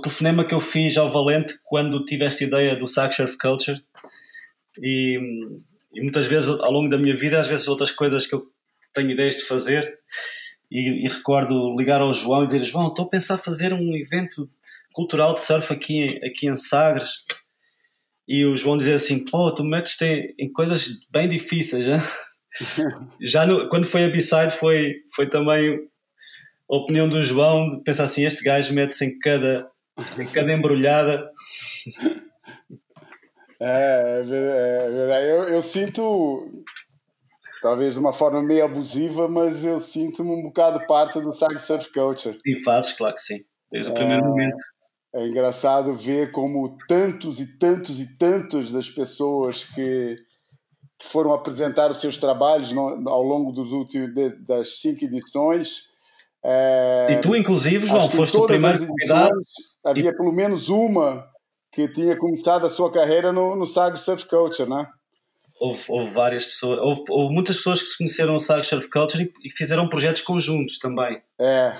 [0.00, 3.82] telefonema que eu fiz ao Valente quando tive esta ideia do Sac Surf Culture
[4.80, 5.18] e,
[5.94, 8.46] e, muitas vezes ao longo da minha vida, às vezes outras coisas que eu
[8.92, 9.98] tenho ideias de fazer
[10.70, 14.48] e, e recordo ligar ao João e dizer João, estou a pensar fazer um evento
[14.92, 17.10] cultural de surf aqui, aqui em Sagres.
[18.26, 21.98] E o João dizer assim, pô, tu metes-te em, em coisas bem difíceis, já,
[23.20, 25.88] já no, quando foi a B-side foi, foi também
[26.70, 29.66] a opinião do João de pensar assim, este gajo mete-se em cada,
[30.32, 31.30] cada embrulhada.
[33.60, 35.26] É, é verdade.
[35.26, 36.64] É eu, eu sinto,
[37.60, 41.92] talvez de uma forma meio abusiva, mas eu sinto-me um bocado parte do Sag Surf
[41.92, 42.38] Culture.
[42.46, 44.56] E fazes, claro que sim, desde o primeiro é, momento.
[45.14, 50.16] É engraçado ver como tantos e tantos e tantos das pessoas que,
[50.98, 55.88] que foram apresentar os seus trabalhos no, ao longo dos últimos de, das cinco edições
[56.44, 59.40] é, e tu, inclusive, João, foste o primeiro convidado.
[59.84, 60.16] Havia e...
[60.16, 61.26] pelo menos uma
[61.72, 64.86] que tinha começado a sua carreira no, no Sag Surf Culture, né?
[65.60, 69.24] Houve, houve várias pessoas, houve, houve, muitas pessoas que se conheceram no Sag Surf Culture
[69.24, 71.20] e, e, fizeram projetos conjuntos também.
[71.38, 71.74] É,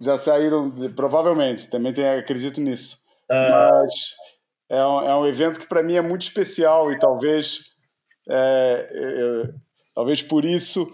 [0.00, 2.98] já saíram, provavelmente, também tem, acredito nisso.
[3.30, 3.50] Uh...
[3.50, 3.94] Mas
[4.68, 7.60] é um, é um evento que para mim é muito especial e talvez,
[8.28, 9.54] é, é,
[9.94, 10.92] talvez por isso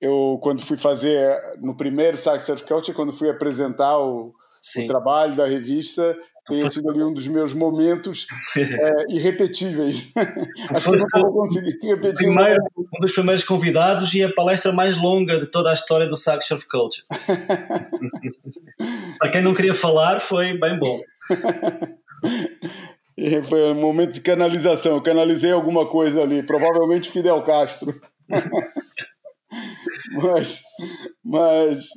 [0.00, 4.34] eu quando fui fazer no primeiro Sax Surf Culture, quando fui apresentar o,
[4.78, 6.16] o trabalho da revista,
[6.46, 10.12] tenho tido ali um dos meus momentos é, irrepetíveis.
[10.70, 12.26] Acho que não vou conseguir repetir.
[12.26, 16.16] Primeiro, um dos primeiros convidados e a palestra mais longa de toda a história do
[16.16, 17.04] Sax Surf Culture.
[19.18, 21.00] Para quem não queria falar, foi bem bom.
[23.44, 24.96] Foi um momento de canalização.
[24.96, 27.94] Eu canalizei alguma coisa ali, provavelmente Fidel Castro.
[30.12, 30.62] mas,
[31.24, 31.88] mas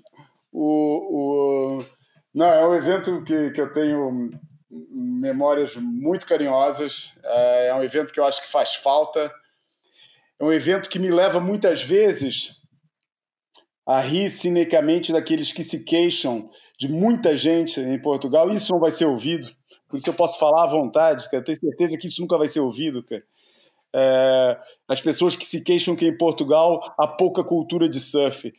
[0.51, 1.85] o, o,
[2.33, 4.31] não, é um evento que, que eu tenho
[4.69, 7.13] memórias muito carinhosas.
[7.23, 9.31] É, é um evento que eu acho que faz falta.
[10.39, 12.61] É um evento que me leva muitas vezes
[13.85, 18.49] a rir cinicamente daqueles que se queixam de muita gente em Portugal.
[18.51, 19.47] Isso não vai ser ouvido.
[19.87, 21.37] Por isso eu posso falar à vontade, cara.
[21.37, 23.23] Eu tenho certeza que isso nunca vai ser ouvido, cara
[23.93, 24.57] é,
[24.87, 28.53] as pessoas que se queixam que em Portugal há pouca cultura de surf.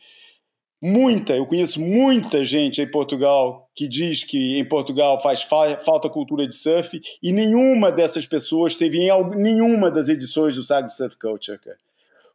[0.83, 6.09] Muita, eu conheço muita gente em Portugal que diz que em Portugal faz fa falta
[6.09, 11.15] cultura de surf e nenhuma dessas pessoas teve em nenhuma das edições do Sag Surf
[11.17, 11.59] Culture.
[11.59, 11.77] Cara.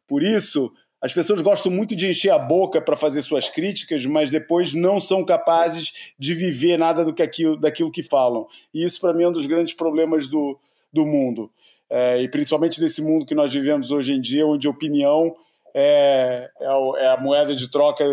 [0.06, 4.30] Por isso, as pessoas gostam muito de encher a boca para fazer suas críticas, mas
[4.30, 8.46] depois não são capazes de viver nada do que aquilo, daquilo que falam.
[8.72, 10.56] E isso, para mim, é um dos grandes problemas do,
[10.92, 11.50] do mundo
[11.88, 15.34] é, e principalmente nesse mundo que nós vivemos hoje em dia, onde opinião
[15.74, 16.66] é, é,
[17.04, 18.04] é, a moeda de troca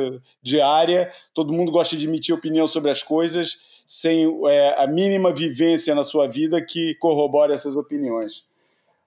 [0.42, 5.94] diária, todo mundo gosta de emitir opinião sobre as coisas sem é, a mínima vivência
[5.94, 8.44] na sua vida que corrobore essas opiniões.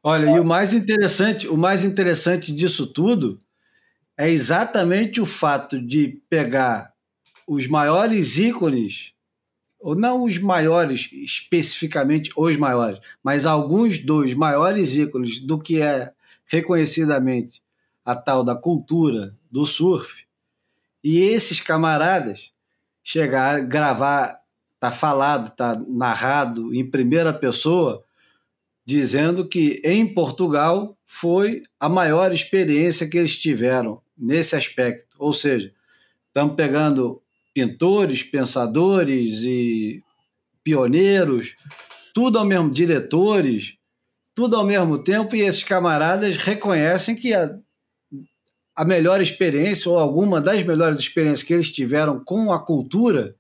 [0.03, 3.39] Olha, e o mais interessante, o mais interessante disso tudo
[4.17, 6.93] é exatamente o fato de pegar
[7.47, 9.13] os maiores ícones
[9.87, 16.13] ou não os maiores, especificamente os maiores, mas alguns dos maiores ícones do que é
[16.45, 17.63] reconhecidamente
[18.05, 20.27] a tal da cultura do surf,
[21.05, 22.51] e esses camaradas
[23.01, 24.41] chegar, gravar,
[24.81, 28.03] tá falado, tá narrado em primeira pessoa,
[28.85, 35.15] dizendo que em Portugal foi a maior experiência que eles tiveram nesse aspecto.
[35.17, 35.73] Ou seja,
[36.27, 37.23] estamos pegando
[37.57, 40.05] pintores, pensadores e
[40.63, 41.57] pioneiros,
[42.13, 43.79] tudo ao mesmo diretores,
[44.35, 47.59] tudo ao mesmo tempo, e esses camaradas reconhecem que a,
[48.75, 53.35] a melhor experiência, ou alguma das melhores experiências que eles tiveram com a cultura,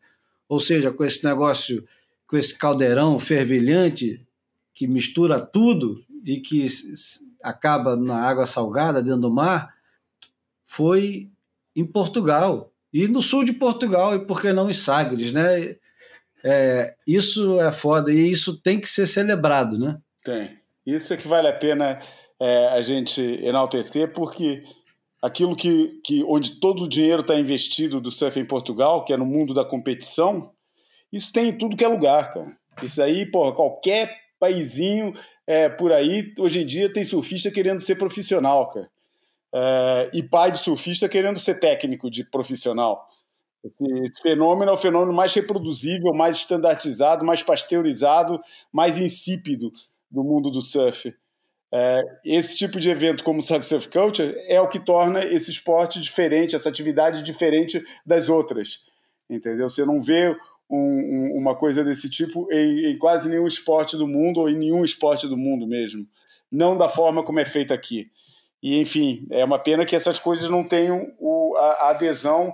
[0.48, 1.84] ou seja, com esse negócio,
[2.26, 4.26] com esse caldeirão fervilhante
[4.72, 6.66] que mistura tudo e que
[7.42, 9.74] acaba na água salgada dentro do mar,
[10.64, 11.28] foi
[11.74, 12.72] em Portugal.
[12.96, 15.76] E no sul de Portugal, e por que não em Sagres, né?
[16.42, 19.98] É, isso é foda e isso tem que ser celebrado, né?
[20.24, 20.56] Tem.
[20.86, 22.00] Isso é que vale a pena
[22.40, 24.62] é, a gente enaltecer, porque
[25.20, 29.16] aquilo que, que onde todo o dinheiro está investido do surf em Portugal, que é
[29.18, 30.50] no mundo da competição,
[31.12, 32.56] isso tem em tudo que é lugar, cara.
[32.82, 34.10] Isso aí, porra, qualquer
[34.40, 35.12] paizinho
[35.46, 38.88] é, por aí, hoje em dia, tem surfista querendo ser profissional, cara
[39.58, 43.08] é, e pai de surfista querendo ser técnico de profissional.
[43.64, 48.38] Esse, esse, fenômeno é o fenômeno mais reproduzível, mais standardizado, mais pasteurizado,
[48.70, 49.72] mais insípido
[50.10, 51.14] do mundo do surf.
[51.72, 56.00] É, esse tipo de evento, como o Surf Culture, é o que torna esse esporte
[56.00, 58.84] diferente, essa atividade diferente das outras.
[59.28, 59.68] Entendeu?
[59.70, 60.36] Você não vê
[60.70, 64.84] um, uma coisa desse tipo em, em, quase nenhum esporte do mundo, ou em nenhum
[64.84, 66.06] esporte do mundo mesmo.
[66.52, 68.10] Não da forma como é feito aqui.
[68.66, 72.52] E, enfim, é uma pena que essas coisas não tenham o, a, a adesão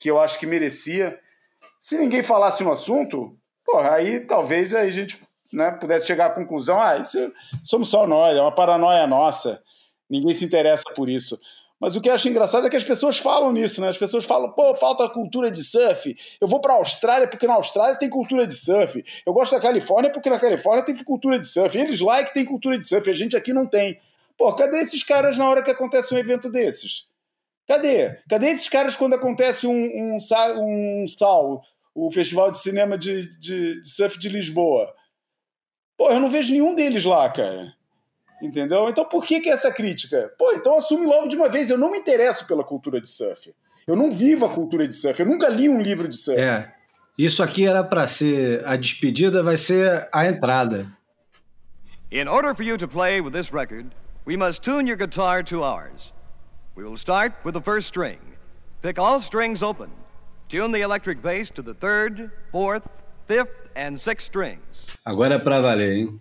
[0.00, 1.20] que eu acho que merecia.
[1.78, 5.20] Se ninguém falasse no assunto, porra, aí talvez a gente
[5.52, 7.30] né, pudesse chegar à conclusão: ah, isso
[7.62, 9.62] somos só nós, é uma paranoia nossa,
[10.08, 11.38] ninguém se interessa por isso.
[11.78, 13.90] Mas o que eu acho engraçado é que as pessoas falam nisso, né?
[13.90, 16.16] As pessoas falam, pô, falta cultura de surf.
[16.40, 19.04] Eu vou para a Austrália porque na Austrália tem cultura de surf.
[19.26, 21.76] Eu gosto da Califórnia porque na Califórnia tem cultura de surf.
[21.76, 24.00] Eles lá é que tem cultura de surf, a gente aqui não tem.
[24.36, 27.08] Pô, cadê esses caras na hora que acontece um evento desses?
[27.66, 28.20] Cadê?
[28.28, 30.18] Cadê esses caras quando acontece um, um,
[30.58, 31.62] um SAL,
[31.94, 34.94] o Festival de Cinema de, de, de Surf de Lisboa?
[35.96, 37.72] Pô, eu não vejo nenhum deles lá, cara.
[38.42, 38.88] Entendeu?
[38.88, 40.30] Então por que, que essa crítica?
[40.38, 41.70] Pô, então assume logo de uma vez.
[41.70, 43.54] Eu não me interesso pela cultura de surf.
[43.86, 45.18] Eu não vivo a cultura de surf.
[45.18, 46.38] Eu nunca li um livro de surf.
[46.38, 46.72] É.
[47.16, 50.82] Isso aqui era para ser a despedida, vai ser a entrada.
[52.12, 53.86] In order for you to play with this record,
[54.26, 56.12] we must tune your guitar to ours.
[56.74, 58.18] We will start with the first string.
[58.82, 59.90] Pick all strings open.
[60.48, 62.86] Tune the electric bass to the third, fourth,
[63.26, 64.98] fifth and sixth strings.
[65.04, 66.20] Agora é para valer, hein?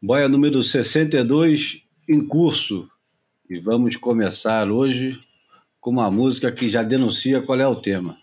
[0.00, 2.88] Boia número 62 em curso.
[3.50, 5.18] E vamos começar hoje
[5.80, 8.16] com uma música que já denuncia qual é o tema.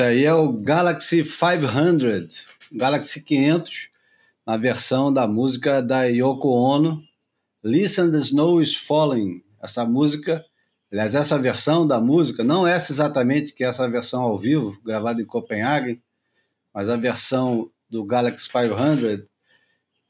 [0.00, 3.90] Esse aí é o Galaxy 500, Galaxy 500,
[4.46, 7.04] na versão da música da Yoko Ono,
[7.62, 9.42] Listen the Snow is Falling.
[9.62, 10.42] Essa música,
[10.90, 15.20] aliás, essa versão da música, não essa exatamente que é essa versão ao vivo, gravada
[15.20, 16.00] em Copenhague,
[16.72, 19.26] mas a versão do Galaxy 500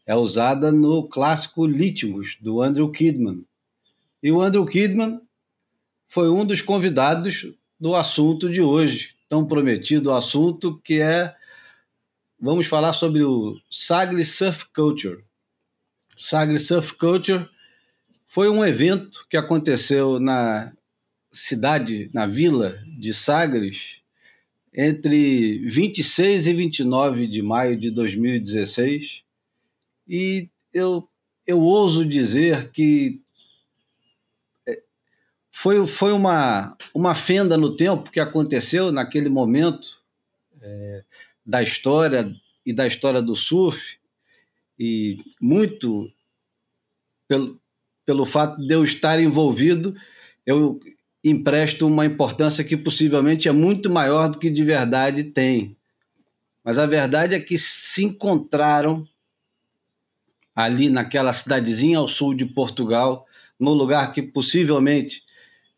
[0.06, 3.44] é usada no clássico Litmus, do Andrew Kidman.
[4.22, 5.20] E o Andrew Kidman
[6.06, 11.32] foi um dos convidados do assunto de hoje, tão prometido assunto, que é
[12.38, 15.22] vamos falar sobre o Sagre Surf Culture.
[16.16, 17.48] Sagre Surf Culture
[18.26, 20.72] foi um evento que aconteceu na
[21.30, 24.00] cidade, na vila de Sagres,
[24.74, 29.22] entre 26 e 29 de maio de 2016.
[30.08, 31.08] E eu,
[31.46, 33.20] eu ouso dizer que
[35.50, 40.00] foi, foi uma, uma fenda no tempo que aconteceu naquele momento
[40.60, 41.04] é,
[41.44, 43.98] da história e da história do surf,
[44.78, 46.10] e muito
[47.28, 47.60] pelo,
[48.06, 49.94] pelo fato de eu estar envolvido,
[50.46, 50.80] eu
[51.22, 55.76] empresto uma importância que possivelmente é muito maior do que de verdade tem.
[56.64, 59.06] Mas a verdade é que se encontraram
[60.54, 63.26] ali naquela cidadezinha ao sul de Portugal,
[63.58, 65.22] no lugar que possivelmente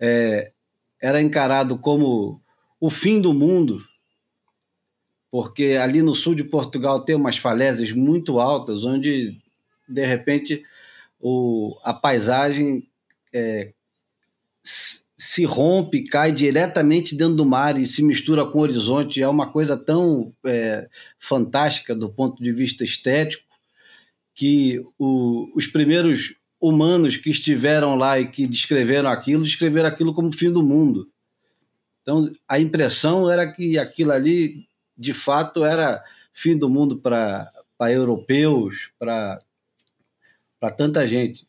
[0.02, 0.50] é,
[1.00, 2.42] era encarado como
[2.80, 3.80] o fim do mundo,
[5.30, 9.40] porque ali no sul de Portugal tem umas falésias muito altas, onde
[9.88, 10.64] de repente
[11.20, 12.88] o, a paisagem
[13.32, 13.72] é,
[14.64, 19.22] se rompe, cai diretamente dentro do mar e se mistura com o horizonte.
[19.22, 23.44] É uma coisa tão é, fantástica do ponto de vista estético
[24.34, 30.32] que o, os primeiros humanos que estiveram lá e que descreveram aquilo, descreveram aquilo como
[30.32, 31.10] fim do mundo.
[32.00, 36.02] Então, a impressão era que aquilo ali, de fato, era
[36.32, 37.50] fim do mundo para
[37.90, 39.40] europeus, para
[40.76, 41.44] tanta gente.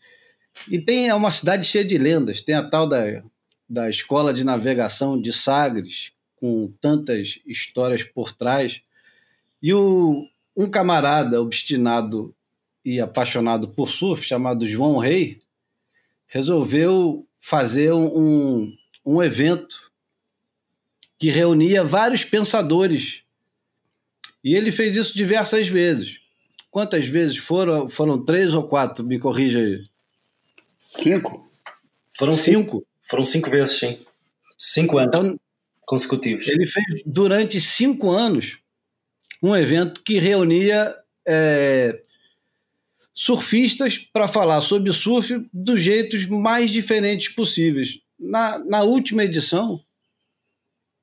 [0.68, 2.42] E tem é uma cidade cheia de lendas.
[2.42, 3.24] Tem a tal da,
[3.70, 8.82] da escola de navegação de Sagres, com tantas histórias por trás.
[9.62, 10.28] E o,
[10.58, 12.36] um camarada obstinado
[12.86, 15.40] e apaixonado por surf, chamado João Rei,
[16.28, 18.76] resolveu fazer um,
[19.06, 19.92] um evento
[21.18, 23.24] que reunia vários pensadores.
[24.44, 26.20] E ele fez isso diversas vezes.
[26.70, 27.88] Quantas vezes foram?
[27.88, 29.06] Foram três ou quatro?
[29.06, 29.86] Me corrija aí.
[30.80, 31.50] Cinco.
[32.18, 32.86] Foram cinco.
[33.04, 34.00] Foram cinco vezes, sim.
[34.58, 35.40] Cinco anos então,
[35.86, 36.48] consecutivos.
[36.48, 38.58] Ele fez durante cinco anos
[39.42, 40.96] um evento que reunia
[41.28, 42.02] é,
[43.14, 48.00] surfistas para falar sobre surf dos jeitos mais diferentes possíveis.
[48.20, 49.82] Na, na última edição,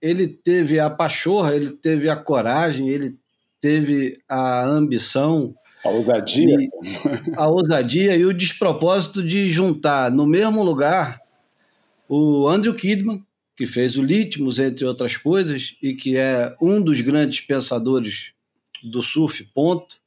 [0.01, 3.17] ele teve a pachorra, ele teve a coragem, ele
[3.61, 5.55] teve a ambição.
[5.85, 6.57] A ousadia.
[6.61, 6.71] E,
[7.37, 11.21] a ousadia e o despropósito de juntar no mesmo lugar
[12.09, 13.25] o Andrew Kidman,
[13.57, 18.33] que fez o Litmus, entre outras coisas, e que é um dos grandes pensadores
[18.83, 20.01] do surf, ponto,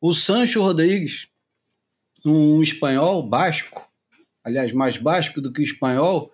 [0.00, 1.28] o Sancho Rodrigues,
[2.24, 3.88] um espanhol basco,
[4.44, 6.32] aliás, mais basco do que espanhol,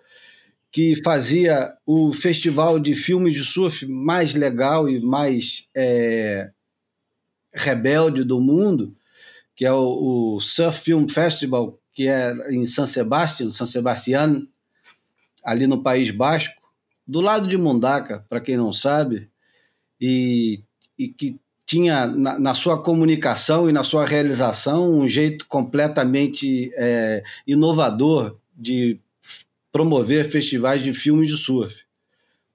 [0.71, 6.51] que fazia o festival de filmes de surf mais legal e mais é,
[7.53, 8.95] rebelde do mundo,
[9.55, 14.45] que é o, o, Surf Film Festival, que é em San Sebastián, San Sebastián,
[15.41, 16.61] ali no País Basco,
[17.07, 19.29] do lado de Mundaca, para quem não sabe,
[20.01, 20.61] e,
[20.97, 27.23] e que tinha na, na, sua comunicação e na sua realização um jeito completamente é,
[27.47, 28.99] inovador de
[29.71, 31.83] promover festivais de filmes de surf.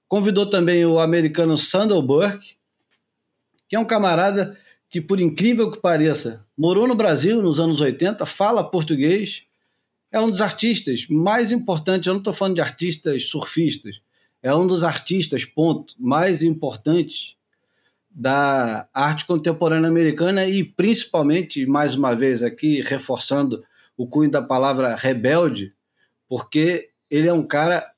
[0.07, 2.55] Convidou também o americano Sandal Burke,
[3.67, 4.57] que é um camarada
[4.89, 9.43] que, por incrível que pareça, morou no Brasil nos anos 80, fala português,
[10.11, 14.01] é um dos artistas mais importantes, eu não estou falando de artistas surfistas,
[14.43, 17.37] é um dos artistas, ponto, mais importantes
[18.13, 23.63] da arte contemporânea americana e principalmente, mais uma vez aqui, reforçando
[23.95, 25.73] o cunho da palavra rebelde,
[26.27, 27.89] porque ele é um cara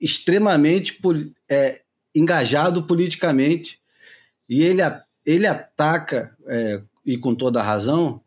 [0.00, 0.98] extremamente
[1.48, 1.82] é,
[2.14, 3.78] engajado politicamente
[4.48, 4.82] e ele,
[5.24, 8.20] ele ataca, é, e com toda razão,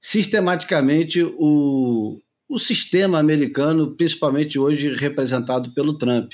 [0.00, 6.32] sistematicamente o, o sistema americano, principalmente hoje representado pelo Trump.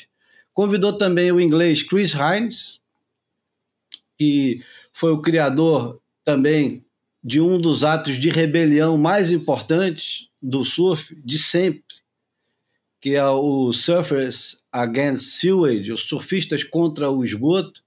[0.53, 2.82] Convidou também o inglês Chris Hines,
[4.23, 4.61] que
[4.93, 6.85] foi o criador também
[7.25, 11.97] de um dos atos de rebelião mais importantes do surf de sempre,
[13.00, 17.83] que é o Surfers Against Sewage, os surfistas contra o esgoto,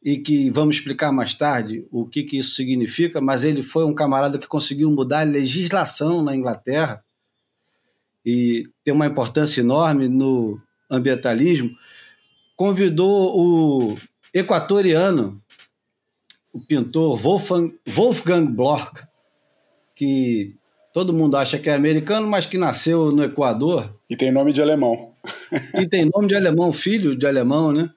[0.00, 3.92] e que vamos explicar mais tarde o que, que isso significa, mas ele foi um
[3.92, 7.04] camarada que conseguiu mudar a legislação na Inglaterra
[8.24, 11.76] e tem uma importância enorme no ambientalismo.
[12.56, 13.98] Convidou o
[14.32, 15.42] equatoriano,
[16.52, 18.92] o pintor Wolfgang, Wolfgang Bloch,
[19.94, 20.56] que
[20.92, 23.94] todo mundo acha que é americano, mas que nasceu no Equador.
[24.08, 25.14] E tem nome de alemão.
[25.78, 27.90] e tem nome de alemão, filho de alemão, né?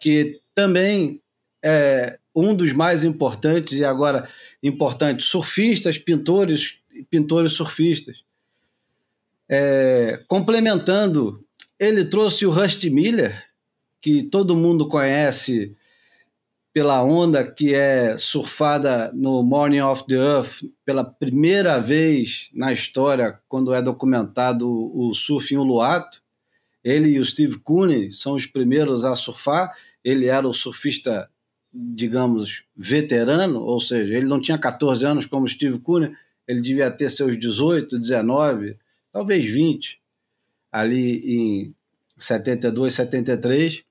[0.00, 1.20] Que também
[1.62, 4.28] é um dos mais importantes, e agora
[4.62, 8.22] importantes, surfistas, pintores, pintores surfistas.
[9.48, 11.44] É, complementando,
[11.78, 13.49] ele trouxe o Rusty Miller,
[14.00, 15.76] que todo mundo conhece
[16.72, 23.40] pela onda que é surfada no Morning of the Earth pela primeira vez na história,
[23.48, 26.22] quando é documentado o surf em Uluato.
[26.82, 29.76] Ele e o Steve Cooney são os primeiros a surfar.
[30.02, 31.28] Ele era o surfista,
[31.72, 36.12] digamos, veterano, ou seja, ele não tinha 14 anos como Steve Cooney,
[36.46, 38.76] ele devia ter seus 18, 19,
[39.12, 40.00] talvez 20,
[40.72, 41.74] ali em
[42.16, 43.84] 72, 73.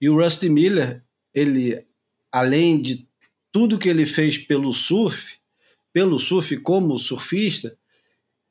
[0.00, 1.02] E o Rusty Miller,
[1.34, 1.84] ele,
[2.32, 3.06] além de
[3.52, 5.36] tudo que ele fez pelo surf,
[5.92, 7.76] pelo surf como surfista,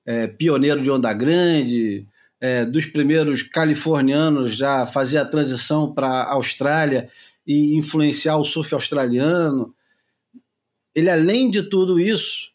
[0.05, 2.07] é, pioneiro de onda grande,
[2.39, 7.09] é, dos primeiros californianos já fazia a transição para a Austrália
[7.45, 9.73] e influenciar o surf australiano.
[10.93, 12.51] Ele, além de tudo isso,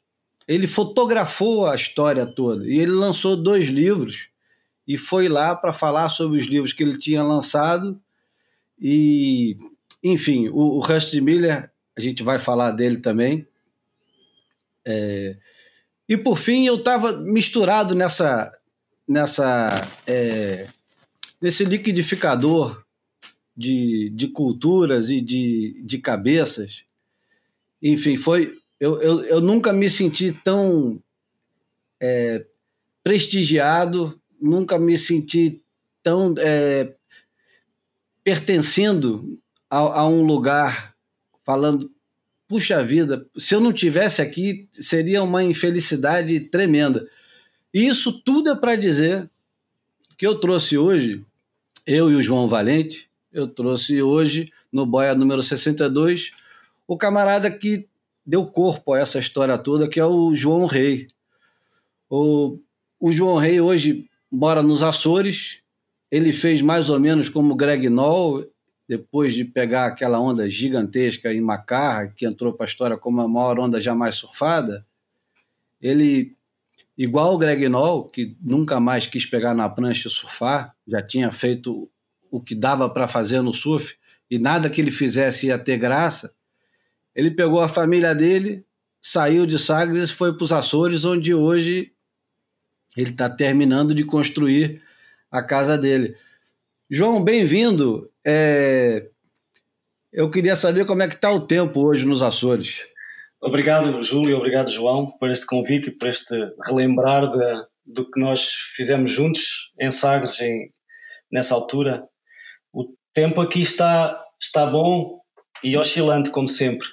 [0.47, 4.29] ele fotografou a história toda e ele lançou dois livros
[4.87, 7.99] e foi lá para falar sobre os livros que ele tinha lançado
[8.79, 9.57] e,
[10.03, 13.47] enfim, o, o Rusty Miller, a gente vai falar dele também.
[14.87, 15.37] É,
[16.09, 18.53] e por fim, eu estava misturado nessa,
[19.09, 19.71] nessa,
[20.07, 20.67] é,
[21.41, 22.85] nesse liquidificador
[23.57, 26.85] de, de culturas e de, de cabeças.
[27.83, 28.59] Enfim, foi.
[28.79, 31.01] Eu, eu, eu nunca me senti tão
[32.01, 32.45] é,
[33.03, 35.63] prestigiado, nunca me senti
[36.03, 36.95] tão é,
[38.25, 39.39] pertencendo
[39.71, 40.95] a, a um lugar,
[41.45, 41.95] falando
[42.49, 47.09] puxa vida, se eu não tivesse aqui, seria uma infelicidade tremenda.
[47.73, 49.29] E isso tudo é para dizer
[50.17, 51.25] que eu trouxe hoje,
[51.87, 56.31] eu e o João Valente, eu trouxe hoje no Boia número 62,
[56.87, 57.89] o camarada que
[58.25, 61.09] deu corpo a essa história toda, que é o João Rei.
[62.09, 62.59] O,
[63.01, 65.59] o João Rei hoje mora nos Açores,
[66.15, 68.49] ele fez mais ou menos como Greg Noll,
[68.89, 73.27] depois de pegar aquela onda gigantesca em Macarra, que entrou para a história como a
[73.27, 74.87] maior onda jamais surfada,
[75.83, 76.37] ele,
[76.97, 81.33] igual o Greg Noll, que nunca mais quis pegar na prancha e surfar, já tinha
[81.33, 81.91] feito
[82.31, 83.97] o que dava para fazer no surf,
[84.31, 86.33] e nada que ele fizesse ia ter graça,
[87.13, 88.65] ele pegou a família dele,
[89.03, 91.91] saiu de Sagres e foi para os Açores, onde hoje
[92.97, 94.81] ele está terminando de construir
[95.35, 96.17] a casa dele.
[96.89, 98.09] João, bem-vindo.
[98.25, 99.09] É...
[100.13, 102.83] Eu queria saber como é que está o tempo hoje nos Açores.
[103.43, 108.49] Obrigado, Júlio, obrigado, João, por este convite e por este relembrar de, do que nós
[108.77, 110.73] fizemos juntos em Sagres em,
[111.31, 112.05] nessa altura.
[112.73, 115.21] O tempo aqui está, está bom
[115.65, 116.87] e oscilante, como sempre.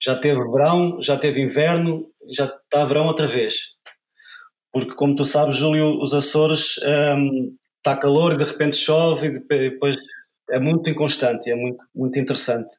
[0.00, 3.74] Já teve verão, já teve inverno, já está verão outra vez.
[4.72, 6.76] Porque, como tu sabes, Júlio, os Açores
[7.16, 9.30] um, está calor e de repente chove e
[9.70, 9.98] depois
[10.50, 12.74] é muito inconstante é muito, muito interessante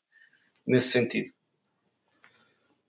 [0.66, 1.32] nesse sentido.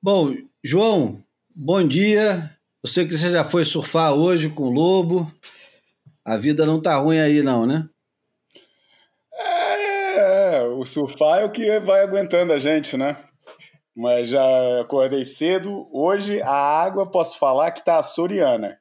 [0.02, 1.22] Bom, João,
[1.54, 2.50] bom dia.
[2.82, 5.30] Eu sei que você já foi surfar hoje com o Lobo.
[6.24, 7.86] A vida não tá ruim aí, não, né?
[9.38, 13.16] É, o surfar é o que vai aguentando a gente, né?
[13.94, 15.88] Mas já acordei cedo.
[15.92, 18.78] Hoje a água, posso falar que tá açoriana.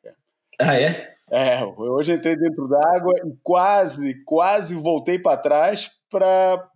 [0.60, 1.15] Ah, é?
[1.38, 6.70] É, hoje entrei dentro d'água e quase, quase voltei para trás para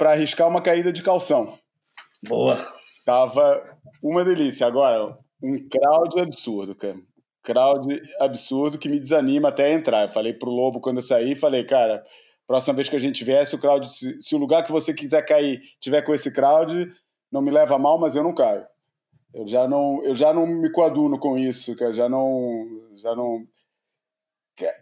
[0.00, 1.56] arriscar uma caída de calção.
[2.26, 2.66] Boa.
[3.04, 3.62] Tava
[4.02, 4.66] uma delícia.
[4.66, 6.96] Agora, um crowd absurdo, cara.
[7.44, 10.08] Crowd absurdo que me desanima até entrar.
[10.08, 12.02] Eu falei pro Lobo quando eu saí, falei, cara,
[12.44, 15.22] próxima vez que a gente viesse, o crowd, se, se o lugar que você quiser
[15.24, 16.92] cair tiver com esse crowd,
[17.30, 18.66] não me leva mal, mas eu não caio.
[19.32, 21.92] Eu já não, eu já não me coaduno com isso, cara.
[21.92, 23.46] Já não, já não,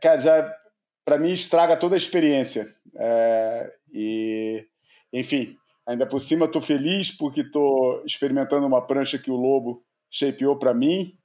[0.00, 0.56] cara, já
[1.04, 2.74] para mim estraga toda a experiência.
[2.94, 4.66] É, e,
[5.12, 5.56] enfim,
[5.86, 10.72] ainda por cima estou feliz porque estou experimentando uma prancha que o Lobo shapeou para
[10.72, 11.16] mim,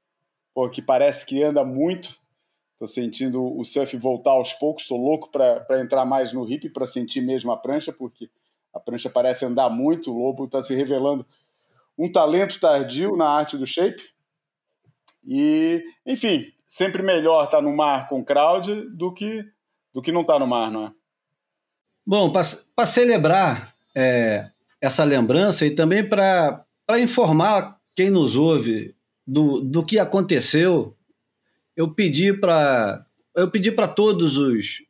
[0.54, 2.20] porque parece que anda muito.
[2.74, 4.84] Estou sentindo o surf voltar aos poucos.
[4.84, 8.28] Estou louco para entrar mais no hip para sentir mesmo a prancha, porque
[8.74, 10.12] a prancha parece andar muito.
[10.12, 11.24] O Lobo está se revelando
[11.98, 14.04] um talento tardio na arte do shape.
[15.26, 19.46] E, enfim, sempre melhor estar tá no mar com crowd do que,
[19.94, 20.94] do que não estar tá no mar, não é?
[22.06, 24.50] Bom, para celebrar é,
[24.82, 26.66] essa lembrança e também para
[27.00, 30.98] informar quem nos ouve do, do que aconteceu,
[31.76, 33.00] eu pedi para
[33.34, 34.84] eu pedi para todos os,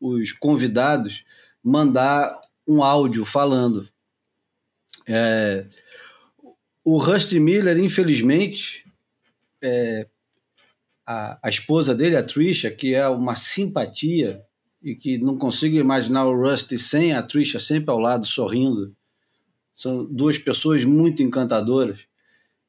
[0.00, 1.24] os convidados
[1.62, 3.88] mandar um áudio falando.
[5.06, 5.66] É,
[6.84, 8.84] o Rusty Miller, infelizmente,
[9.62, 10.06] é,
[11.06, 14.42] a, a, esposa dele, a Trisha, que é uma simpatia
[14.82, 18.94] e que não consigo imaginar o Rusty sem a Trisha sempre ao lado, sorrindo.
[19.72, 22.00] São duas pessoas muito encantadoras.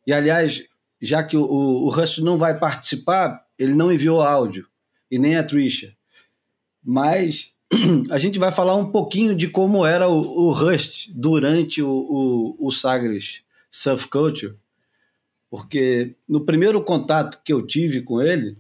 [0.06, 0.64] E, aliás,
[1.02, 4.68] já que o, o, Rusty não vai participar, ele não enviou áudio,
[5.10, 5.96] e nem a Trisha.
[6.84, 7.54] Mas
[8.12, 12.68] a gente vai falar um pouquinho de como era o, o Rust durante o, o,
[12.68, 13.44] o Sagres
[13.74, 14.56] surf culture,
[15.50, 18.56] porque no primeiro contato que eu tive com ele,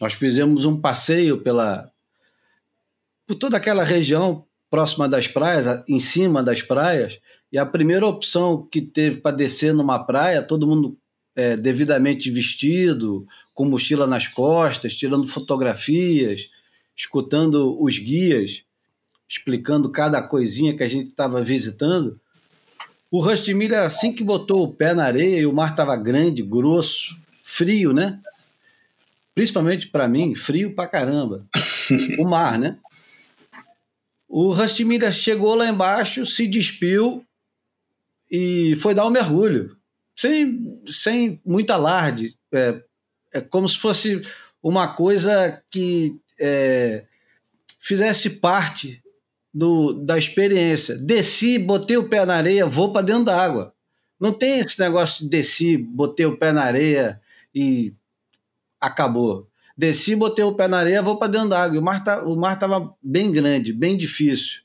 [0.00, 1.90] nós fizemos um passeio pela
[3.26, 7.18] por toda aquela região próxima das praias, em cima das praias,
[7.50, 10.96] e a primeira opção que teve para descer numa praia, todo mundo
[11.34, 16.48] é, devidamente vestido, com mochila nas costas, tirando fotografias,
[16.96, 18.62] escutando os guias,
[19.28, 22.18] explicando cada coisinha que a gente estava visitando.
[23.10, 26.42] O Rusty Miller, assim que botou o pé na areia e o mar estava grande,
[26.42, 28.20] grosso, frio, né?
[29.34, 31.46] Principalmente para mim, frio pra caramba.
[32.18, 32.76] o mar, né?
[34.28, 37.24] O Rusty Miller chegou lá embaixo, se despiu
[38.30, 39.74] e foi dar um mergulho.
[40.14, 42.36] Sem, sem muito alarde.
[42.52, 42.82] É,
[43.32, 44.20] é como se fosse
[44.62, 47.04] uma coisa que é,
[47.78, 49.02] fizesse parte
[49.58, 50.94] do, da experiência.
[50.96, 53.74] Desci, botei o pé na areia, vou para dentro da água.
[54.20, 57.20] Não tem esse negócio de desci, botei o pé na areia
[57.52, 57.92] e
[58.80, 59.48] acabou.
[59.76, 61.80] Desci, botei o pé na areia, vou para dentro da água.
[61.80, 64.60] o mar tá, o mar estava bem grande, bem difícil.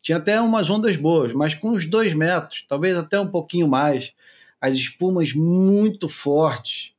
[0.00, 4.12] Tinha até umas ondas boas, mas com uns dois metros, talvez até um pouquinho mais.
[4.60, 6.92] As espumas muito fortes.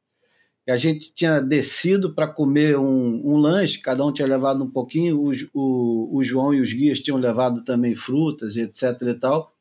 [0.68, 5.18] A gente tinha descido para comer um, um, lanche, cada um tinha levado um pouquinho,
[5.18, 9.54] o, o, o João e os guias tinham levado também frutas, etc e tal.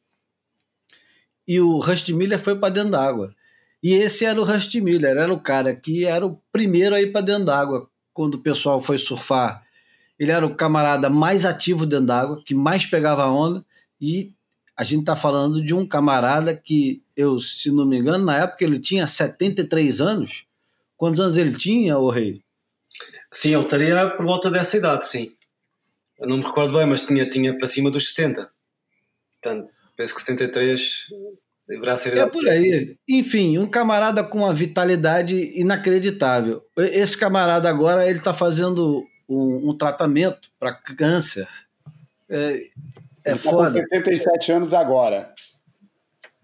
[1.46, 3.32] E o Rust Miller foi para dentro d'água.
[3.80, 7.12] E esse era o Rust Miller, era o cara que era o primeiro a ir
[7.12, 9.62] para dentro d'água quando o pessoal foi surfar.
[10.18, 13.64] Ele era o camarada mais ativo dentro d'água, que mais pegava onda,
[14.00, 14.32] e
[14.76, 18.64] a gente está falando de um camarada que eu, se não me engano, na época
[18.64, 20.44] ele tinha 73 anos.
[20.96, 22.42] Quantos anos ele tinha, o rei?
[23.32, 25.32] Sim, ele estaria por volta dessa idade, sim.
[26.18, 28.50] Eu não me recordo bem, mas tinha, tinha para cima dos 70.
[29.32, 31.06] Portanto, penso que 73
[31.68, 32.16] deverá ser.
[32.16, 32.96] É por aí.
[33.08, 36.64] Enfim, um camarada com uma vitalidade inacreditável.
[36.76, 41.48] Esse camarada agora ele está fazendo um, um tratamento para câncer.
[42.28, 42.54] É,
[43.24, 43.80] é ele foda.
[43.80, 45.34] Tá com 77 anos agora.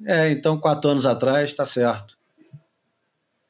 [0.05, 2.19] É, então quatro anos atrás, está certo.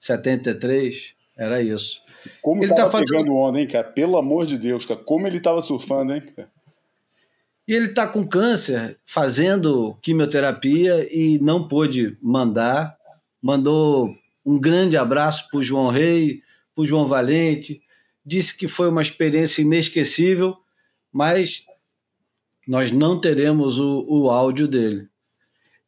[0.03, 2.03] 73, era isso.
[2.43, 3.07] Como ele tá fazendo...
[3.07, 3.85] pegando onda, hein, cara?
[3.85, 4.99] Pelo amor de Deus, cara.
[4.99, 6.51] Como ele estava surfando, hein, cara?
[7.69, 12.97] E ele está com câncer, fazendo quimioterapia e não pôde mandar.
[13.41, 14.13] Mandou
[14.45, 16.43] um grande abraço para o João Rei,
[16.75, 17.81] para o João Valente.
[18.27, 20.57] Disse que foi uma experiência inesquecível,
[21.13, 21.65] mas
[22.67, 25.09] nós não teremos o, o áudio dele.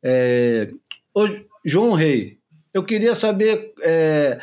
[0.01, 0.71] É,
[1.13, 1.27] ô,
[1.65, 2.39] João Rei,
[2.75, 4.39] eu queria saber é,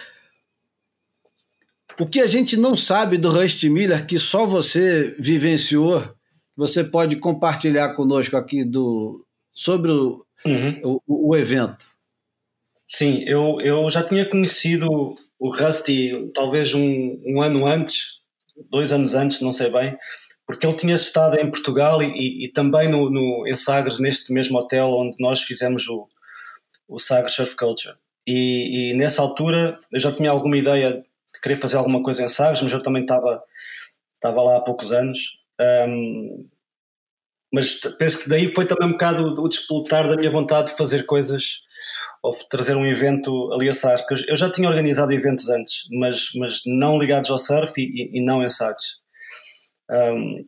[1.99, 6.03] o que a gente não sabe do Rust Miller, que só você vivenciou
[6.55, 11.01] você pode compartilhar conosco aqui do, sobre o, uhum.
[11.07, 11.85] o, o, evento.
[12.85, 14.87] Sim, eu, eu já tinha conhecido
[15.39, 18.19] o Rusty talvez um, um ano antes,
[18.69, 19.97] dois anos antes, não sei bem,
[20.45, 24.59] porque ele tinha estado em Portugal e, e, também no, no, em Sagres, neste mesmo
[24.59, 26.07] hotel onde nós fizemos o,
[26.87, 27.95] o Sagres Surf Culture.
[28.27, 32.29] E, e, nessa altura eu já tinha alguma ideia de querer fazer alguma coisa em
[32.29, 33.41] Sagres, mas eu também estava,
[34.15, 35.41] estava lá há poucos anos
[35.87, 36.47] um,
[37.53, 41.05] mas penso que daí foi também um bocado o despoltar da minha vontade de fazer
[41.05, 41.61] coisas
[42.23, 44.25] ou trazer um evento ali a Sagres.
[44.27, 48.41] Eu já tinha organizado eventos antes, mas, mas não ligados ao surf e, e não
[48.41, 49.01] em Sagres.
[49.89, 50.45] Um,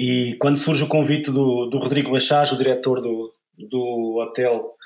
[0.00, 4.76] e quando surge o convite do, do Rodrigo Bachaz, o diretor do, do hotel,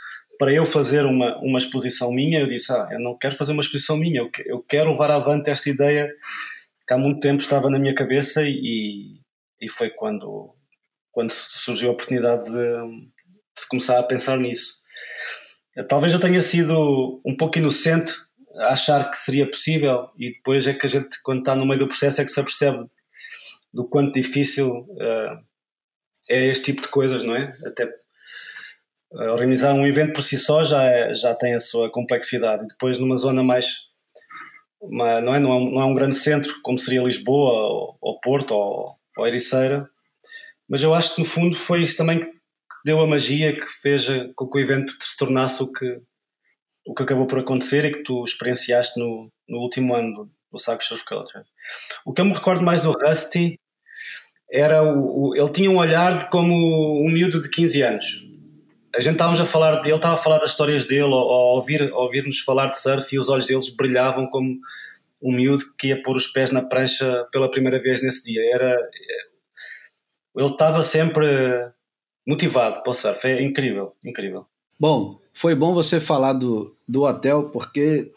[0.43, 3.61] para eu fazer uma, uma exposição minha, eu disse: Ah, eu não quero fazer uma
[3.63, 6.13] exposição minha, eu, eu quero levar avante esta ideia
[6.85, 9.21] que há muito tempo estava na minha cabeça e,
[9.61, 10.53] e foi quando,
[11.13, 14.75] quando surgiu a oportunidade de, de começar a pensar nisso.
[15.89, 18.13] Talvez eu tenha sido um pouco inocente
[18.57, 21.79] a achar que seria possível e depois é que a gente, quando está no meio
[21.79, 22.85] do processo, é que se apercebe
[23.73, 25.39] do quanto difícil uh,
[26.29, 27.57] é este tipo de coisas, não é?
[27.65, 27.89] Até
[29.15, 32.67] organizar um evento por si só já, é, já tem a sua complexidade.
[32.67, 33.91] Depois, numa zona mais.
[34.81, 37.99] Uma, não, é, não, é um, não é um grande centro, como seria Lisboa ou,
[38.01, 39.89] ou Porto ou, ou Ericeira,
[40.69, 42.31] mas eu acho que no fundo foi isso também que
[42.85, 46.01] deu a magia que fez com que o evento se tornasse o que,
[46.87, 50.59] o que acabou por acontecer e que tu experienciaste no, no último ano do, do
[50.59, 51.45] Saco Surf Culture.
[52.05, 53.59] O que eu me recordo mais do Rusty
[54.51, 58.32] era o, o, ele tinha um olhar de como um miúdo de 15 anos.
[58.95, 61.91] A gente estávamos a falar, ele estava a falar das histórias dele, ou, ou ouvir,
[61.93, 64.59] ouvir-nos falar de surf e os olhos deles brilhavam como
[65.23, 68.43] um miúdo que ia pôr os pés na prancha pela primeira vez nesse dia.
[68.55, 68.77] Era,
[70.37, 71.27] ele estava sempre
[72.27, 73.27] motivado para o surf.
[73.27, 74.47] É incrível, incrível.
[74.79, 78.13] Bom, foi bom você falar do, do hotel, porque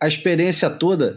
[0.00, 1.16] a experiência toda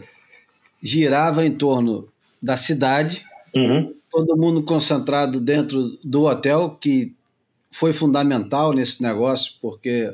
[0.82, 2.08] girava em torno
[2.40, 3.94] da cidade, uhum.
[4.10, 7.14] todo mundo concentrado dentro do hotel, que
[7.72, 10.12] foi fundamental nesse negócio, porque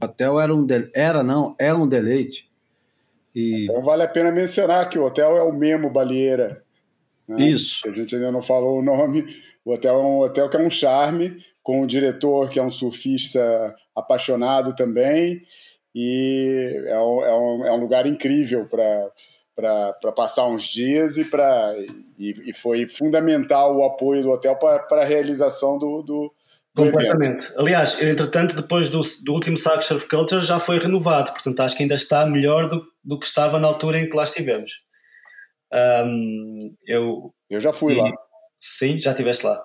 [0.00, 0.90] o hotel era um de...
[0.94, 2.50] era não, é um deleite.
[3.34, 3.64] E...
[3.64, 6.62] Então vale a pena mencionar que o hotel é o Memo Balieira.
[7.28, 7.48] Né?
[7.48, 7.88] Isso.
[7.88, 9.24] A gente ainda não falou o nome.
[9.64, 12.70] O hotel é um hotel que é um charme, com um diretor que é um
[12.70, 15.42] surfista apaixonado também.
[15.94, 19.10] E é um, é um, é um lugar incrível para
[19.54, 21.76] para passar uns dias e para
[22.18, 26.34] e, e, foi fundamental o apoio do hotel para a realização do, do,
[26.76, 27.52] Completamente.
[27.56, 31.84] Aliás, entretanto, depois do, do último Saco Surf Culture já foi renovado, portanto acho que
[31.84, 34.70] ainda está melhor do, do que estava na altura em que lá estivemos.
[35.72, 38.10] Um, eu, eu já fui e, lá.
[38.58, 39.60] Sim, já estiveste lá.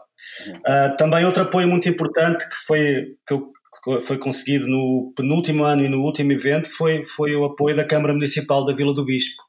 [0.47, 0.57] Uhum.
[0.57, 3.51] Uh, também outro apoio muito importante que foi, que, eu,
[3.83, 7.85] que foi conseguido no penúltimo ano e no último evento foi, foi o apoio da
[7.85, 9.41] Câmara Municipal da Vila do Bispo.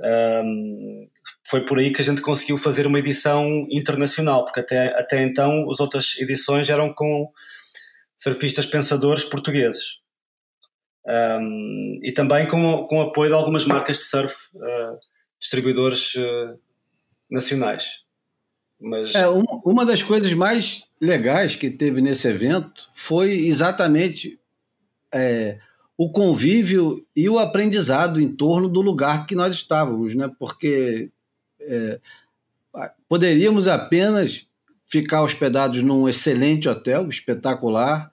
[0.00, 1.08] Um,
[1.50, 5.70] foi por aí que a gente conseguiu fazer uma edição internacional, porque até, até então
[5.70, 7.30] as outras edições eram com
[8.16, 10.00] surfistas pensadores portugueses.
[11.06, 14.98] Um, e também com, com apoio de algumas marcas de surf, uh,
[15.40, 16.58] distribuidores uh,
[17.30, 18.02] nacionais.
[18.78, 19.14] Mas...
[19.14, 24.38] É, uma, uma das coisas mais legais que teve nesse evento foi exatamente
[25.12, 25.58] é,
[25.96, 30.30] o convívio e o aprendizado em torno do lugar que nós estávamos, né?
[30.38, 31.10] Porque
[31.60, 32.00] é,
[33.08, 34.46] poderíamos apenas
[34.86, 38.10] ficar hospedados num excelente hotel, espetacular,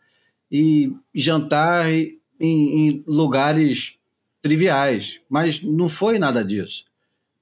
[0.52, 3.96] e jantar em, em lugares
[4.42, 6.86] triviais, mas não foi nada disso.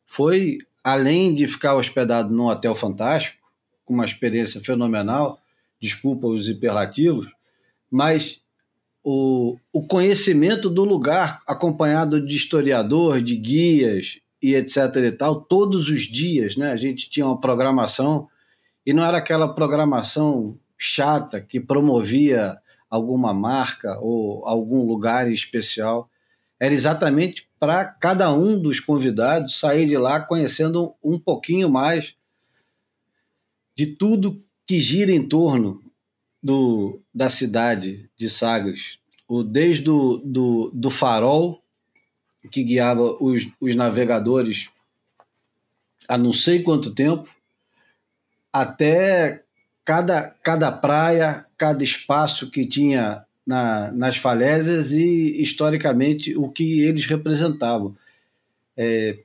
[0.06, 3.38] Foi além de ficar hospedado num hotel fantástico,
[3.84, 5.42] com uma experiência fenomenal,
[5.82, 7.28] desculpa os hiperlativos,
[7.92, 8.42] mas
[9.04, 15.88] o, o conhecimento do lugar, acompanhado de historiador, de guias e etc e tal, todos
[15.88, 16.70] os dias, né?
[16.70, 18.28] A gente tinha uma programação
[18.86, 22.58] e não era aquela programação chata que promovia
[22.90, 26.10] alguma marca ou algum lugar especial.
[26.60, 32.14] Era exatamente para cada um dos convidados sair de lá conhecendo um pouquinho mais
[33.74, 35.82] de tudo que gira em torno
[36.42, 41.63] do, da cidade de Sagres, o, desde o do, do farol
[42.52, 44.70] que guiava os, os navegadores
[46.08, 47.30] há não sei quanto tempo,
[48.52, 49.44] até
[49.84, 57.06] cada, cada praia, cada espaço que tinha na, nas falésias e, historicamente, o que eles
[57.06, 57.96] representavam.
[58.76, 59.18] É,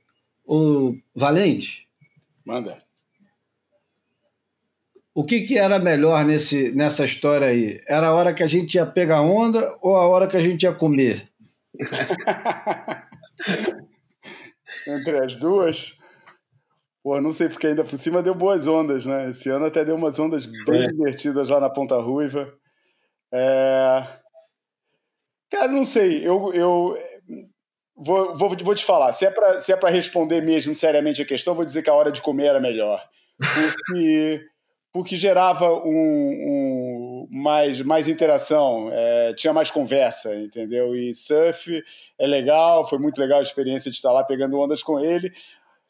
[0.46, 1.87] o Valente.
[2.44, 2.83] Manda.
[5.14, 7.83] O que, que era melhor nesse, nessa história aí?
[7.87, 10.62] Era a hora que a gente ia pegar onda ou a hora que a gente
[10.62, 11.28] ia comer?
[14.87, 15.98] Entre as duas?
[17.03, 19.31] Pô, não sei, porque ainda por cima deu boas ondas, né?
[19.31, 20.85] Esse ano até deu umas ondas bem é.
[20.85, 22.53] divertidas lá na Ponta Ruiva.
[23.33, 24.07] É...
[25.51, 26.27] Cara, não sei.
[26.27, 26.98] Eu, eu
[27.96, 29.12] vou, vou, vou te falar.
[29.12, 32.12] Se é para se é responder mesmo seriamente a questão, vou dizer que a hora
[32.12, 33.03] de comer era melhor.
[33.38, 34.44] Porque
[34.92, 36.77] porque gerava um, um
[37.30, 40.94] mais, mais interação, é, tinha mais conversa, entendeu?
[40.94, 41.82] E surf
[42.18, 45.32] é legal, foi muito legal a experiência de estar lá pegando ondas com ele,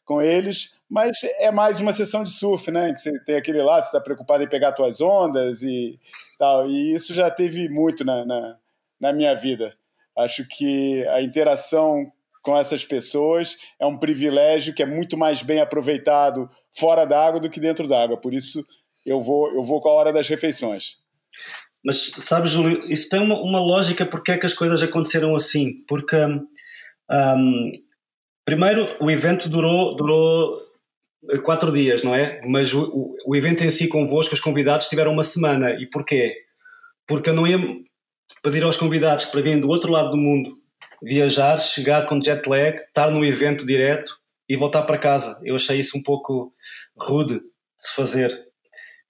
[0.04, 2.92] com eles, mas é mais uma sessão de surf, né?
[2.92, 5.98] Que você tem aquele lado, você está preocupado em pegar suas ondas e
[6.38, 6.68] tal.
[6.68, 8.56] E isso já teve muito na, na,
[8.98, 9.76] na minha vida.
[10.16, 12.10] Acho que a interação
[12.42, 17.50] com essas pessoas é um privilégio que é muito mais bem aproveitado fora d'água do
[17.50, 18.16] que dentro d'água.
[18.16, 18.64] Por isso
[19.04, 21.06] eu vou, eu vou com a hora das refeições.
[21.84, 25.84] Mas sabes, Júlio, isso tem uma, uma lógica porque é que as coisas aconteceram assim.
[25.86, 27.72] Porque, um,
[28.44, 30.60] primeiro, o evento durou, durou
[31.42, 32.40] quatro dias, não é?
[32.46, 35.70] Mas o, o, o, evento em si convosco, os convidados tiveram uma semana.
[35.70, 36.34] E porquê?
[37.06, 37.58] Porque eu não ia
[38.42, 40.58] pedir aos convidados para virem do outro lado do mundo
[41.02, 44.16] viajar, chegar com jet lag, estar no evento direto
[44.48, 45.40] e voltar para casa.
[45.44, 46.52] Eu achei isso um pouco
[46.98, 47.46] rude de
[47.76, 48.47] se fazer.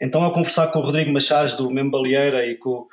[0.01, 2.87] Então, ao conversar com o Rodrigo Machado do Memo Baleeira e com,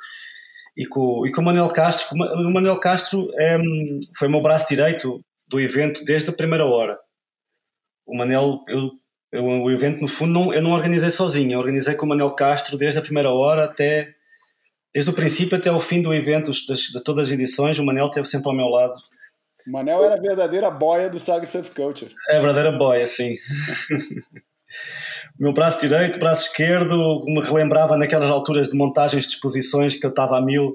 [0.76, 3.56] e com, e com o Manuel Castro, o Manuel Castro é,
[4.16, 6.98] foi o meu braço direito do evento desde a primeira hora.
[8.04, 8.90] O Manel, eu,
[9.32, 12.34] eu, o evento no fundo não, eu não organizei sozinho, eu organizei com o Manuel
[12.34, 14.12] Castro desde a primeira hora até,
[14.92, 18.06] desde o princípio até o fim do evento, das, de todas as edições, o Manel
[18.06, 18.94] esteve sempre ao meu lado.
[19.66, 22.12] O Manel era a verdadeira boia do Saga Surf Culture.
[22.28, 23.36] É a verdadeira boia, sim.
[25.38, 30.06] o meu braço direito, braço esquerdo, me relembrava naquelas alturas de montagens de exposições que
[30.06, 30.74] eu estava a mil,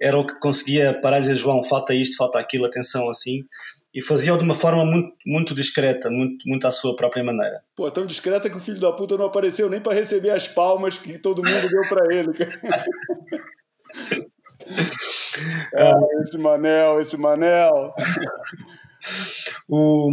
[0.00, 3.44] era o que conseguia parar e dizer, João, falta isto, falta aquilo, atenção, assim.
[3.92, 7.60] E fazia-o de uma forma muito, muito discreta, muito, muito à sua própria maneira.
[7.76, 10.96] Pô, tão discreta que o filho da puta não apareceu nem para receber as palmas
[10.96, 12.30] que todo mundo deu para ele.
[15.74, 17.92] ah, esse Manel, esse Manel.
[19.68, 20.10] O,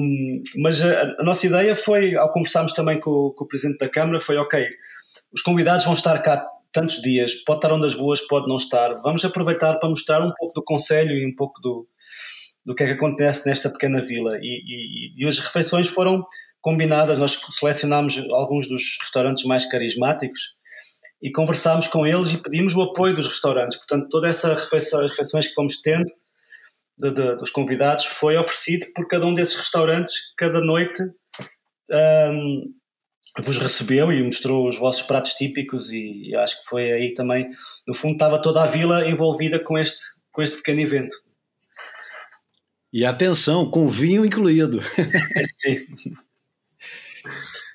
[0.55, 4.21] mas a, a, nossa ideia foi, ao conversarmos também com, com, o Presidente da Câmara,
[4.21, 4.65] foi ok,
[5.33, 9.23] os convidados vão estar cá tantos dias, pode estar ondas boas, pode não estar, vamos
[9.25, 11.87] aproveitar para mostrar um pouco do Conselho e um pouco do,
[12.65, 14.37] do que é que acontece nesta pequena vila.
[14.41, 16.23] E, e, e as refeições foram
[16.61, 20.57] combinadas, nós selecionámos alguns dos restaurantes mais carismáticos
[21.21, 23.77] e conversámos com eles e pedimos o apoio dos restaurantes.
[23.77, 26.05] Portanto, toda essa refeição, refeições que fomos tendo
[26.97, 31.03] de, de, dos convidados foi oferecido por cada um desses restaurantes, cada noite
[31.91, 32.73] um,
[33.39, 37.47] vos recebeu e mostrou os vossos pratos típicos e, e acho que foi aí também,
[37.87, 41.15] no fundo estava toda a vila envolvida com este, com este pequeno evento.
[42.91, 44.81] E atenção, com vinho incluído.
[45.53, 45.85] Sim.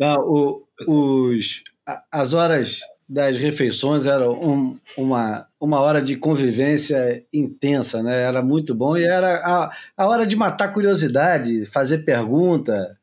[0.01, 1.63] Não, o, os,
[2.11, 8.23] as horas das refeições eram um, uma, uma hora de convivência intensa, né?
[8.23, 12.97] Era muito bom e era a, a hora de matar curiosidade, fazer pergunta,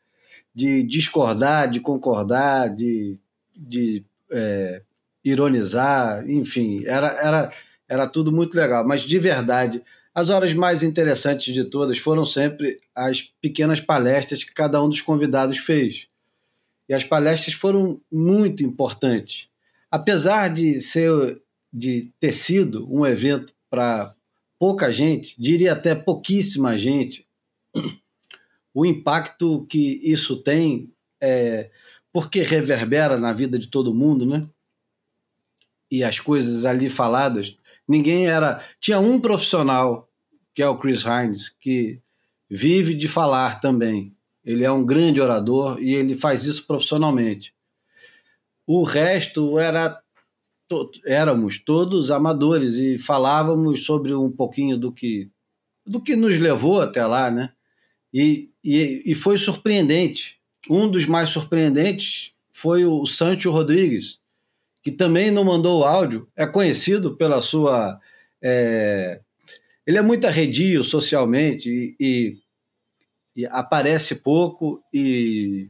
[0.53, 3.19] de discordar, de concordar, de,
[3.55, 4.81] de é,
[5.23, 7.49] ironizar, enfim, era, era,
[7.88, 8.85] era tudo muito legal.
[8.85, 9.81] Mas de verdade,
[10.13, 15.01] as horas mais interessantes de todas foram sempre as pequenas palestras que cada um dos
[15.01, 16.07] convidados fez.
[16.88, 19.48] E as palestras foram muito importantes.
[19.91, 24.13] Apesar de ser de ter sido um evento para
[24.58, 27.28] pouca gente, diria até pouquíssima gente,
[28.73, 31.69] o impacto que isso tem é
[32.12, 34.47] porque reverbera na vida de todo mundo, né?
[35.91, 38.63] E as coisas ali faladas, ninguém era.
[38.80, 40.10] Tinha um profissional,
[40.54, 41.99] que é o Chris Hines, que
[42.49, 44.15] vive de falar também.
[44.43, 47.54] Ele é um grande orador e ele faz isso profissionalmente.
[48.71, 49.99] O resto era
[50.67, 55.27] to, éramos todos amadores e falávamos sobre um pouquinho do que
[55.84, 57.51] do que nos levou até lá, né?
[58.13, 60.38] E, e, e foi surpreendente.
[60.69, 64.19] Um dos mais surpreendentes foi o Sancho Rodrigues,
[64.84, 66.27] que também não mandou o áudio.
[66.36, 67.99] É conhecido pela sua.
[68.39, 69.19] É...
[69.84, 72.38] Ele é muito arredio socialmente e, e
[73.39, 75.69] e aparece pouco e,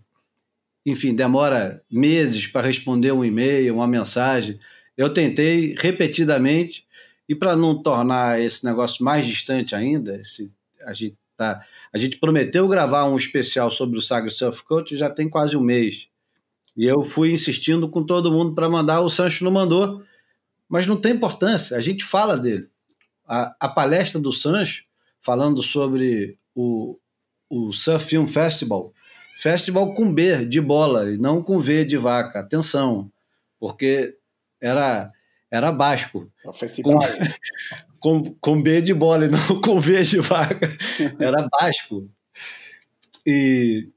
[0.86, 4.60] enfim, demora meses para responder um e-mail, uma mensagem.
[4.98, 6.86] Eu tentei repetidamente
[7.28, 10.52] e para não tornar esse negócio mais distante ainda, esse,
[10.84, 11.64] a, gente tá,
[11.94, 15.62] a gente prometeu gravar um especial sobre o Sagre Surf Coach já tem quase um
[15.62, 16.08] mês.
[16.76, 20.02] E eu fui insistindo com todo mundo para mandar, o Sancho não mandou,
[20.68, 22.68] mas não tem importância, a gente fala dele.
[23.28, 24.86] A, a palestra do Sancho,
[25.20, 26.98] falando sobre o,
[27.50, 28.92] o Surf Film Festival,
[29.40, 32.40] festival com B de bola e não com V de vaca.
[32.40, 33.10] Atenção,
[33.58, 34.18] porque
[34.62, 35.12] era
[35.50, 36.30] era basco.
[36.84, 37.00] Com,
[38.00, 40.70] com, com B de bola e não com V de vaca.
[41.18, 42.10] Era basco.
[43.26, 43.90] E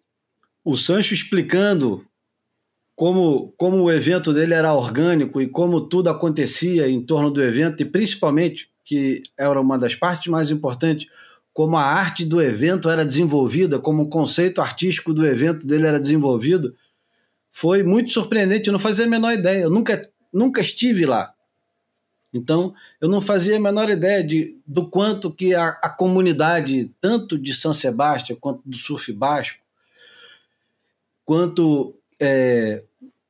[0.64, 2.06] o Sancho explicando
[2.94, 7.82] como, como o evento dele era orgânico e como tudo acontecia em torno do evento,
[7.82, 11.08] e principalmente, que era uma das partes mais importantes,
[11.52, 16.00] como a arte do evento era desenvolvida, como o conceito artístico do evento dele era
[16.00, 16.74] desenvolvido,
[17.50, 18.68] foi muito surpreendente.
[18.68, 19.64] Eu não fazia a menor ideia.
[19.64, 21.32] Eu nunca, nunca estive lá.
[22.32, 27.38] Então, eu não fazia a menor ideia de, do quanto que a, a comunidade, tanto
[27.38, 29.58] de São Sebastião quanto do surf basco,
[31.26, 32.82] quanto é,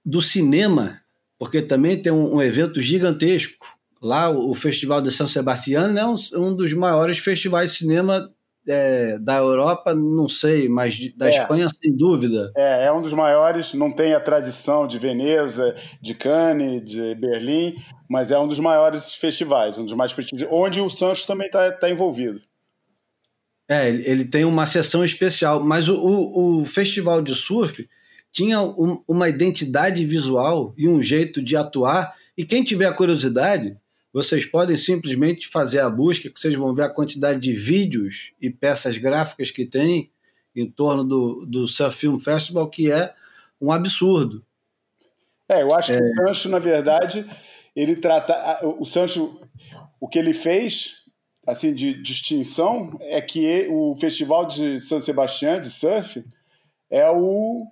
[0.04, 1.00] do cinema,
[1.36, 3.66] porque também tem um, um evento gigantesco
[4.02, 8.28] Lá, o Festival de São Sebastião é um, um dos maiores festivais de cinema
[8.66, 11.30] é, da Europa, não sei, mas da é.
[11.30, 12.50] Espanha, sem dúvida.
[12.56, 17.76] É, é um dos maiores, não tem a tradição de Veneza, de Cannes, de Berlim,
[18.08, 21.70] mas é um dos maiores festivais, um dos mais prestigiosos, onde o Santos também está
[21.70, 22.40] tá envolvido.
[23.68, 27.88] É, ele tem uma sessão especial, mas o, o, o festival de surf
[28.32, 33.76] tinha um, uma identidade visual e um jeito de atuar, e quem tiver curiosidade,
[34.12, 38.50] vocês podem simplesmente fazer a busca, que vocês vão ver a quantidade de vídeos e
[38.50, 40.10] peças gráficas que tem
[40.54, 43.12] em torno do, do Surf Film Festival, que é
[43.60, 44.44] um absurdo.
[45.48, 45.96] É, eu acho é...
[45.96, 47.26] que o Sancho, na verdade,
[47.74, 48.60] ele trata.
[48.78, 49.40] O Sancho,
[49.98, 51.04] o que ele fez,
[51.46, 56.22] assim, de distinção, é que o Festival de São Sebastião de surf
[56.90, 57.66] é o,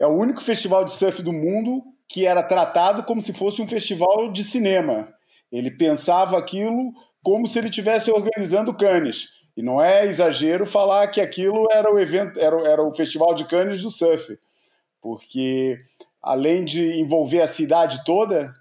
[0.00, 3.66] é o único festival de surf do mundo que era tratado como se fosse um
[3.66, 5.14] festival de cinema.
[5.50, 9.38] Ele pensava aquilo como se ele estivesse organizando Cannes.
[9.56, 13.44] E não é exagero falar que aquilo era o evento, era, era o festival de
[13.44, 14.38] Cannes do surf,
[15.02, 15.78] porque
[16.22, 18.54] além de envolver a cidade toda,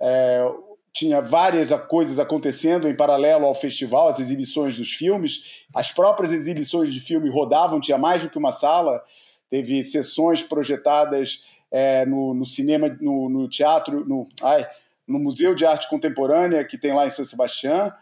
[0.00, 0.46] é,
[0.92, 6.92] tinha várias coisas acontecendo em paralelo ao festival, as exibições dos filmes, as próprias exibições
[6.92, 9.02] de filme rodavam, tinha mais do que uma sala,
[9.50, 14.64] teve sessões projetadas é, no, no, cinema, no, no teatro, no, ai,
[15.06, 17.92] no Museu de Arte Contemporânea, que tem lá em São Sebastião.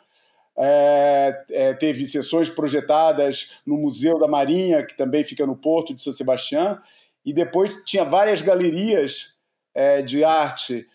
[0.57, 6.03] É, é, teve sessões projetadas no Museu da Marinha, que também fica no Porto de
[6.03, 6.79] São Sebastião.
[7.25, 9.35] E depois tinha várias galerias
[9.75, 10.87] é, de arte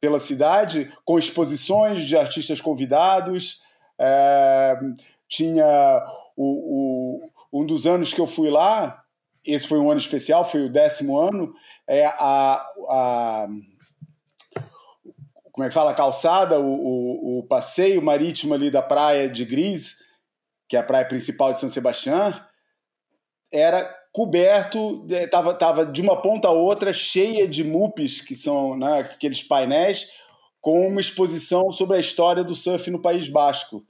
[0.00, 3.62] pela cidade, com exposições de artistas convidados.
[3.98, 4.78] É,
[5.28, 6.04] tinha
[6.36, 9.02] o, o, um dos anos que eu fui lá,
[9.44, 11.54] esse foi um ano especial, foi o décimo ano,
[11.86, 13.48] é a, a
[15.54, 19.44] como é que fala, a calçada, o, o, o, passeio marítimo ali da praia de
[19.44, 19.98] Gris,
[20.68, 22.34] que é a praia principal de São Sebastião,
[23.52, 28.76] era coberto, estava é, tava de uma ponta a outra cheia de mupes, que são
[28.76, 30.10] né, aqueles painéis,
[30.60, 33.86] com uma exposição sobre a história do surf no País Basco.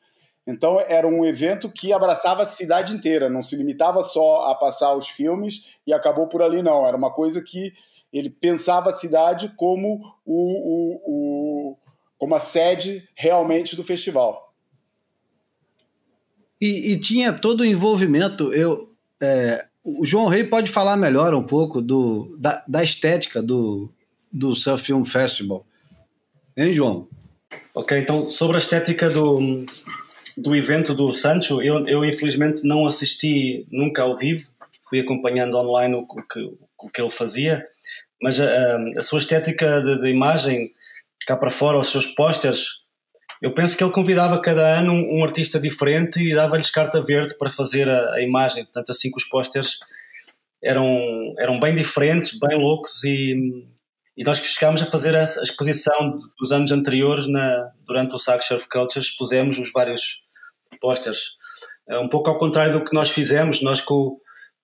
[0.47, 4.95] Então era um evento que abraçava a cidade inteira, não se limitava só a passar
[4.95, 6.87] os filmes e acabou por ali, não.
[6.87, 7.73] Era uma coisa que
[8.19, 11.77] ele pensava a cidade como, o, o, o
[12.17, 14.55] como a sede realmente do festival.
[16.61, 18.53] E, e tinha todo o envolvimento.
[18.53, 18.91] Eu,
[19.21, 23.91] é, o João Rei pode falar melhor um pouco do, da, da estética do,
[24.33, 25.67] do Surf Film Festival.
[26.57, 27.09] Hein, João?
[27.75, 29.67] Ok, então sobre a estética do,
[30.37, 34.49] do evento do Sancho, eu, eu infelizmente não assisti nunca ao vivo,
[34.89, 36.41] fui acompanhando online o, o, que,
[36.79, 37.67] o que ele fazia,
[38.21, 40.71] mas a, a sua estética de, de, imagem
[41.27, 42.85] cá para fora, os seus pósteres,
[43.41, 47.37] eu penso que ele convidava cada ano um, um artista diferente e dava-lhes carta verde
[47.39, 49.79] para fazer a, a, imagem, portanto assim que os pósteres
[50.63, 50.87] eram,
[51.39, 53.35] eram bem diferentes, bem loucos e,
[54.17, 58.69] e nós chegámos a fazer a, a exposição dos anos anteriores na, durante o Surf
[58.69, 60.25] Culture, expusemos os vários
[60.81, 61.37] posters.
[61.89, 64.19] É um pouco ao contrário do que nós fizemos, nós com,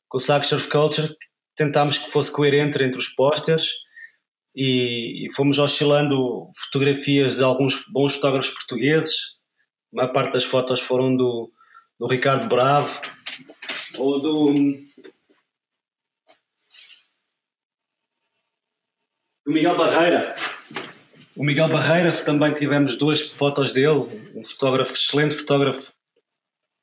[0.09, 1.15] com o Surf Culture
[1.57, 3.71] tentámos que fosse coerente entre os posters
[4.55, 9.17] e, e, fomos oscilando fotografias de alguns bons fotógrafos portugueses.
[9.93, 11.51] A maior parte das fotos foram do,
[11.99, 13.01] do Ricardo Bravo
[13.99, 14.53] ou do,
[19.47, 20.35] do Miguel Barreira.
[21.37, 25.93] O Miguel Barreira também tivemos duas fotos dele, um fotógrafo, excelente fotógrafo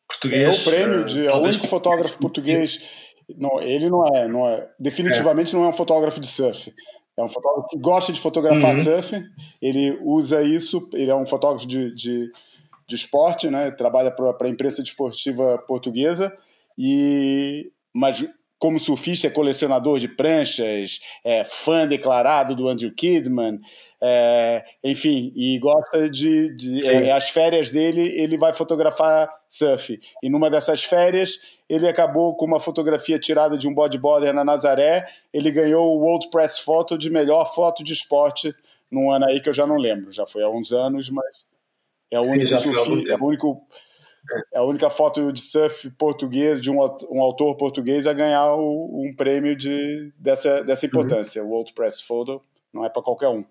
[0.07, 0.55] português.
[0.55, 2.79] É o prêmio de é o único fotógrafo português.
[3.35, 4.69] Não, ele não é, não é.
[4.79, 5.57] Definitivamente é.
[5.57, 6.73] não é um fotógrafo de surf.
[7.17, 8.83] É um fotógrafo que gosta de fotografar uhum.
[8.83, 9.23] surf.
[9.61, 10.87] Ele usa isso.
[10.93, 12.31] Ele é um fotógrafo de, de,
[12.87, 13.71] de esporte, né?
[13.71, 16.35] Trabalha para a imprensa desportiva portuguesa.
[16.77, 18.23] E mas
[18.59, 23.59] como surfista, é colecionador de pranchas, é fã declarado do Andrew Kidman,
[24.01, 26.55] é, enfim, e gosta de.
[26.55, 29.99] de é, as férias dele, ele vai fotografar surf.
[30.23, 31.39] E numa dessas férias,
[31.69, 35.05] ele acabou com uma fotografia tirada de um bodyboarder na Nazaré.
[35.31, 38.53] Ele ganhou o World Press Photo de melhor foto de esporte
[38.89, 41.45] num ano aí que eu já não lembro, já foi há uns anos, mas
[42.09, 43.67] é o único surfista, é o único
[44.53, 46.77] é a única foto de surf português, de um,
[47.09, 50.89] um autor português, a ganhar o, um prêmio de, dessa, dessa uhum.
[50.89, 51.41] importância.
[51.41, 51.49] Uhum.
[51.49, 52.41] O World Press Photo
[52.73, 53.45] não é para qualquer um.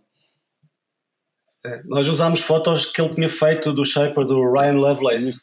[1.64, 5.40] É, nós usámos fotos que ele tinha feito do Shaper do Ryan Lovelace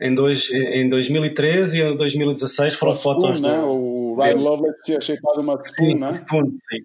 [0.00, 3.48] em, dois, em 2013 e em 2016 foram o fotos spoon, do.
[3.48, 3.62] Né?
[3.62, 6.10] O Ryan Lovelace tinha shapeado uma spoon, sim, né?
[6.12, 6.84] Spoon, sim.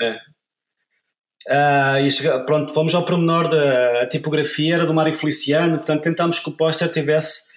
[0.00, 0.18] É.
[1.48, 6.38] Uh, e chega, pronto, fomos ao pormenor da tipografia, era do Mário Feliciano, portanto tentámos
[6.38, 7.48] que o póster tivesse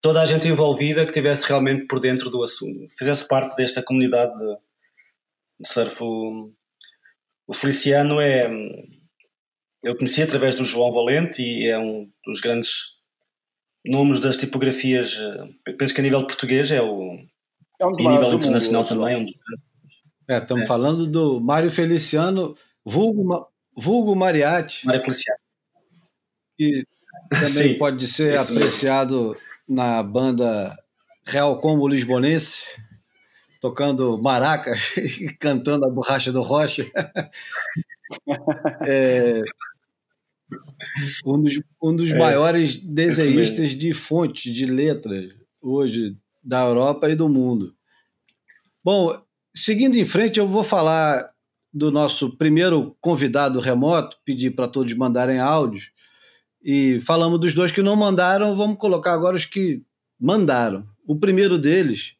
[0.00, 4.32] toda a gente envolvida, que tivesse realmente por dentro do assunto, fizesse parte desta comunidade
[4.38, 4.56] de,
[5.60, 5.96] de surf.
[6.00, 6.52] O,
[7.48, 8.48] o Feliciano é.
[9.82, 12.92] Eu conheci através do João Valente e é um dos grandes
[13.84, 17.18] nomes das tipografias, eh, penso que a nível português é o.
[17.80, 19.14] É um e a nível internacional mundo, também.
[19.14, 19.34] É um dos...
[20.30, 20.66] é, estamos é.
[20.66, 22.54] falando do Mário Feliciano
[22.84, 24.86] vulgo, vulgo Mariatti.
[24.86, 25.38] Maria Feliciano.
[26.56, 26.84] Que
[27.30, 29.36] também Sim, pode ser apreciado mesmo.
[29.68, 30.76] na banda
[31.24, 32.66] Real Combo Lisbonense,
[33.60, 36.90] tocando maracas e cantando a borracha do Rocha.
[38.86, 39.42] é,
[41.24, 47.14] um dos, um dos é, maiores desenhistas de fontes, de letras, hoje, da Europa e
[47.14, 47.74] do mundo.
[48.84, 49.22] Bom,
[49.54, 51.31] seguindo em frente, eu vou falar
[51.72, 55.90] do nosso primeiro convidado remoto, pedir para todos mandarem áudios.
[56.62, 59.82] E falamos dos dois que não mandaram, vamos colocar agora os que
[60.20, 60.86] mandaram.
[61.06, 62.14] O primeiro deles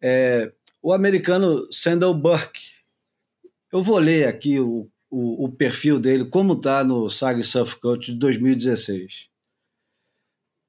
[0.00, 0.52] é
[0.82, 2.60] o americano Sandal Burke.
[3.72, 8.12] Eu vou ler aqui o, o, o perfil dele, como está no Sag Surf Coach
[8.12, 9.28] de 2016.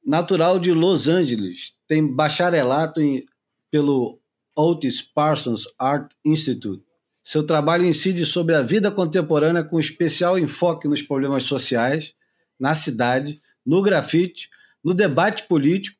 [0.06, 3.26] Natural de Los Angeles, tem bacharelato em,
[3.70, 4.20] pelo
[4.56, 6.89] Otis Parsons Art Institute
[7.30, 12.15] seu trabalho incide sobre a vida contemporânea com especial enfoque nos problemas sociais,
[12.59, 14.49] na cidade, no grafite,
[14.84, 15.95] no debate político,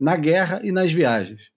[0.00, 1.52] na guerra e nas viagens.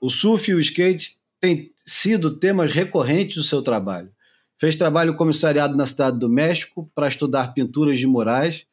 [0.00, 4.12] O surf e o skate têm sido temas recorrentes do seu trabalho.
[4.56, 8.64] Fez trabalho comissariado na Cidade do México para estudar pinturas de murais,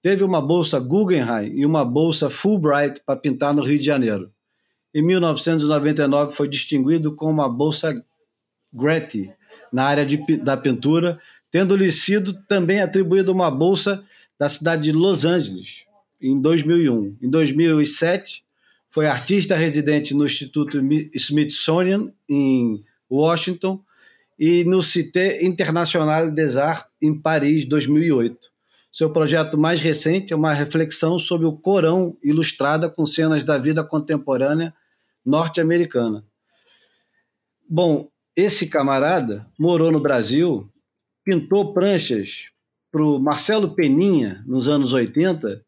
[0.00, 4.32] teve uma bolsa Guggenheim e uma bolsa Fulbright para pintar no Rio de Janeiro.
[4.94, 7.94] Em 1999 foi distinguido com uma bolsa
[8.74, 9.32] Getty
[9.72, 11.18] na área de, da pintura,
[11.50, 14.04] tendo-lhe sido também atribuída uma bolsa
[14.38, 15.84] da cidade de Los Angeles,
[16.20, 17.16] em 2001.
[17.22, 18.44] Em 2007,
[18.90, 20.80] foi artista residente no Instituto
[21.14, 23.82] Smithsonian, em Washington,
[24.38, 28.52] e no Cité International des Arts, em Paris, 2008.
[28.92, 33.82] Seu projeto mais recente é uma reflexão sobre o Corão ilustrada com cenas da vida
[33.82, 34.72] contemporânea
[35.24, 36.24] norte-americana.
[37.68, 40.70] Bom, esse camarada morou no Brasil,
[41.24, 42.50] pintou pranchas
[42.90, 45.64] para o Marcelo Peninha nos anos 80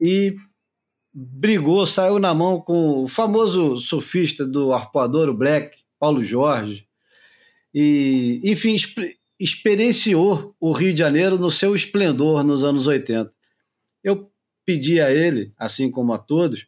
[0.00, 0.36] e
[1.12, 6.86] brigou, saiu na mão com o famoso surfista do arpoador, o Black, Paulo Jorge.
[7.74, 8.76] E, enfim,
[9.38, 13.32] experienciou o Rio de Janeiro no seu esplendor nos anos 80.
[14.02, 14.30] Eu
[14.64, 16.66] pedi a ele, assim como a todos,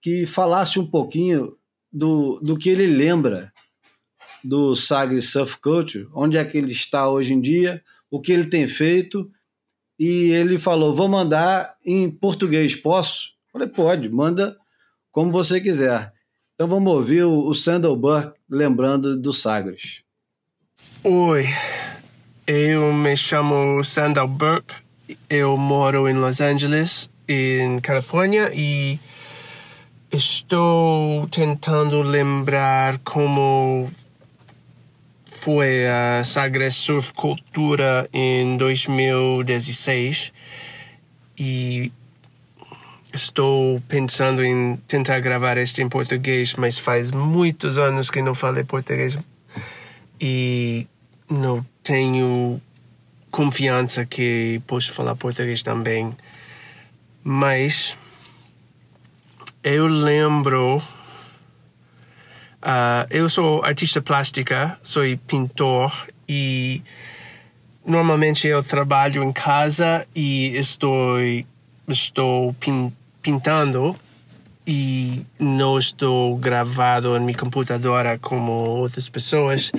[0.00, 1.56] que falasse um pouquinho
[1.92, 3.52] do, do que ele lembra
[4.44, 8.44] do Sagres Surf Culture, onde é que ele está hoje em dia, o que ele
[8.46, 9.30] tem feito,
[9.98, 13.30] e ele falou: Vou mandar em português, posso?
[13.52, 14.56] Falei: Pode, manda
[15.10, 16.12] como você quiser.
[16.54, 20.02] Então vamos ouvir o, o Sandal Burke lembrando do Sagres.
[21.04, 21.46] Oi,
[22.46, 24.74] eu me chamo Sandal Burke,
[25.30, 28.98] eu moro em Los Angeles, em Califórnia, e
[30.10, 33.90] estou tentando lembrar como
[35.48, 40.30] foi a Sagres Surf Cultura em 2016
[41.38, 41.90] e
[43.14, 48.62] estou pensando em tentar gravar este em português, mas faz muitos anos que não falei
[48.62, 49.18] português
[50.20, 50.86] e
[51.30, 52.60] não tenho
[53.30, 56.14] confiança que posso falar português também.
[57.24, 57.96] Mas
[59.64, 60.82] eu lembro
[62.62, 66.82] Uh, eu sou artista plástica, sou pintor e
[67.86, 71.18] normalmente eu trabalho em casa e estou
[71.86, 72.92] estou pin,
[73.22, 73.94] pintando
[74.66, 79.70] e não estou gravado em minha computadora como outras pessoas.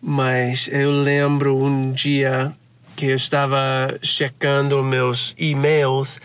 [0.00, 2.52] Mas eu lembro um dia
[2.96, 6.18] que eu estava checando meus e-mails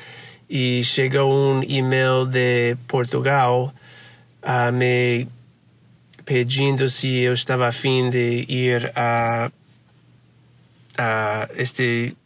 [0.49, 3.73] e chegou um e-mail de Portugal
[4.41, 5.27] a me
[6.25, 9.51] pedindo se eu estava afim de ir a,
[10.97, 12.17] a este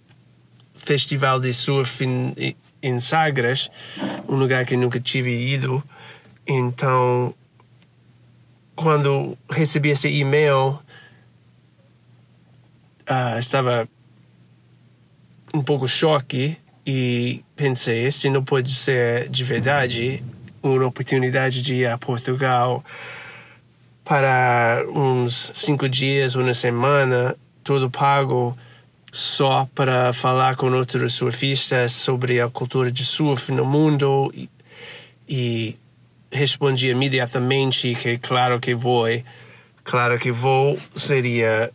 [0.74, 3.70] festival de surf em, em Sagres,
[4.28, 5.84] um lugar que nunca tive ido.
[6.48, 7.36] Então,
[8.76, 10.80] quando recebi esse e-mail,
[13.10, 13.88] uh, estava
[15.54, 20.24] um pouco choque e pensei, este não pode ser de verdade
[20.64, 22.84] uma oportunidade de ir a Portugal
[24.10, 28.58] para uns cinco dias, uma semana, tudo pago,
[29.12, 34.50] só para falar com outros surfistas sobre a cultura de surf no mundo e,
[35.30, 35.78] e
[36.32, 39.06] respondi imediatamente que claro que vou,
[39.84, 41.72] claro que vou, seria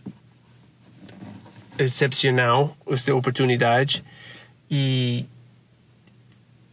[1.78, 4.02] excepcional esta oportunidade
[4.68, 5.24] e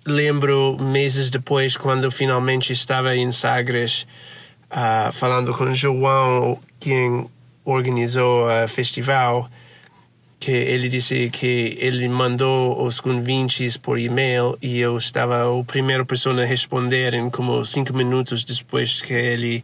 [0.07, 4.07] lembro meses depois quando finalmente estava em Sagres
[4.71, 7.29] uh, falando com João, quem
[7.63, 9.49] organizou o festival,
[10.39, 16.03] que ele disse que ele mandou os convites por e-mail e eu estava a primeira
[16.03, 19.63] pessoa a responder em como cinco minutos depois que ele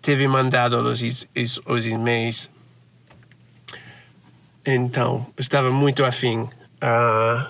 [0.00, 2.50] teve mandado os, os, os e-mails.
[4.66, 6.40] Então, estava muito afim.
[6.82, 7.46] Uh,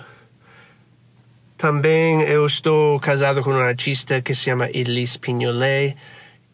[1.57, 5.95] também eu estou casado com um artista que se chama Elise Pignolet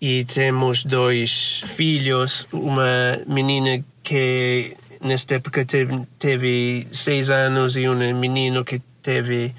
[0.01, 7.95] e temos dois filhos, uma menina que nesta época teve, teve seis anos e um
[8.17, 9.53] menino que teve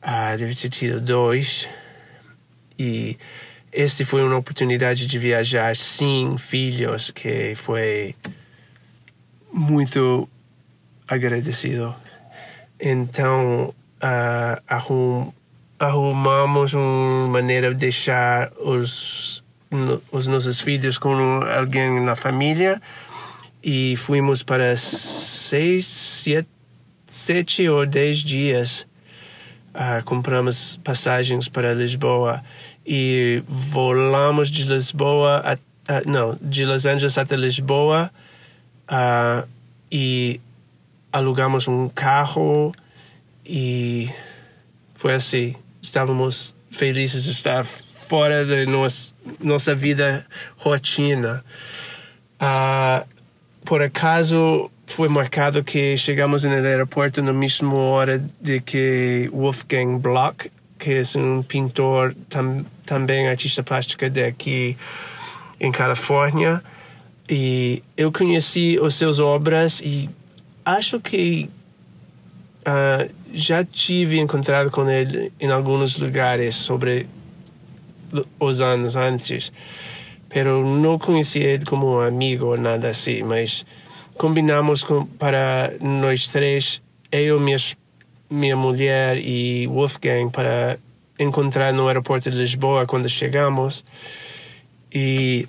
[0.00, 1.68] ah, deve ter tido dois.
[2.78, 3.18] E
[3.72, 8.14] este foi uma oportunidade de viajar sem filhos que foi
[9.52, 10.28] muito
[11.06, 11.94] agradecido.
[12.78, 15.32] Então uh, arrum,
[15.78, 19.42] arrumamos uma maneira de deixar os
[20.10, 22.80] os nossos filhos com alguém na família
[23.62, 26.48] e fomos para seis, sete,
[27.06, 28.86] sete ou dez dias.
[29.74, 32.42] Uh, compramos passagens para Lisboa
[32.86, 35.52] e volamos de Lisboa, a,
[35.92, 38.10] a, não, de Los Angeles até Lisboa
[38.90, 39.46] uh,
[39.92, 40.40] e
[41.12, 42.74] alugamos um carro
[43.44, 44.10] e
[44.94, 45.54] foi assim.
[45.80, 50.26] Estávamos felizes de estar fora da nossa, nossa vida
[50.56, 51.44] rotina.
[52.40, 53.06] Uh,
[53.64, 60.50] por acaso, foi marcado que chegamos no aeroporto na mesma hora de que Wolfgang Block,
[60.78, 64.76] que é um pintor tam, também artista plástica daqui
[65.60, 66.62] em Califórnia,
[67.28, 70.08] e eu conheci os seus obras e
[70.64, 71.50] acho que
[72.60, 77.06] uh, já tive encontrado com ele em alguns lugares sobre
[78.38, 79.52] os anos antes,
[80.28, 83.64] pero não conheci ele como amigo ou nada assim, mas
[84.16, 87.56] combinamos com, para nós três, eu, minha,
[88.28, 90.78] minha mulher e Wolfgang, para
[91.18, 93.84] encontrar no aeroporto de Lisboa quando chegamos.
[94.92, 95.46] E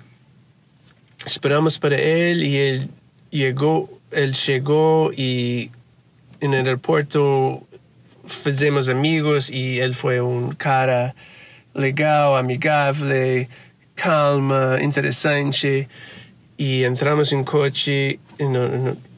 [1.26, 2.90] esperamos para ele e ele
[3.32, 5.70] chegou, ele chegou e
[6.42, 7.62] no aeroporto
[8.26, 11.14] fizemos amigos e ele foi um cara
[11.74, 13.46] legal, amigável,
[13.94, 15.88] calma, interessante.
[16.58, 18.20] E entramos em coche,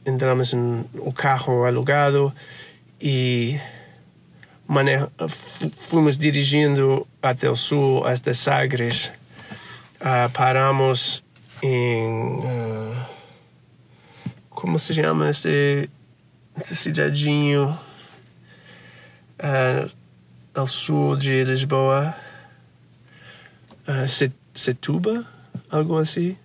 [0.05, 2.33] entramos em o carro alugado
[3.01, 3.59] e
[5.89, 9.11] fomos dirigindo até o sul, até Sagres.
[9.99, 11.23] Uh, paramos
[11.61, 13.05] em uh,
[14.49, 15.89] como se chama esse,
[16.59, 17.77] esse cidadinho?
[19.39, 19.91] Uh,
[20.55, 22.15] ao sul de Lisboa
[23.87, 25.25] uh, Setuba
[25.69, 26.37] algo assim?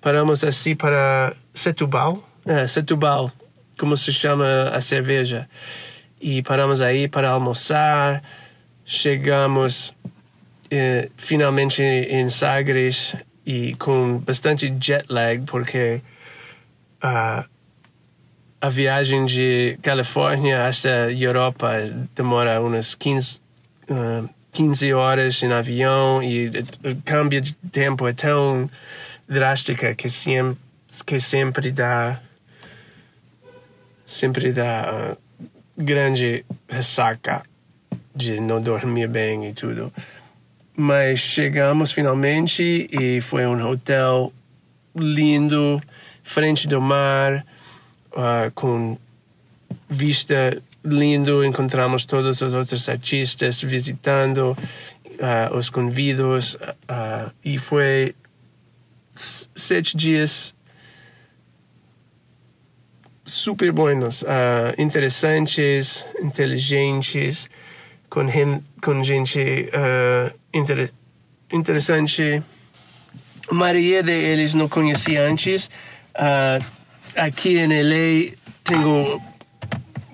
[0.00, 3.32] Paramos assim para Setubal é, Setubal
[3.78, 5.48] como se chama a cerveja.
[6.20, 8.22] E paramos aí para almoçar.
[8.84, 9.94] Chegamos
[10.70, 16.00] eh, finalmente em Sagres e com bastante jet lag, porque
[17.02, 17.44] uh,
[18.60, 21.70] a viagem de Califórnia até Europa
[22.14, 23.40] demora umas 15,
[23.90, 28.70] uh, 15 horas em avião e o câmbio de tempo é tão
[29.28, 30.56] drástica que sempre,
[31.04, 32.18] que sempre dá
[34.06, 35.46] sempre dá uh,
[35.76, 37.42] grande ressaca
[38.14, 39.92] de não dormir bem e tudo.
[40.74, 44.32] Mas chegamos finalmente e foi um hotel
[44.94, 45.82] lindo,
[46.22, 47.44] frente do mar,
[48.12, 48.96] uh, com
[49.86, 51.44] vista lindo.
[51.44, 58.14] Encontramos todos os outros artistas visitando uh, os convidos uh, e foi
[59.14, 60.54] sete dias
[63.24, 64.24] super buenos,
[64.78, 67.48] interessantes, inteligentes
[68.08, 68.26] com,
[68.82, 70.90] com gente uh, inter,
[71.52, 72.42] interessante.
[73.48, 75.70] A maioria deles não conhecia antes.
[76.14, 76.64] Uh,
[77.14, 78.32] aqui em LA
[78.64, 79.20] tenho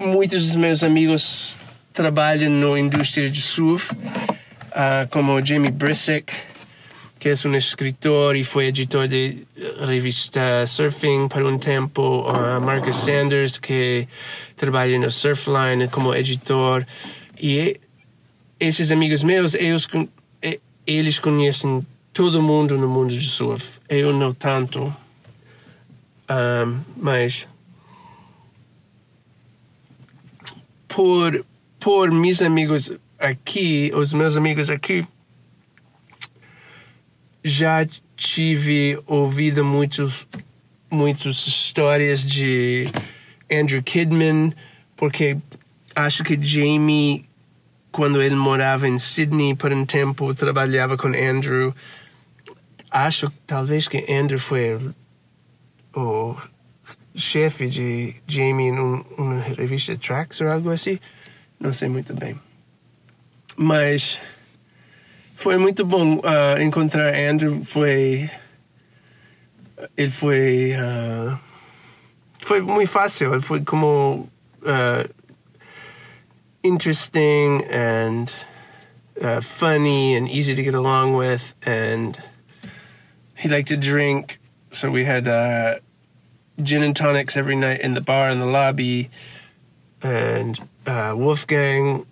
[0.07, 1.59] muitos dos meus amigos
[1.93, 6.33] trabalham na indústria de surf, uh, como Jamie Brisick,
[7.19, 9.47] que é um escritor e foi editor de
[9.87, 14.09] revista Surfing por um tempo, uh, Marcus Sanders, que
[14.57, 16.85] trabalha no Surfline como editor.
[17.41, 17.79] E
[18.59, 19.87] esses amigos meus, eles,
[20.87, 23.79] eles conhecem todo mundo no mundo de surf.
[23.89, 24.95] Eu não tanto.
[26.29, 27.47] Um, mas
[30.95, 31.45] por,
[31.81, 35.07] por meus amigos aqui, os meus amigos aqui,
[37.43, 37.87] já
[38.17, 40.27] tive ouvido muitos,
[40.91, 42.89] muitas histórias de
[43.51, 44.55] Andrew Kidman,
[44.97, 45.39] porque
[45.95, 47.25] acho que Jamie
[47.93, 51.75] quando ele morava em Sydney por um tempo, trabalhava com Andrew.
[52.91, 54.81] Acho talvez que Andrew foi
[55.95, 56.35] o
[57.15, 60.99] chefe de Jamie em uma revista Tracks ou algo assim.
[61.61, 62.39] Não sei muito bem.
[63.57, 64.21] Mas
[65.37, 67.65] foi muito bom uh, encontrar Andrew.
[67.65, 68.31] Foi.
[69.97, 70.73] Ele foi.
[70.73, 71.39] Uh,
[72.45, 73.33] foi muito fácil.
[73.33, 74.29] Ele foi como.
[74.63, 75.09] Uh,
[76.63, 78.33] interesting and
[79.21, 81.55] uh, funny and easy to get along with.
[81.65, 82.19] And
[83.35, 84.39] he liked to drink,
[84.71, 85.77] so we had uh,
[86.61, 89.11] gin and tonics every night in the bar in the lobby.
[90.03, 92.07] And uh, Wolfgang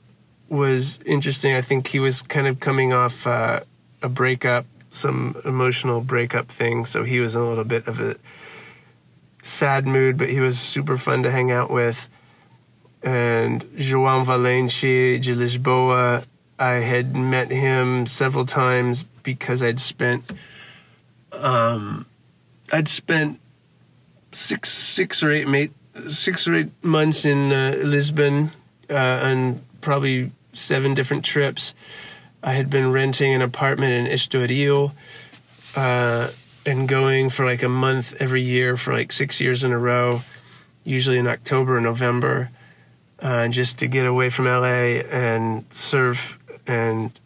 [0.48, 1.54] was interesting.
[1.54, 3.60] I think he was kind of coming off uh,
[4.02, 8.16] a breakup, some emotional breakup thing, so he was in a little bit of a
[9.42, 12.08] sad mood, but he was super fun to hang out with
[13.02, 16.24] and João Valente de Lisboa.
[16.58, 20.32] I had met him several times because I'd spent
[21.32, 22.06] um,
[22.72, 23.40] I'd spent
[24.32, 25.72] six six or eight mate,
[26.06, 28.52] six or eight months in uh, Lisbon
[28.88, 31.74] uh, probably seven different trips.
[32.42, 34.92] I had been renting an apartment in Estoril
[35.76, 36.30] uh,
[36.64, 40.22] and going for like a month every year for like six years in a row
[40.84, 42.50] usually in October or November,
[43.20, 47.18] uh, just to get away from LA and surf and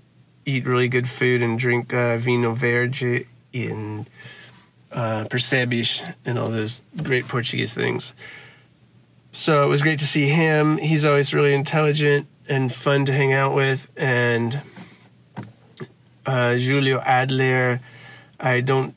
[0.45, 4.07] eat really good food and drink uh, vino verde in
[4.95, 5.26] uh,
[6.24, 8.14] and all those great Portuguese things.
[9.32, 10.78] So it was great to see him.
[10.78, 13.88] He's always really intelligent and fun to hang out with.
[13.97, 14.61] And
[16.24, 17.80] uh, Julio Adler,
[18.38, 18.95] I don't.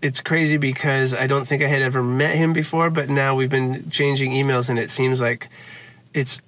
[0.00, 3.50] It's crazy because I don't think I had ever met him before, but now we've
[3.50, 5.48] been changing emails, and it seems like
[6.14, 6.40] it's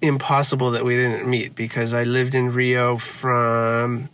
[0.00, 4.08] impossible that we didn't meet because I lived in Rio from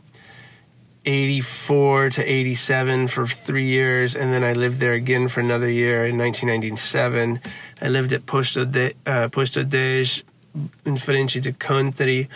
[1.09, 6.05] 84 to 87 for three years, and then I lived there again for another year
[6.05, 7.41] in 1997.
[7.81, 10.23] I lived at Posto, de, uh, Posto Dej
[10.85, 12.29] in frente de Country.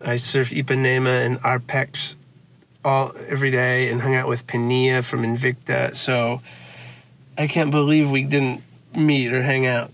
[0.00, 2.16] I surfed Ipanema and Arpex
[2.82, 5.94] all every day and hung out with Pania from Invicta.
[5.94, 6.40] So
[7.36, 8.62] I can't believe we didn't
[8.96, 9.90] meet or hang out.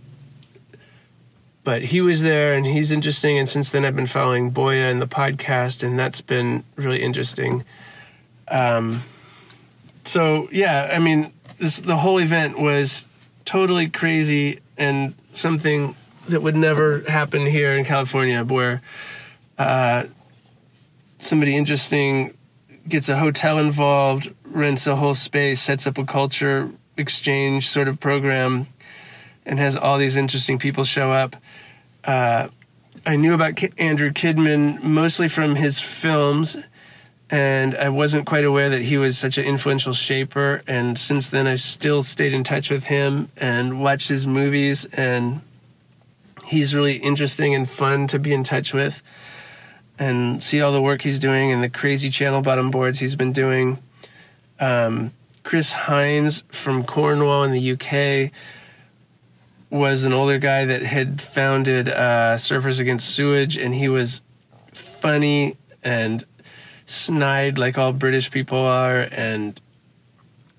[1.65, 3.39] But he was there and he's interesting.
[3.39, 7.65] And since then, I've been following Boya and the podcast, and that's been really interesting.
[8.51, 9.03] Um,
[10.05, 13.07] so, yeah, I mean, this, the whole event was
[13.45, 15.95] totally crazy and something
[16.29, 18.83] that would never happen here in California, where
[19.59, 20.05] uh,
[21.19, 22.37] somebody interesting
[22.87, 28.01] gets a hotel involved, rents a whole space, sets up a culture exchange sort of
[28.01, 28.67] program,
[29.45, 31.37] and has all these interesting people show up.
[32.05, 32.49] Uh,
[33.07, 36.57] I knew about Andrew Kidman mostly from his films,
[37.31, 40.63] and I wasn't quite aware that he was such an influential shaper.
[40.67, 45.43] And since then, I've still stayed in touch with him and watched his movies, and
[46.47, 49.03] he's really interesting and fun to be in touch with
[49.99, 53.33] and see all the work he's doing and the crazy channel bottom boards he's been
[53.33, 53.79] doing.
[54.61, 55.13] Um,
[55.43, 58.31] Chris Hines from Cornwall in the UK
[59.71, 64.23] was an older guy that had founded uh, Surfers Against Sewage, and he was
[64.73, 66.25] funny and
[66.89, 69.61] snide like all British people are, and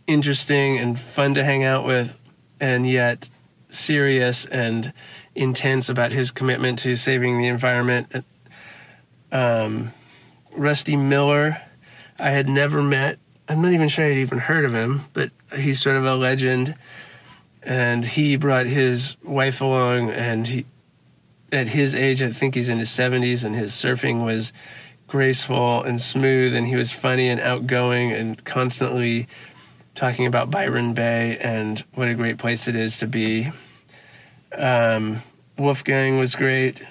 [0.05, 2.15] interesting and fun to hang out with,
[2.59, 3.30] and yet
[3.71, 4.93] serious and
[5.36, 8.25] intense about his commitment to saving the environment.
[9.32, 9.93] Um,
[10.51, 11.61] Rusty Miller,
[12.19, 13.17] I had never met.
[13.47, 16.75] I'm not even sure I'd even heard of him, but he's sort of a legend.
[17.63, 20.65] And he brought his wife along, and he,
[21.51, 24.53] at his age, I think he's in his 70s, and his surfing was
[25.10, 29.28] graceful and smooth, and he was funny and outgoing and constantly
[29.95, 33.51] talking about Byron Bay and what a great place it is to be.
[34.57, 35.22] Um,
[35.57, 36.82] Wolfgang was great,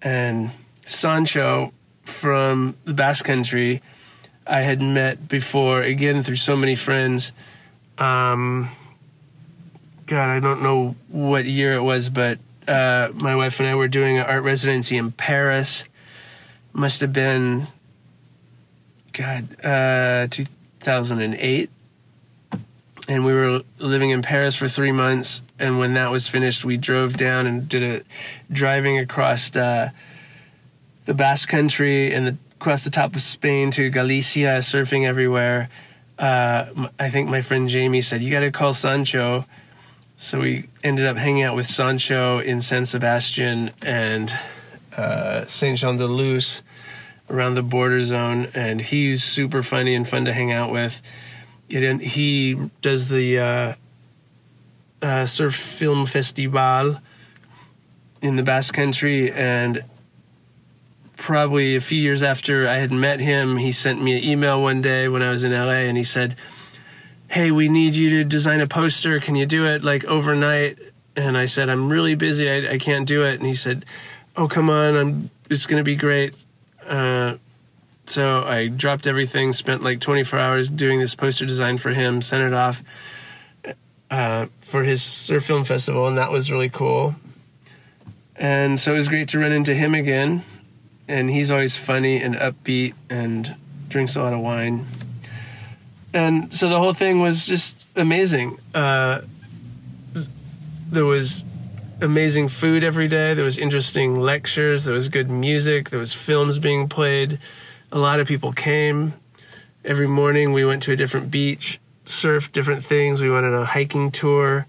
[0.00, 0.50] and
[0.84, 1.72] Sancho
[2.04, 3.80] from the Basque Country
[4.46, 7.32] I had met before again through so many friends.
[7.98, 8.70] Um,
[10.06, 13.88] God, I don't know what year it was, but uh, my wife and I were
[13.88, 15.84] doing an art residency in Paris.
[16.72, 17.66] Must have been,
[19.12, 21.70] God, uh, 2008
[23.08, 25.42] and we were living in Paris for three months.
[25.58, 28.02] And when that was finished, we drove down and did a
[28.52, 29.90] driving across uh,
[31.04, 35.68] the Basque Country and the, across the top of Spain to Galicia, surfing everywhere.
[36.18, 36.66] Uh,
[36.98, 39.46] I think my friend Jamie said you got to call Sancho.
[40.16, 44.32] So we ended up hanging out with Sancho in San Sebastian and
[44.96, 46.62] uh, Saint Jean de Luz
[47.30, 51.00] around the border zone, and he's super funny and fun to hang out with
[51.72, 53.74] it, he does the uh,
[55.00, 56.98] uh, Surf Film Festival
[58.20, 59.84] in the Basque Country, and
[61.16, 64.82] probably a few years after I had met him, he sent me an email one
[64.82, 66.36] day when I was in LA, and he said,
[67.28, 69.18] "Hey, we need you to design a poster.
[69.18, 70.78] Can you do it like overnight?"
[71.16, 72.48] And I said, "I'm really busy.
[72.50, 73.84] I, I can't do it." And he said,
[74.36, 74.96] "Oh, come on.
[74.96, 75.30] I'm.
[75.50, 76.34] It's gonna be great."
[76.86, 77.36] Uh,
[78.06, 82.46] so I dropped everything, spent like 24 hours doing this poster design for him, sent
[82.46, 82.82] it off
[84.10, 87.14] uh, for his surf film festival, and that was really cool.
[88.36, 90.44] And so it was great to run into him again.
[91.08, 93.54] And he's always funny and upbeat and
[93.88, 94.86] drinks a lot of wine.
[96.12, 98.58] And so the whole thing was just amazing.
[98.74, 99.22] Uh,
[100.90, 101.44] there was
[102.02, 103.34] amazing food every day.
[103.34, 104.84] There was interesting lectures.
[104.84, 105.90] There was good music.
[105.90, 107.38] There was films being played
[107.92, 109.14] a lot of people came.
[109.84, 113.20] Every morning we went to a different beach, surfed different things.
[113.20, 114.66] We went on a hiking tour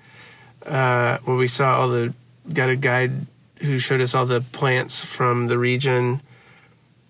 [0.66, 2.14] uh, where we saw all the,
[2.52, 3.26] got a guide
[3.62, 6.22] who showed us all the plants from the region.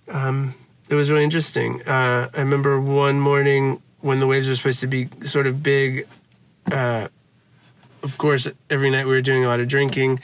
[0.07, 0.53] Um,
[0.87, 1.81] it was really interesting.
[1.87, 6.07] Uh, I remember one morning when the waves were supposed to be sort of big,
[6.71, 7.07] uh,
[8.03, 10.19] of course, every night we were doing a lot of drinking,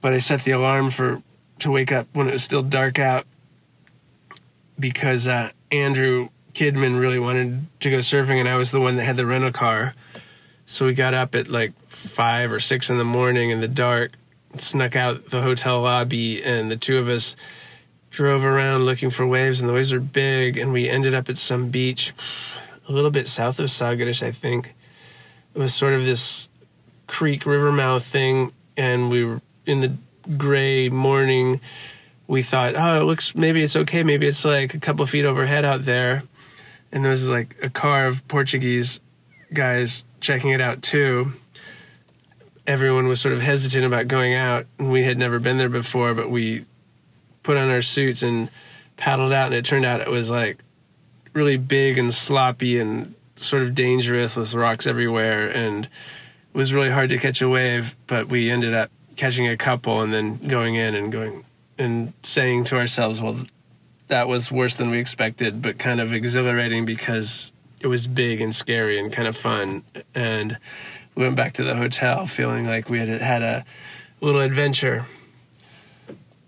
[0.00, 1.22] but I set the alarm for
[1.60, 3.26] to wake up when it was still dark out
[4.78, 9.04] because uh, Andrew Kidman really wanted to go surfing, and I was the one that
[9.04, 9.94] had the rental car.
[10.64, 14.12] So we got up at like five or six in the morning in the dark,
[14.56, 17.36] snuck out the hotel lobby, and the two of us
[18.10, 21.38] drove around looking for waves, and the waves were big, and we ended up at
[21.38, 22.14] some beach
[22.88, 24.74] a little bit south of Sagres, I think.
[25.54, 26.48] It was sort of this
[27.10, 29.92] creek river mouth thing, and we were in the
[30.38, 31.60] gray morning.
[32.28, 34.04] We thought, oh, it looks maybe it's okay.
[34.04, 36.22] Maybe it's like a couple feet overhead out there.
[36.92, 39.00] And there was like a car of Portuguese
[39.52, 41.32] guys checking it out too.
[42.64, 46.14] Everyone was sort of hesitant about going out, and we had never been there before,
[46.14, 46.64] but we
[47.42, 48.48] put on our suits and
[48.96, 50.58] paddled out, and it turned out it was like
[51.32, 55.88] really big and sloppy and sort of dangerous with rocks everywhere, and
[56.52, 57.96] was really hard to catch a wave.
[58.06, 61.44] But we ended up catching a couple and then going in and going
[61.78, 63.46] and saying to ourselves, well,
[64.08, 68.54] that was worse than we expected, but kind of exhilarating because it was big and
[68.54, 69.82] scary and kind of fun.
[70.14, 70.58] And
[71.14, 73.64] we went back to the hotel feeling like we had had a
[74.20, 75.06] little adventure.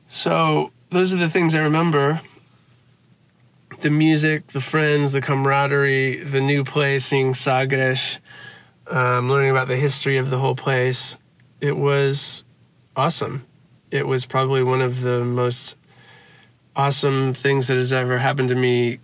[0.09, 2.21] So those are the things I remember.
[3.81, 8.19] The music, the friends, the camaraderie, the new place, seeing Sagres,
[8.89, 11.17] um, learning about the history of the whole place.
[11.61, 12.45] It was
[12.97, 13.47] awesome.
[13.91, 15.77] It was probably one of the most
[16.75, 18.99] awesome things that has ever happened to me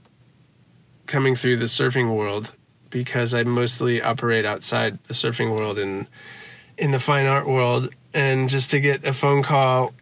[1.07, 2.53] coming through the surfing world
[2.91, 6.07] because I mostly operate outside the surfing world and
[6.76, 7.91] in the fine art world.
[8.14, 9.93] And just to get a phone call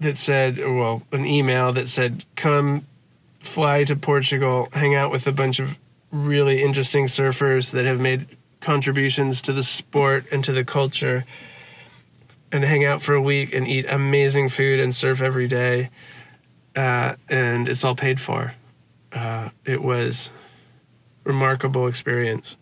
[0.00, 2.86] that said, well, an email that said, come
[3.40, 5.78] fly to Portugal, hang out with a bunch of
[6.10, 8.26] really interesting surfers that have made
[8.62, 11.24] contributions to the sport and to the culture,
[12.50, 15.90] and hang out for a week and eat amazing food and surf every day.
[16.74, 18.54] Uh, and it's all paid for.
[19.12, 20.30] Uh, it was
[21.24, 22.56] remarkable experience,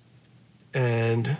[0.75, 1.37] and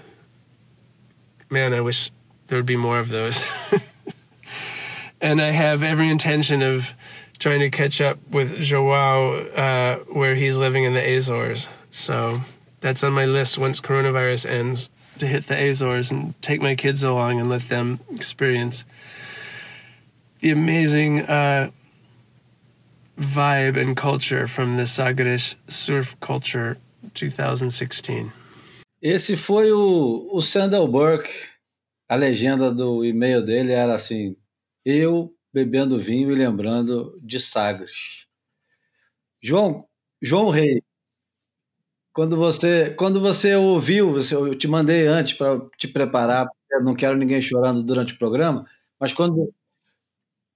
[1.51, 2.13] man, I wish
[2.47, 3.45] there would be more of those.
[5.21, 6.95] and I have every intention of
[7.39, 11.69] trying to catch up with Joao uh, where he's living in the Azores.
[11.91, 12.41] So
[12.81, 17.05] that's on my list once coronavirus ends to hit the Azores and take my kids
[17.05, 18.85] along and let them experience
[20.41, 21.71] the amazing uh,
[23.19, 26.79] vibe and culture from the Sagres Surf Culture
[27.15, 28.33] 2016.
[29.03, 31.31] Esse foi o, o Sandal Burke.
[32.09, 34.37] A legenda do e-mail dele era assim:
[34.85, 38.27] Eu bebendo vinho e lembrando de Sagres.
[39.43, 39.87] João,
[40.21, 40.83] João Rei,
[42.13, 46.95] quando você, quando você ouviu, você, eu te mandei antes para te preparar, porque não
[46.95, 48.67] quero ninguém chorando durante o programa,
[48.99, 49.53] mas quando,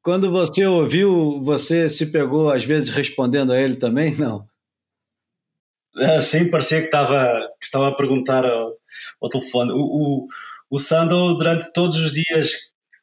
[0.03, 4.15] quando você ouviu, você se pegou às vezes respondendo a ele também?
[4.19, 4.47] Não.
[5.97, 8.77] Ah, sim, parecia que estava, que estava a perguntar ao,
[9.23, 9.71] ao telefone.
[9.73, 10.27] O,
[10.71, 12.51] o, o durante todos os dias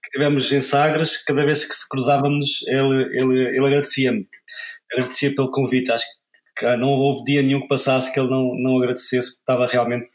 [0.04, 4.28] que tivemos em Sagres, cada vez que se cruzávamos, ele, ele, ele agradecia-me.
[4.91, 5.91] Agradecia pelo convite.
[5.91, 6.20] Acho que
[6.78, 10.10] não houve dia nenhum que passasse que ele não, não agradecesse, porque estava realmente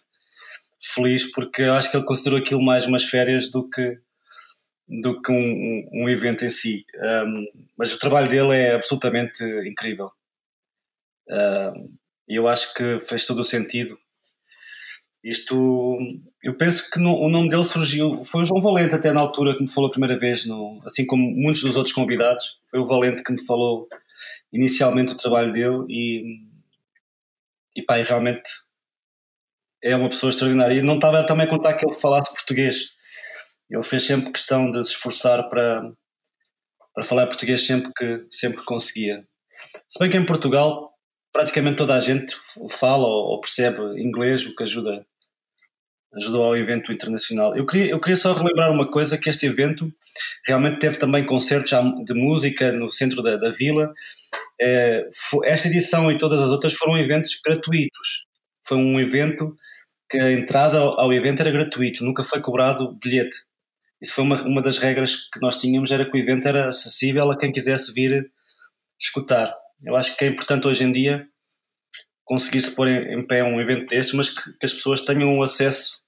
[0.95, 3.99] feliz, porque acho que ele considerou aquilo mais umas férias do que,
[4.89, 6.84] do que um, um, um evento em si.
[7.26, 10.11] Um, mas o trabalho dele é absolutamente incrível.
[12.28, 13.99] E eu acho que fez todo o sentido
[15.26, 15.99] isto,
[16.41, 19.57] eu penso que no, o nome dele surgiu, foi o João Valente até na altura
[19.57, 22.84] que me falou a primeira vez, no, assim como muitos dos outros convidados, foi o
[22.84, 23.89] Valente que me falou
[24.53, 26.22] inicialmente o trabalho dele e,
[27.76, 28.49] e pá, realmente
[29.82, 30.74] é uma pessoa extraordinária.
[30.74, 32.90] E não estava também a contar que ele falasse português.
[33.70, 35.92] Ele fez sempre questão de se esforçar para,
[36.94, 39.26] para falar português sempre que, sempre que conseguia.
[39.88, 40.97] Se bem que em Portugal
[41.36, 42.34] praticamente toda a gente
[42.70, 45.07] fala ou percebe inglês, o que ajuda
[46.14, 47.55] ajudou ao evento internacional.
[47.55, 49.92] Eu queria, eu queria só relembrar uma coisa, que este evento
[50.47, 51.72] realmente teve também concertos
[52.07, 53.92] de música no centro da, da vila.
[54.61, 55.03] É,
[55.45, 58.26] esta edição e todas as outras foram eventos gratuitos.
[58.66, 59.55] Foi um evento
[60.09, 63.37] que a entrada ao evento era gratuito, nunca foi cobrado bilhete.
[64.01, 67.30] Isso foi uma, uma das regras que nós tínhamos, era que o evento era acessível
[67.30, 68.30] a quem quisesse vir
[69.01, 69.55] escutar.
[69.84, 71.26] Eu acho que é importante hoje em dia
[72.24, 76.03] conseguir-se pôr em, em, pé um evento destes, mas que, que, as pessoas tenham acesso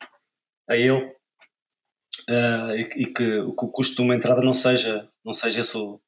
[0.69, 1.05] a ele
[2.29, 5.77] uh, e, e, que, que o custo de uma entrada não seja, não seja esse
[5.77, 6.01] o,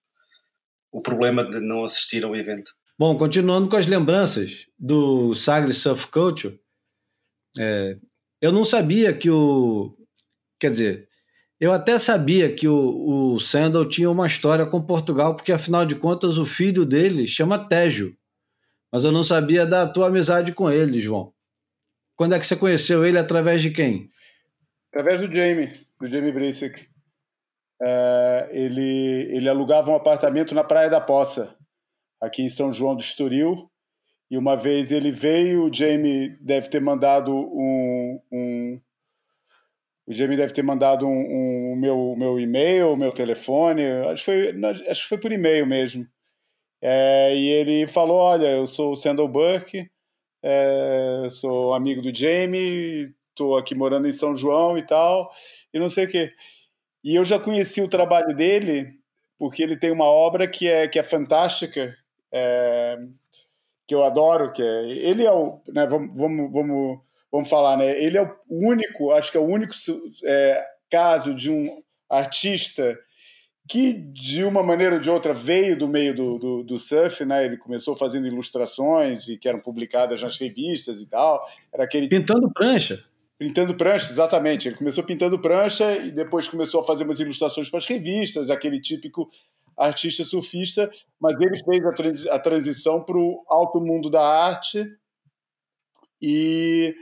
[0.93, 2.73] o problema de não assistir ao evento.
[2.99, 6.61] Bom, continuando com as lembranças do Sagres Surf Culture,
[7.59, 7.97] é,
[8.41, 9.97] eu não sabia que o,
[10.59, 11.09] quer dizer,
[11.59, 15.95] eu até sabia que o, o Sandal tinha uma história com Portugal, porque afinal de
[15.95, 18.17] contas o filho dele chama Tejo.
[18.93, 21.33] Mas eu não sabia da tua amizade com ele, João.
[22.17, 23.19] Quando é que você conheceu ele?
[23.19, 24.11] Através de quem?
[24.89, 26.90] Através do Jamie, do Jamie Brisick.
[27.83, 31.57] É, ele, ele alugava um apartamento na Praia da Poça,
[32.21, 33.71] aqui em São João do Estoril.
[34.31, 38.81] E uma vez ele veio, o Jamie deve ter mandado um, um
[40.07, 44.53] o Jamie deve ter mandado um, um, um meu, meu e-mail, meu telefone, acho que
[44.53, 46.05] foi, acho que foi por e-mail mesmo.
[46.83, 49.89] É, e ele falou: Olha, eu sou o Sandal Burke,
[50.43, 55.31] é, sou amigo do Jamie, estou aqui morando em São João e tal,
[55.73, 56.33] e não sei o quê.
[57.03, 58.95] E eu já conheci o trabalho dele,
[59.39, 61.97] porque ele tem uma obra que é, que é fantástica,
[62.33, 62.99] é,
[63.87, 66.99] que eu adoro, que é, ele é o, né, vamos, vamos, vamos,
[67.33, 69.75] vamos falar, né, ele é o único, acho que é o único
[70.25, 72.99] é, caso de um artista
[73.71, 77.45] que de uma maneira ou de outra veio do meio do, do, do, surf, né?
[77.45, 81.41] Ele começou fazendo ilustrações e que eram publicadas nas revistas e tal.
[81.73, 83.05] Era aquele pintando prancha.
[83.41, 84.69] Pintando prancha, exatamente.
[84.69, 88.79] Ele começou pintando prancha e depois começou a fazer umas ilustrações para as revistas, aquele
[88.79, 89.31] típico
[89.75, 90.91] artista surfista.
[91.19, 94.87] Mas ele fez a, trans, a transição para o alto mundo da arte
[96.21, 96.95] e,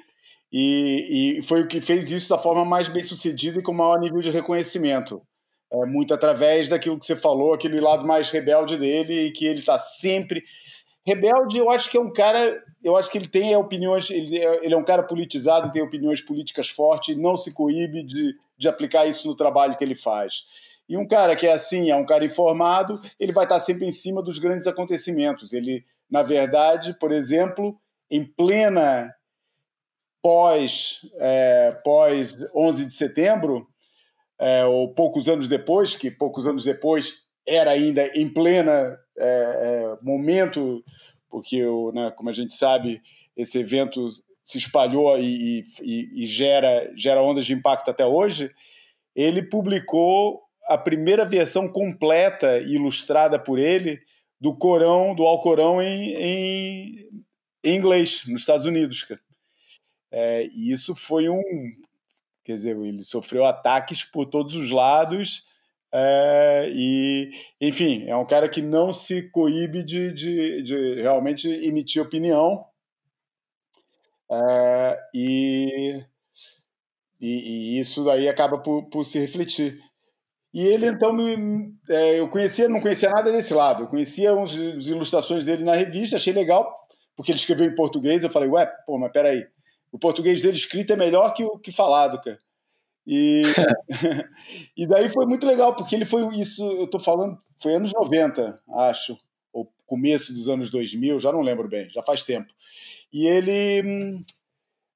[0.53, 3.99] e, e foi o que fez isso da forma mais bem sucedida e com maior
[3.99, 5.21] nível de reconhecimento
[5.73, 9.59] é, muito através daquilo que você falou, aquele lado mais rebelde dele e que ele
[9.59, 10.45] está sempre
[11.09, 11.59] rebelde.
[11.59, 14.75] Eu acho que é um cara, eu acho que ele tem opiniões, ele é, ele
[14.75, 19.27] é um cara politizado, tem opiniões políticas fortes, não se coíbe de, de aplicar isso
[19.27, 20.45] no trabalho que ele faz.
[20.89, 23.93] E um cara que é assim, é um cara informado, ele vai estar sempre em
[23.93, 25.53] cima dos grandes acontecimentos.
[25.53, 27.79] Ele, na verdade, por exemplo,
[28.11, 29.15] em plena
[30.23, 33.67] pós é, pós 11 de setembro,
[34.39, 39.99] é, ou poucos anos depois, que poucos anos depois era ainda em plena é, é,
[40.03, 40.85] momento,
[41.29, 41.63] porque,
[41.93, 43.03] né, como a gente sabe,
[43.37, 44.09] esse evento
[44.43, 48.51] se espalhou e, e, e, gera, gera ondas de impacto até hoje,
[49.15, 54.01] ele publicou a primeira versão completa ilustrada por ele
[54.41, 57.09] do Corão, do Alcorão em, em,
[57.65, 59.07] em inglês, nos Estados Unidos.
[60.11, 61.43] É, e isso foi um
[62.49, 65.47] Quer dizer, ele sofreu ataques por todos os lados.
[65.93, 67.31] É, e,
[67.61, 72.65] enfim, é um cara que não se coíbe de, de, de realmente emitir opinião.
[74.31, 76.05] É, e,
[77.21, 79.81] e, e, isso daí acaba por, por se refletir.
[80.53, 83.85] E ele então me, é, eu conhecia, não conhecia nada desse lado.
[83.85, 86.75] Eu conhecia uns, as ilustrações dele na revista, achei legal,
[87.17, 88.23] porque ele escreveu em português.
[88.23, 89.47] Eu falei, ué, pô, mas peraí,
[89.91, 92.39] o português dele escrito é melhor que o que falado, cara.
[93.09, 93.43] E,
[94.77, 98.61] e daí foi muito legal, porque ele foi isso, eu tô falando, foi anos 90,
[98.75, 99.19] acho,
[99.51, 102.53] ou começo dos anos 2000, já não lembro bem, já faz tempo.
[103.11, 103.83] E ele.
[103.83, 104.25] Hum,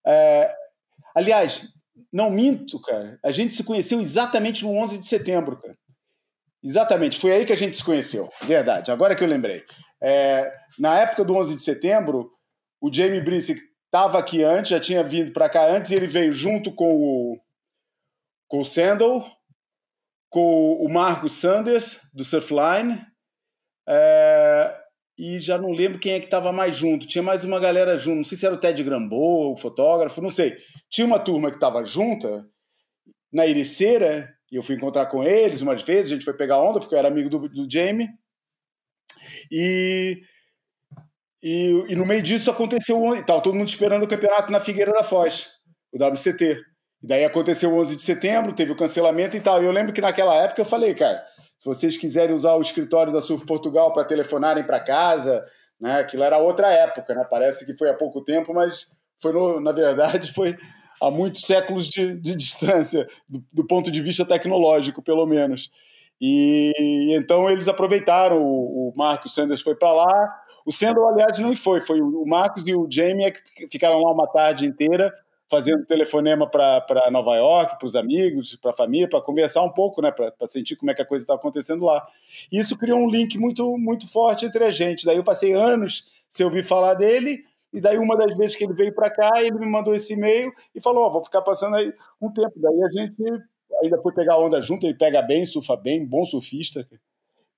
[0.07, 0.55] é,
[1.15, 1.73] aliás,
[2.13, 5.79] não minto, cara, a gente se conheceu exatamente no 11 de setembro, cara.
[6.63, 9.65] Exatamente, foi aí que a gente se conheceu, verdade, agora que eu lembrei.
[10.01, 12.31] É, na época do 11 de setembro,
[12.81, 13.57] o Jamie Brice
[13.87, 17.41] estava aqui antes, já tinha vindo para cá antes, e ele veio junto com o,
[18.53, 19.25] com o Sandal,
[20.29, 23.03] com o Marcos Sanders, do Surfline,
[23.89, 24.77] é,
[25.17, 27.07] e já não lembro quem é que estava mais junto.
[27.07, 30.29] Tinha mais uma galera junto, não sei se era o Ted Grambo, o fotógrafo, não
[30.29, 30.55] sei.
[30.91, 32.47] Tinha uma turma que estava junta
[33.33, 36.79] na Ericeira, e eu fui encontrar com eles umas vezes, a gente foi pegar onda,
[36.79, 38.11] porque eu era amigo do, do Jamie.
[39.51, 40.21] E
[41.43, 43.15] e, e, no meio disso aconteceu.
[43.15, 45.49] Estava todo mundo esperando o campeonato na Figueira da Foz,
[45.91, 46.72] o WCT.
[47.03, 49.63] E daí aconteceu o 11 de setembro, teve o cancelamento e tal.
[49.63, 51.25] E eu lembro que naquela época eu falei, cara,
[51.59, 55.45] se vocês quiserem usar o escritório da Surf Portugal para telefonarem para casa,
[55.81, 56.01] né?
[56.01, 57.27] Aquilo era outra época, né?
[57.29, 58.87] Parece que foi há pouco tempo, mas
[59.21, 60.57] foi no, na verdade foi
[61.01, 65.71] há muitos séculos de, de distância do, do ponto de vista tecnológico, pelo menos.
[66.21, 66.73] E
[67.17, 68.41] então eles aproveitaram.
[68.41, 71.81] O, o Marcos Sanders foi para lá, o Sandro, aliás, não foi.
[71.81, 75.13] Foi o Marcos e o Jamie é que ficaram lá uma tarde inteira
[75.53, 80.01] fazendo telefonema para Nova York, para os amigos, para a família, para conversar um pouco,
[80.01, 82.07] né, para sentir como é que a coisa estava acontecendo lá.
[82.51, 85.05] Isso criou um link muito, muito forte entre a gente.
[85.05, 88.73] Daí eu passei anos sem ouvir falar dele, e daí uma das vezes que ele
[88.73, 91.93] veio para cá, ele me mandou esse e-mail e falou: oh, vou ficar passando aí
[92.19, 92.53] um tempo.
[92.57, 93.23] Daí a gente
[93.83, 96.89] ainda foi pegar onda junto, ele pega bem, surfa bem, bom surfista.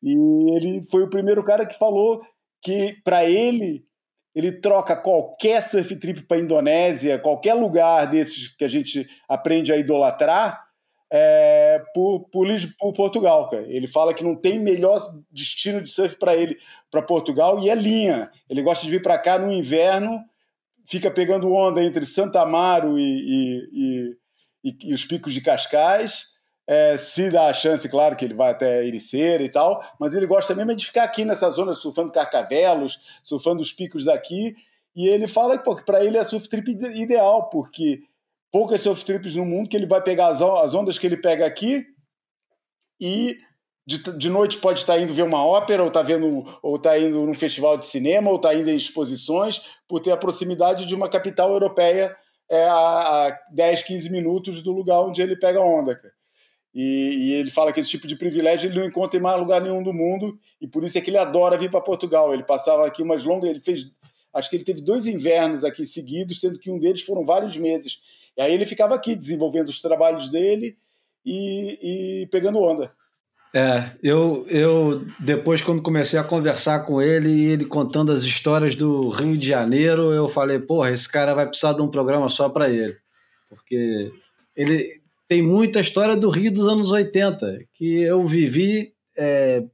[0.02, 0.12] E
[0.56, 2.22] ele foi o primeiro cara que falou
[2.60, 3.86] que para ele
[4.34, 9.76] ele troca qualquer surf trip para Indonésia, qualquer lugar desses que a gente aprende a
[9.76, 10.64] idolatrar,
[11.16, 13.64] é, por, por, por, Portugal, cara.
[13.68, 16.58] Ele fala que não tem melhor destino de surf para ele,
[16.90, 18.30] para Portugal, e é linha.
[18.50, 20.20] Ele gosta de vir para cá no inverno,
[20.84, 23.02] fica pegando onda entre Santa Amaro e,
[23.72, 24.18] e,
[24.64, 26.33] e, e os picos de Cascais.
[26.66, 30.26] É, se dá a chance, claro, que ele vai até Ericeira e tal, mas ele
[30.26, 34.56] gosta mesmo de ficar aqui nessa zona, surfando Carcavelos, surfando os picos daqui.
[34.96, 38.02] E ele fala que para ele é surf trip ideal, porque
[38.50, 41.44] poucas surf trips no mundo que ele vai pegar as, as ondas que ele pega
[41.44, 41.84] aqui
[43.00, 43.36] e
[43.86, 47.26] de, de, noite pode estar indo ver uma ópera, ou está vendo, ou está indo
[47.26, 51.10] num festival de cinema, ou está indo em exposições, por ter a proximidade de uma
[51.10, 52.16] capital europeia
[52.48, 56.00] é, a, a 10, 15 minutos do lugar onde ele pega onda.
[56.74, 59.60] E, e, ele fala que esse tipo de privilégio ele não encontra em mais lugar
[59.60, 62.34] nenhum do mundo, e por isso é que ele adora vir para Portugal.
[62.34, 63.92] Ele passava aqui umas longas, ele fez,
[64.34, 68.00] acho que ele teve dois invernos aqui seguidos, sendo que um deles foram vários meses.
[68.36, 70.76] E aí ele ficava aqui desenvolvendo os trabalhos dele
[71.24, 72.92] e, e pegando onda.
[73.54, 78.74] É, eu, eu depois quando comecei a conversar com ele e ele contando as histórias
[78.74, 82.48] do Rio de Janeiro, eu falei, porra, esse cara vai precisar de um programa só
[82.48, 82.96] para ele.
[83.48, 84.10] Porque
[84.56, 89.64] ele tem muita história do Rio dos anos 80, que eu vivi é,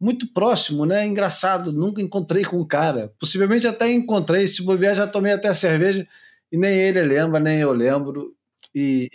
[0.00, 1.04] muito próximo, né?
[1.04, 3.12] Engraçado, nunca encontrei com o cara.
[3.18, 6.06] Possivelmente até encontrei, se bobear já tomei até cerveja
[6.50, 8.34] e nem ele lembra, nem eu lembro.
[8.74, 9.10] E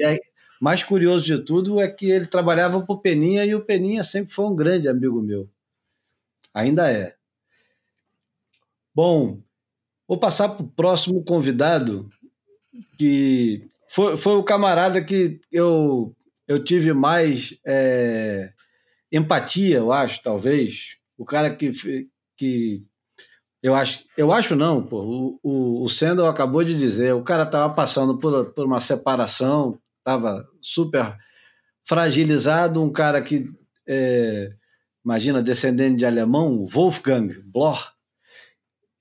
[0.62, 4.34] mais curioso de tudo é que ele trabalhava para o Peninha e o Peninha sempre
[4.34, 5.50] foi um grande amigo meu.
[6.54, 7.16] Ainda é.
[8.94, 9.42] Bom,
[10.08, 12.10] vou passar para o próximo convidado,
[12.98, 16.16] que foi, foi o camarada que eu,
[16.48, 18.52] eu tive mais é,
[19.12, 20.98] empatia, eu acho, talvez.
[21.18, 21.72] O cara que,
[22.38, 22.84] que
[23.64, 25.40] eu acho, eu acho não, pô.
[25.44, 30.48] O, o, o acabou de dizer, o cara estava passando por, por uma separação, estava
[30.62, 31.18] super
[31.84, 33.50] fragilizado, um cara que,
[33.88, 34.52] é,
[35.04, 37.90] imagina, descendente de alemão, Wolfgang Bloch,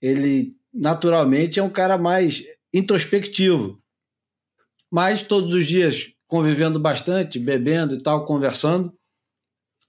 [0.00, 3.82] ele naturalmente é um cara mais introspectivo,
[4.94, 8.96] mas todos os dias convivendo bastante, bebendo e tal, conversando,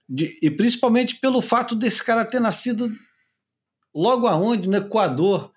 [0.08, 2.90] de, e principalmente pelo fato desse cara ter nascido
[3.96, 4.68] Logo aonde?
[4.68, 5.50] No Equador.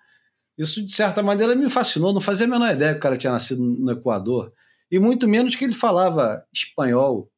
[0.56, 2.10] Isso, de certa maneira, me fascinou.
[2.10, 4.50] Não fazia a menor ideia que o cara tinha nascido no Equador.
[4.90, 7.30] E muito menos que ele falava espanhol.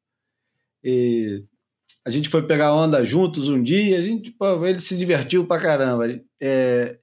[0.85, 1.43] E
[2.07, 5.61] a gente foi pegar onda juntos um dia, a gente, pô, ele se divertiu pra
[5.61, 6.07] caramba.
[6.41, 6.99] É,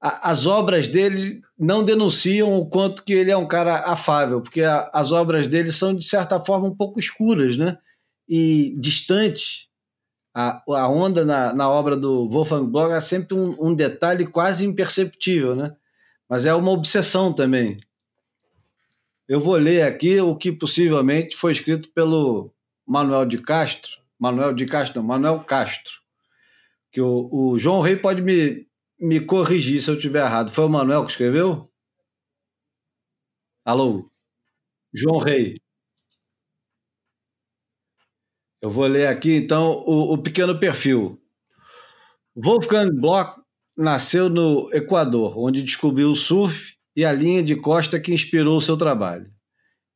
[0.00, 4.62] a, as obras dele não denunciam o quanto que ele é um cara afável, porque
[4.62, 7.78] a, as obras dele são, de certa forma, um pouco escuras, né?
[8.28, 9.68] E distantes
[10.34, 14.66] a, a onda na, na obra do Wolfgang Bloch é sempre um, um detalhe quase
[14.66, 15.76] imperceptível, né?
[16.28, 17.76] Mas é uma obsessão também.
[19.28, 22.52] Eu vou ler aqui o que possivelmente foi escrito pelo
[22.84, 25.92] Manuel de Castro, Manuel de Castro, não, Manuel Castro,
[26.90, 28.66] que o, o João Rei pode me,
[29.02, 30.52] me corrigir se eu estiver errado.
[30.52, 31.68] Foi o Manuel que escreveu?
[33.64, 34.08] Alô?
[34.94, 35.56] João Rei.
[38.60, 41.20] Eu vou ler aqui então o, o pequeno perfil.
[42.36, 43.40] Wolfgang Bloch
[43.76, 48.60] nasceu no Equador, onde descobriu o surf e a linha de costa que inspirou o
[48.60, 49.32] seu trabalho.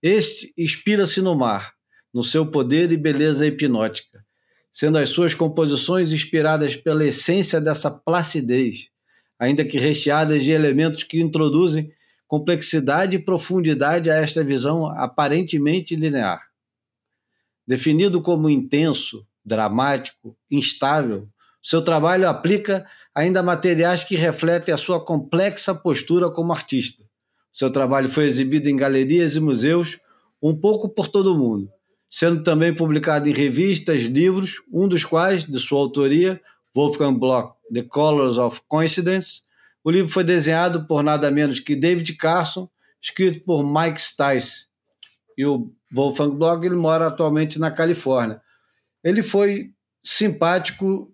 [0.02, 1.74] Este inspira-se no mar,
[2.12, 4.24] no seu poder e beleza hipnótica,
[4.72, 8.90] sendo as suas composições inspiradas pela essência dessa placidez,
[9.38, 11.92] ainda que recheadas de elementos que introduzem
[12.26, 16.42] complexidade e profundidade a esta visão aparentemente linear.
[17.66, 21.28] Definido como intenso, dramático, instável,
[21.62, 27.02] seu trabalho aplica ainda materiais que refletem a sua complexa postura como artista.
[27.52, 29.98] Seu trabalho foi exibido em galerias e museus,
[30.40, 31.68] um pouco por todo o mundo,
[32.08, 36.40] sendo também publicado em revistas, livros, um dos quais, de sua autoria,
[36.76, 39.40] Wolfgang Bloch, The Colors of Coincidence.
[39.82, 42.68] O livro foi desenhado por nada menos que David Carson,
[43.00, 44.66] escrito por Mike Stice.
[45.38, 48.42] E o Wolfgang Bloch ele mora atualmente na Califórnia.
[49.02, 49.72] Ele foi
[50.04, 51.10] simpático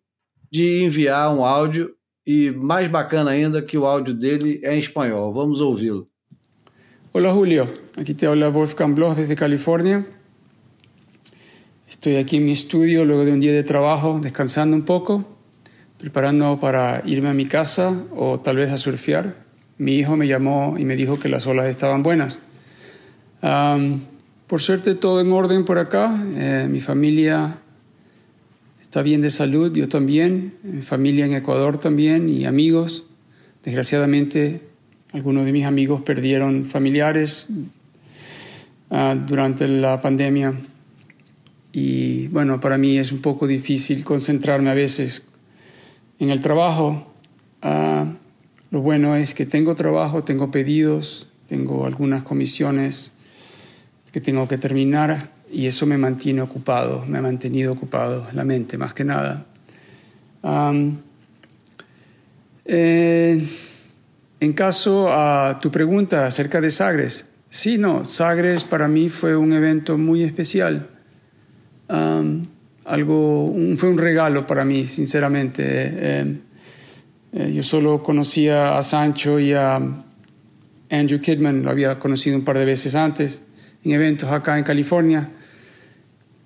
[0.51, 1.95] de enviar um áudio
[2.27, 5.33] e mais bacana ainda que o áudio dele é em espanhol.
[5.33, 6.09] Vamos ouvi-lo.
[7.15, 10.05] Hola Julio, aquí te habla Wolfgang Bloch desde California.
[11.89, 15.32] Estoy aquí en mi estudio luego de un día de trabajo, descansando un poco,
[16.03, 19.37] preparando para irme a mi casa o tal vez a surfear.
[19.79, 22.41] Mi hijo me llamó y me dijo que las olas estaban buenas.
[23.41, 26.21] Por suerte todo en orden por acá.
[26.35, 27.59] Eh, mi familia
[28.81, 30.55] está bien de salud, yo también.
[30.65, 33.05] Mi familia en Ecuador también y amigos.
[33.63, 34.61] Desgraciadamente
[35.13, 37.47] algunos de mis amigos perdieron familiares
[38.91, 40.53] uh, durante la pandemia.
[41.73, 45.23] Y bueno, para mí es un poco difícil concentrarme a veces
[46.23, 47.13] en el trabajo.
[47.63, 48.07] Uh,
[48.71, 53.13] lo bueno es que tengo trabajo, tengo pedidos, tengo algunas comisiones
[54.13, 58.79] que tengo que terminar y eso me mantiene ocupado, me ha mantenido ocupado la mente
[58.79, 59.47] más que nada.
[60.43, 60.99] Um,
[62.67, 63.45] eh,
[64.39, 69.53] en caso a tu pregunta acerca de Sagres, sí, no, Sagres para mí fue un
[69.53, 70.89] evento muy especial.
[71.89, 72.47] Um,
[72.85, 75.63] algo, fue un regalo para mí, sinceramente.
[75.67, 76.37] Eh,
[77.33, 79.81] eh, yo solo conocía a Sancho y a
[80.91, 83.43] Andrew Kidman, lo había conocido un par de veces antes,
[83.85, 85.31] en eventos acá en California,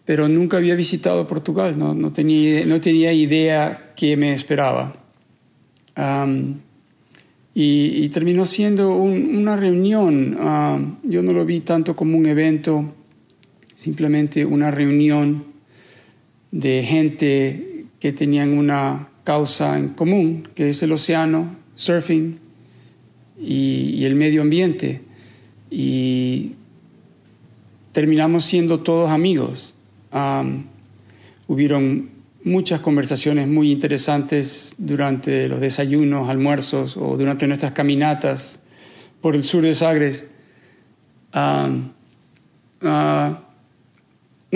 [0.04, 5.02] pero nunca había visitado Portugal, no, no, tenía, no tenía idea qué me esperaba.
[7.54, 10.98] Y, terminó siendo una reunión.
[11.02, 12.94] Yo no lo vi tanto como un evento,
[13.74, 15.55] simplemente una reunión
[16.60, 22.38] de gente que tenían una causa en común, que es el océano, surfing
[23.38, 25.02] y, el medio ambiente.
[25.70, 26.52] Y
[27.92, 29.74] terminamos siendo todos amigos.
[30.12, 30.64] Um,
[31.46, 32.08] hubieron
[32.42, 38.62] muchas conversaciones muy interesantes durante los desayunos, almuerzos o durante nuestras caminatas
[39.20, 40.24] por el sur de Sagres.
[41.34, 41.90] Uh,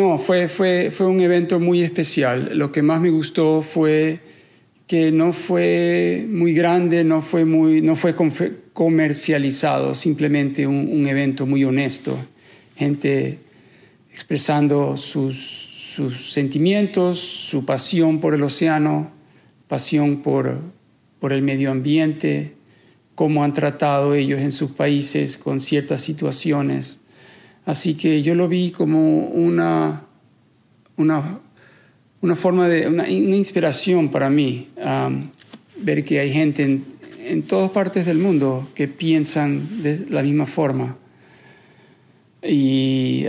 [0.01, 2.52] no, fue, fue, fue un evento muy especial.
[2.55, 4.20] Lo que más me gustó fue
[4.86, 8.14] que no fue muy grande, no fue, muy, no fue
[8.72, 12.18] comercializado, simplemente un, evento muy honesto,
[12.77, 13.39] gente
[14.12, 19.10] expresando sus, sus, sentimientos, su pasión por el océano,
[19.68, 20.59] pasión por,
[21.20, 22.55] por el medio ambiente,
[23.14, 27.01] cómo han tratado ellos en sus países con ciertas situaciones.
[27.65, 30.03] Así que yo lo vi como una,
[30.97, 31.41] una
[32.23, 34.69] una forma de, una, inspiración para mí,
[35.77, 36.85] ver que hay gente en,
[37.24, 40.97] en, todas partes del mundo que piensan de la misma forma.
[42.43, 43.24] Y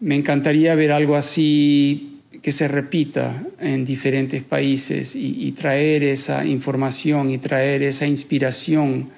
[0.00, 7.30] me encantaría ver algo así que se repita en diferentes países y, traer esa información
[7.30, 9.10] y traer esa inspiración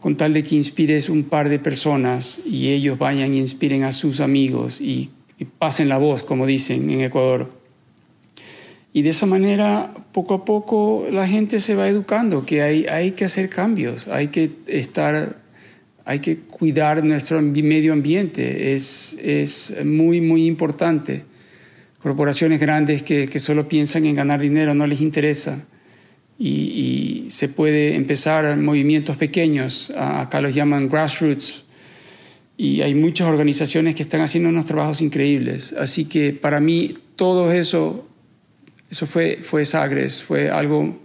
[0.00, 3.92] con tal de que inspires un par de personas y ellos vayan e inspiren a
[3.92, 7.52] sus amigos y y pasen la voz, como dicen en Ecuador.
[8.92, 13.12] Y de esa manera, poco a poco, la gente se va educando que hay, hay
[13.12, 15.36] que hacer cambios, hay que estar,
[16.06, 21.24] hay que cuidar nuestro medio ambiente, es, es muy, muy importante.
[21.98, 25.66] Corporaciones grandes que, que solo piensan en ganar dinero no les interesa.
[26.38, 31.64] Y, se puede empezar movimientos pequeños, acá los llaman grassroots,
[32.56, 35.72] y hay muchas organizaciones que están haciendo unos trabajos increíbles.
[35.72, 38.06] Así que para mí todo eso,
[38.90, 40.96] eso fue, fue Sagres, fue algo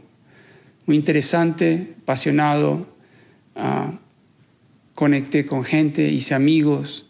[0.86, 2.88] muy interesante, apasionado.
[3.56, 3.98] Uh,
[4.96, 7.08] conecté con gente, hice amigos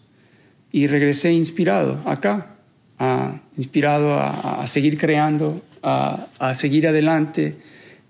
[0.71, 2.55] y regresé inspirado acá,
[2.99, 7.57] uh, inspirado a, seguir creando, a, seguir adelante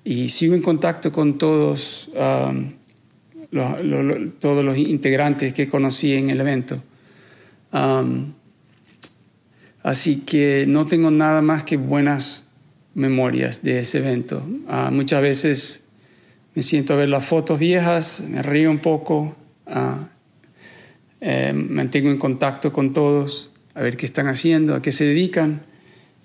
[0.03, 2.09] y sigo en contacto con todos.
[2.15, 2.81] Um,
[4.39, 6.81] todos los integrantes que conocí en el evento.
[9.83, 12.45] así que no tengo nada más que buenas
[12.93, 14.45] memorias de ese evento.
[14.67, 15.83] Ah, muchas veces
[16.55, 19.35] me siento a ver las fotos viejas, me río un poco,
[19.67, 20.05] uh,
[21.53, 25.61] mantengo en contacto con todos, a ver qué están haciendo, a qué se dedican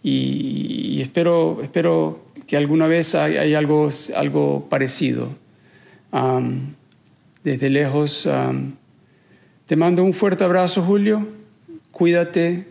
[0.02, 5.34] y, espero, espero que alguna vez haya, algo, algo parecido
[7.42, 8.28] desde lejos.
[9.66, 11.26] te mando un fuerte abrazo, Julio.
[11.90, 12.66] Cuídate.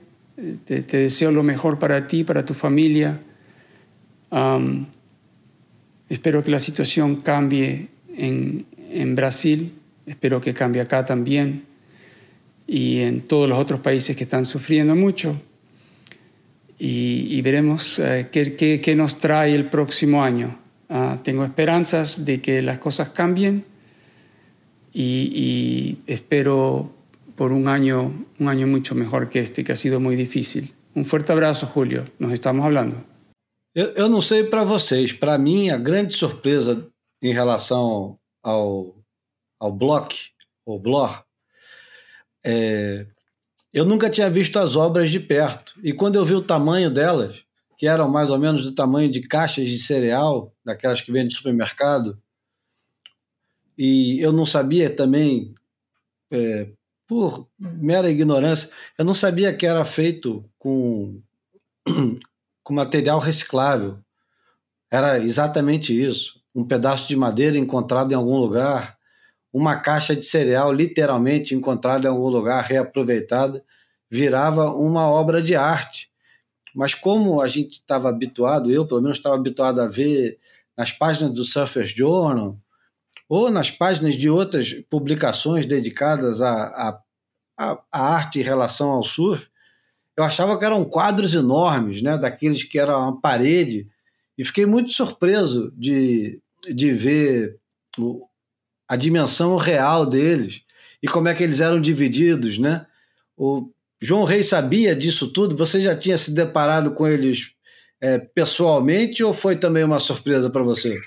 [0.65, 3.21] Te, deseo lo mejor para ti, para tu familia.
[6.09, 9.73] espero que la situación cambie en, en, Brasil.
[10.05, 11.65] Espero que cambie acá también.
[12.67, 15.39] Y en todos los otros países que están sufriendo mucho.
[16.77, 20.59] Y, veremos eh, qué, qué, nos trae el próximo año.
[20.89, 23.65] Ah, tengo esperanzas de que las cosas cambien
[24.93, 26.91] y, espero
[27.35, 30.73] por un año, un año mucho mejor que este, que ha sido muy difícil.
[30.95, 32.05] Um forte abraço, Julio.
[32.19, 33.03] Nós estamos falando.
[33.73, 36.87] Eu, eu não sei para vocês, para mim, a grande surpresa
[37.21, 38.95] em relação ao,
[39.59, 40.15] ao Block,
[40.65, 41.25] ou Blor,
[43.75, 45.77] eu nunca tinha visto as obras de perto.
[45.83, 47.43] E quando eu vi o tamanho delas,
[47.77, 51.35] que eram mais ou menos do tamanho de caixas de cereal, daquelas que vêm de
[51.35, 52.17] supermercado,
[53.77, 55.53] e eu não sabia também,
[56.31, 56.69] é,
[57.05, 61.21] por mera ignorância, eu não sabia que era feito com,
[62.63, 63.95] com material reciclável.
[64.89, 66.39] Era exatamente isso.
[66.55, 68.94] Um pedaço de madeira encontrado em algum lugar,
[69.55, 73.63] uma caixa de cereal literalmente encontrada em algum lugar, reaproveitada,
[74.11, 76.11] virava uma obra de arte.
[76.75, 80.39] Mas como a gente estava habituado, eu pelo menos estava habituado a ver
[80.77, 82.59] nas páginas do Surfers Journal
[83.29, 86.99] ou nas páginas de outras publicações dedicadas à,
[87.57, 89.47] à, à arte em relação ao surf,
[90.17, 93.87] eu achava que eram quadros enormes, né, daqueles que eram uma parede,
[94.37, 97.57] e fiquei muito surpreso de, de ver
[98.87, 100.61] a dimensão real deles
[101.01, 102.85] e como é que eles eram divididos, né?
[103.37, 103.69] O
[104.01, 105.55] João Rei sabia disso tudo?
[105.55, 107.51] Você já tinha se deparado com eles
[108.01, 110.99] é, pessoalmente ou foi também uma surpresa para você?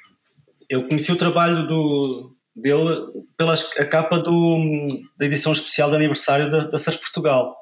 [0.69, 3.07] Eu conheci o trabalho do, dele
[3.37, 7.57] pela a capa do, da edição especial de aniversário da, da Portugal.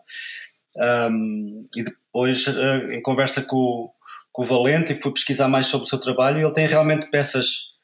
[0.77, 3.91] Um, e depois, uh, em conversa com,
[4.33, 6.39] com, o Valente, fui pesquisar mais sobre o seu trabalho.
[6.39, 7.76] E ele tem realmente peças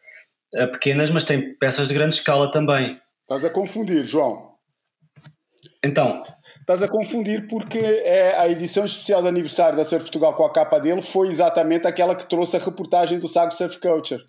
[0.53, 2.99] pequenas, mas tem peças de grande escala também.
[3.23, 4.53] Estás a confundir, João.
[5.85, 6.23] Então.
[6.61, 10.53] Estás a confundir porque é a edição especial de aniversário da Surf Portugal com a
[10.53, 14.23] capa dele foi exatamente aquela que trouxe a reportagem do Sago Surf Culture.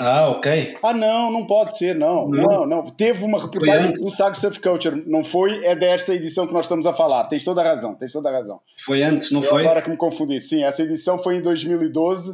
[0.00, 0.76] Ah, ok.
[0.82, 2.28] Ah, não, não pode ser, não.
[2.28, 2.66] Não, não.
[2.66, 2.82] não.
[2.84, 5.64] Teve uma reportagem do Sago Surf Culture, não foi?
[5.64, 7.24] É desta edição que nós estamos a falar.
[7.26, 8.60] Tens toda a razão, tens toda a razão.
[8.84, 9.62] Foi antes, não Eu foi?
[9.62, 10.40] Agora que me confundi.
[10.40, 12.32] Sim, essa edição foi em 2012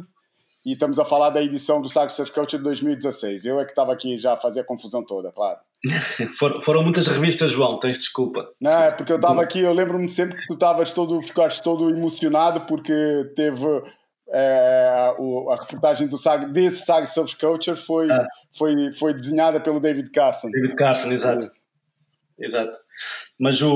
[0.65, 3.45] e estamos a falar da edição do Sago Surf Culture de 2016.
[3.45, 5.59] Eu é que estava aqui já a fazer a confusão toda, claro.
[6.63, 8.49] foram muitas revistas, João, tens desculpa.
[8.59, 11.89] Não, é porque eu estava aqui, eu lembro-me sempre que tu estavas todo, ficaste todo
[11.91, 13.63] emocionado porque teve
[14.29, 18.25] é, o, a reportagem do SAG, desse SAG Surf Culture foi, ah.
[18.57, 20.49] foi, foi desenhada pelo David Carson.
[20.49, 21.47] David Carson, exato.
[22.39, 22.77] Exato.
[23.39, 23.71] Mas o,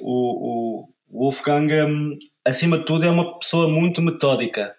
[0.00, 4.76] o, o Wolfgang, hum, acima de tudo, é uma pessoa muito metódica.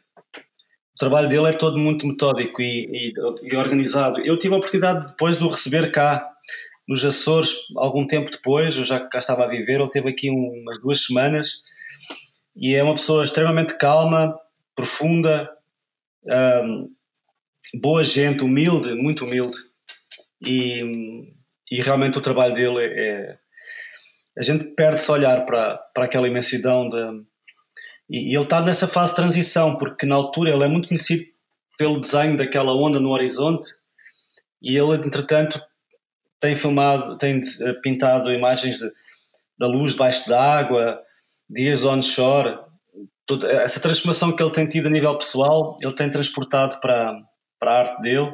[0.98, 3.14] O trabalho dele é todo muito metódico e, e,
[3.44, 4.20] e organizado.
[4.22, 6.28] Eu tive a oportunidade depois de o receber cá
[6.88, 10.80] nos Açores, algum tempo depois, eu já cá estava a viver, ele esteve aqui umas
[10.80, 11.62] duas semanas
[12.56, 14.36] e é uma pessoa extremamente calma,
[14.76, 15.48] profunda,
[16.66, 16.90] um,
[17.76, 19.56] boa gente, humilde, muito humilde.
[20.44, 21.28] E,
[21.72, 22.86] e realmente o trabalho dele é.
[22.86, 23.38] é
[24.36, 26.90] a gente perde-se olhar para, para aquela imensidão.
[26.90, 26.98] De,
[28.10, 31.24] e, e ele está nessa fase de transição, porque na altura ele é muito conhecido
[31.78, 33.68] pelo desenho daquela onda no horizonte
[34.62, 35.62] e ele, entretanto,
[36.40, 38.92] tem filmado, tem eh, pintado imagens de,
[39.58, 41.00] da luz debaixo d'água,
[41.50, 42.60] dias onshore,
[43.26, 47.20] toda essa transformação que ele tem tido a nível pessoal, ele tem transportado para,
[47.60, 48.32] para a arte dele.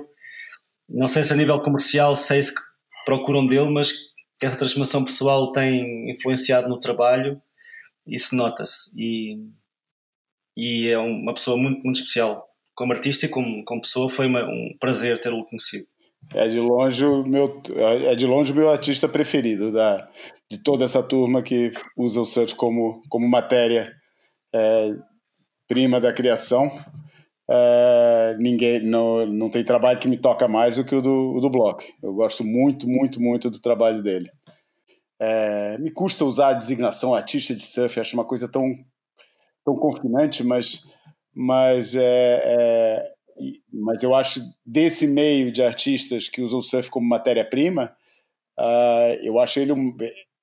[0.87, 2.53] Não sei se a nível comercial, sei se
[3.05, 3.91] procuram dele, mas
[4.39, 7.41] que essa transformação pessoal tem influenciado no trabalho,
[8.05, 8.91] isso nota-se.
[8.95, 9.37] E,
[10.55, 12.47] e é uma pessoa muito, muito especial.
[12.75, 15.85] Como artista e como, como pessoa, foi uma, um prazer tê-lo conhecido.
[16.33, 17.61] É de longe o meu,
[18.07, 20.09] é de longe meu artista preferido da,
[20.49, 23.93] de toda essa turma que usa o surf como, como matéria
[24.53, 24.95] é,
[25.67, 26.71] prima da criação.
[27.49, 31.41] É, ninguém não, não tem trabalho que me toca mais do que o do, o
[31.41, 31.85] do Block.
[32.01, 34.29] Eu gosto muito, muito, muito do trabalho dele.
[35.21, 38.73] É, me custa usar a designação artista de surf, acho uma coisa tão,
[39.65, 40.83] tão confinante, mas,
[41.33, 43.13] mas, é, é,
[43.71, 47.95] mas eu acho desse meio de artistas que usam o surf como matéria-prima,
[48.59, 49.95] uh, eu acho ele um,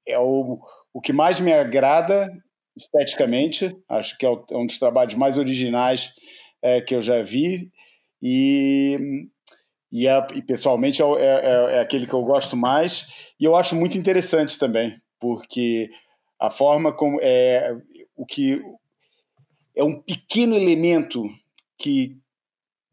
[0.07, 0.59] é o,
[0.93, 2.31] o que mais me agrada
[2.77, 3.77] esteticamente.
[3.89, 6.13] Acho que é, é um dos trabalhos mais originais
[6.63, 7.71] é, que eu já vi.
[8.23, 8.99] E,
[9.91, 13.33] e, é, e pessoalmente é, é, é, aquele que eu gosto mais.
[13.39, 15.91] E eu acho muito interessante também, porque
[16.39, 17.77] a forma como é
[18.17, 18.63] o que
[19.81, 21.25] é um pequeno elemento
[21.79, 22.17] que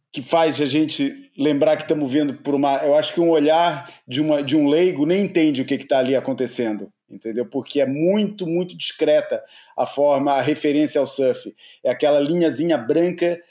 [0.09, 2.77] que faz a gente lembrar que estamos vendo por uma.
[2.77, 5.99] Eu acho que um olhar de, uma, de um leigo nem entende o que está
[5.99, 7.45] ali acontecendo entendeu?
[7.45, 9.43] Porque é muito, muito discreta
[9.77, 11.55] a forma, a referência ao surf.
[11.83, 13.41] É aquela linhazinha branca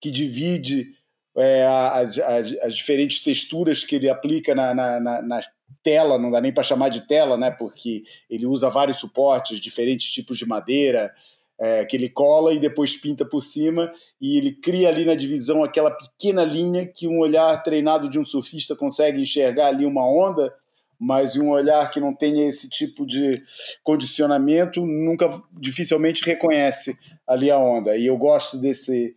[0.00, 0.88] que divide
[1.36, 5.40] é, as, as, as, diferentes texturas que ele aplica na, na, na, na
[5.82, 7.50] tela, não dá nem para chamar de tela, né?
[7.50, 11.14] Porque ele usa vários suportes, diferentes tipos de madeira.
[11.58, 15.64] É, que ele cola e depois pinta por cima, e ele cria ali na divisão
[15.64, 20.52] aquela pequena linha que um olhar treinado de um surfista consegue enxergar ali uma onda,
[20.98, 23.42] mas um olhar que não tenha esse tipo de
[23.82, 26.94] condicionamento nunca dificilmente reconhece
[27.26, 27.96] ali a onda.
[27.96, 29.14] E eu gosto desse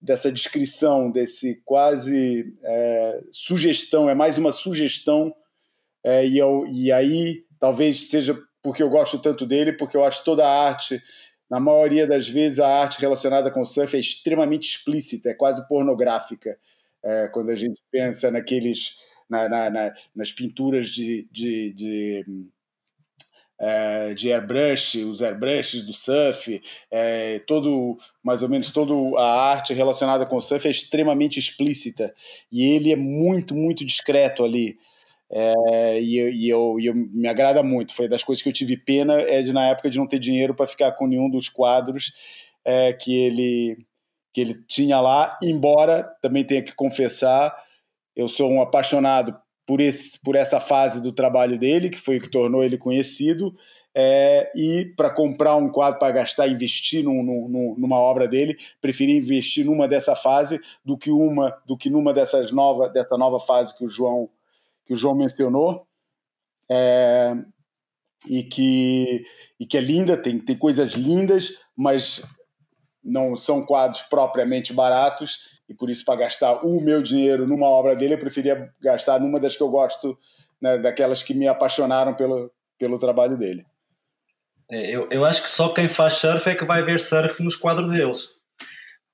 [0.00, 5.34] dessa descrição, desse quase é, sugestão, é mais uma sugestão,
[6.04, 10.24] é, e, eu, e aí talvez seja porque eu gosto tanto dele, porque eu acho
[10.24, 11.02] toda a arte,
[11.50, 15.66] na maioria das vezes, a arte relacionada com o surf é extremamente explícita, é quase
[15.66, 16.58] pornográfica.
[17.02, 18.96] É, quando a gente pensa naqueles,
[19.28, 22.24] na, na, na, nas pinturas de, de, de
[23.58, 29.74] é, de airbrush, os airbrushes do surf, é, todo mais ou menos toda a arte
[29.74, 32.14] relacionada com o surf é extremamente explícita
[32.52, 34.78] e ele é muito muito discreto ali
[35.30, 37.94] é, e, e, eu, e eu me agrada muito.
[37.94, 40.54] Foi das coisas que eu tive pena é de na época de não ter dinheiro
[40.54, 42.12] para ficar com nenhum dos quadros
[42.64, 43.78] é, que ele
[44.32, 47.52] que ele tinha lá, embora também tenha que confessar
[48.18, 52.20] eu sou um apaixonado por, esse, por essa fase do trabalho dele, que foi o
[52.20, 53.54] que tornou ele conhecido,
[53.94, 59.16] é, e para comprar um quadro para gastar, investir num, num, numa obra dele, preferi
[59.16, 63.76] investir numa dessa fase do que uma do que numa dessas nova dessa nova fase
[63.76, 64.28] que o João
[64.88, 65.86] que o João mencionou
[66.68, 67.36] é,
[68.28, 69.24] e que
[69.60, 72.24] e que é linda tem tem coisas lindas, mas
[73.04, 77.94] não são quadros propriamente baratos e por isso, para gastar o meu dinheiro numa obra
[77.94, 80.18] dele, eu preferia gastar numa das que eu gosto,
[80.60, 83.66] né, daquelas que me apaixonaram pelo, pelo trabalho dele.
[84.70, 87.54] É, eu, eu acho que só quem faz surf é que vai ver surf nos
[87.54, 88.28] quadros deles.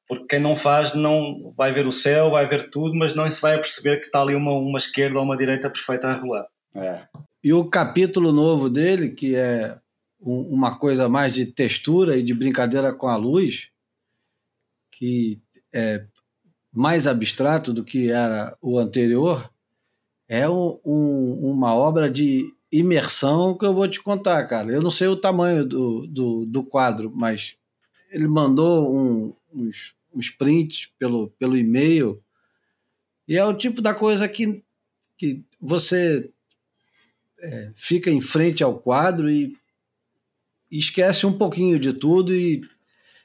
[0.06, 3.40] Porque quem não faz não vai ver o céu, vai ver tudo, mas não se
[3.40, 6.46] vai perceber que está ali uma, uma esquerda ou uma direita perfeita a rolar.
[6.74, 7.02] É.
[7.42, 9.78] E o capítulo novo dele, que é
[10.20, 13.68] uma coisa mais de textura e de brincadeira com a luz,
[14.90, 15.40] que
[15.72, 16.04] é,
[16.72, 19.50] mais abstrato do que era o anterior,
[20.28, 24.72] é um, um, uma obra de imersão que eu vou te contar, cara.
[24.72, 27.56] Eu não sei o tamanho do, do, do quadro, mas
[28.10, 32.22] ele mandou um, uns, uns prints pelo, pelo e-mail
[33.26, 34.62] e é o tipo da coisa que,
[35.16, 36.30] que você
[37.38, 39.56] é, fica em frente ao quadro e,
[40.70, 42.62] esquece um pouquinho de tudo e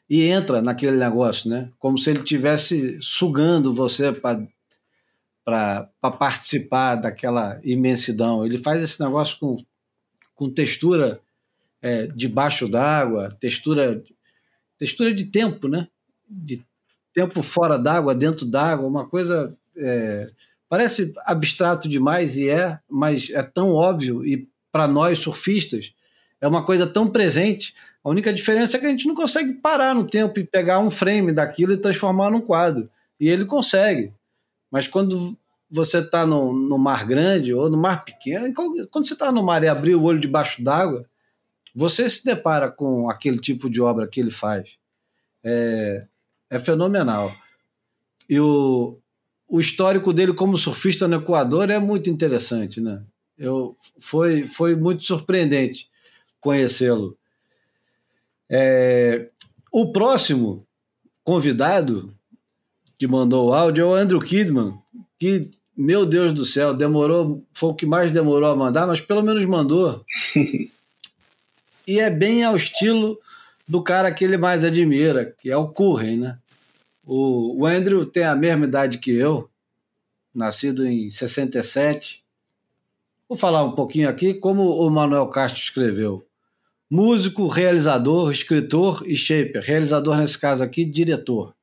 [0.09, 1.71] e entra naquele negócio, né?
[1.77, 4.47] Como se ele tivesse sugando você para
[6.01, 8.43] participar daquela imensidão.
[8.43, 9.57] Ele faz esse negócio com,
[10.33, 11.21] com textura
[11.79, 14.03] é, debaixo d'água, textura
[14.79, 15.87] textura de tempo, né?
[16.29, 16.63] De
[17.13, 20.29] tempo fora d'água, dentro d'água, uma coisa é,
[20.67, 25.93] parece abstrato demais e é, mas é tão óbvio e para nós surfistas
[26.39, 27.73] é uma coisa tão presente
[28.03, 30.89] a única diferença é que a gente não consegue parar no tempo e pegar um
[30.89, 32.89] frame daquilo e transformar num quadro.
[33.19, 34.13] E ele consegue.
[34.71, 35.37] Mas quando
[35.69, 39.63] você está no, no, mar grande ou no mar pequeno, quando você está no mar
[39.63, 41.05] e abrir o olho debaixo d'água,
[41.75, 44.77] você se depara com aquele tipo de obra que ele faz.
[45.43, 46.07] É,
[46.49, 47.33] é fenomenal.
[48.29, 48.97] E o,
[49.47, 53.01] o histórico dele como surfista no Equador é muito interessante, né?
[53.37, 55.89] Eu, foi, foi muito surpreendente
[56.41, 57.17] conhecê-lo.
[58.49, 59.29] É,
[59.71, 60.65] o próximo
[61.23, 62.13] convidado
[62.97, 64.73] que mandou o áudio é o Andrew Kidman,
[65.17, 69.23] que, meu Deus do céu, demorou, foi o que mais demorou a mandar, mas pelo
[69.23, 70.03] menos mandou.
[71.87, 73.17] e é bem ao estilo
[73.69, 76.39] do cara que ele mais admira, que é o Curren, né?
[77.05, 79.47] O, o Andrew tem a mesma idade que eu,
[80.33, 82.23] nascido em 67.
[83.27, 86.25] Vou falar um pouquinho aqui como o Manuel Castro escreveu
[86.89, 89.61] músico, realizador, escritor e shaper.
[89.61, 91.53] Realizador, nesse caso aqui, diretor.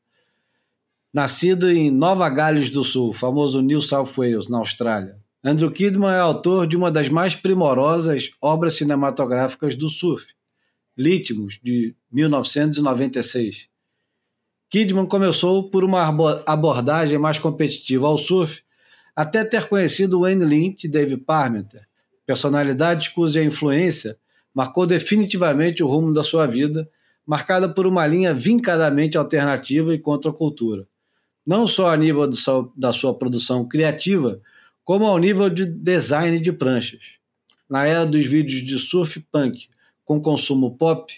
[1.12, 5.16] Nascido em Nova Gales do Sul, famoso New South Wales, na Austrália.
[5.42, 10.35] Andrew Kidman é autor de uma das mais primorosas obras cinematográficas do surf,
[10.96, 13.68] Litmus, de 1996.
[14.70, 16.02] Kidman começou por uma
[16.46, 18.62] abordagem mais competitiva ao surf,
[19.14, 21.86] até ter conhecido Wayne Lynch e Dave Parmenter,
[22.26, 24.18] personalidades cuja influência
[24.54, 26.88] marcou definitivamente o rumo da sua vida,
[27.26, 30.88] marcada por uma linha vincadamente alternativa e contra a cultura.
[31.46, 32.28] Não só a nível
[32.74, 34.40] da sua produção criativa,
[34.82, 37.02] como ao nível de design de pranchas.
[37.68, 39.68] Na era dos vídeos de surf punk
[40.06, 41.12] com consumo pop,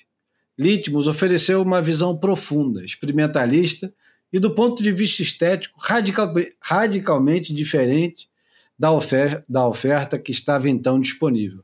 [0.58, 3.94] Litmus ofereceu uma visão profunda, experimentalista
[4.32, 8.28] e, do ponto de vista estético, radical, radicalmente diferente
[8.76, 11.62] da oferta, da oferta que estava então disponível.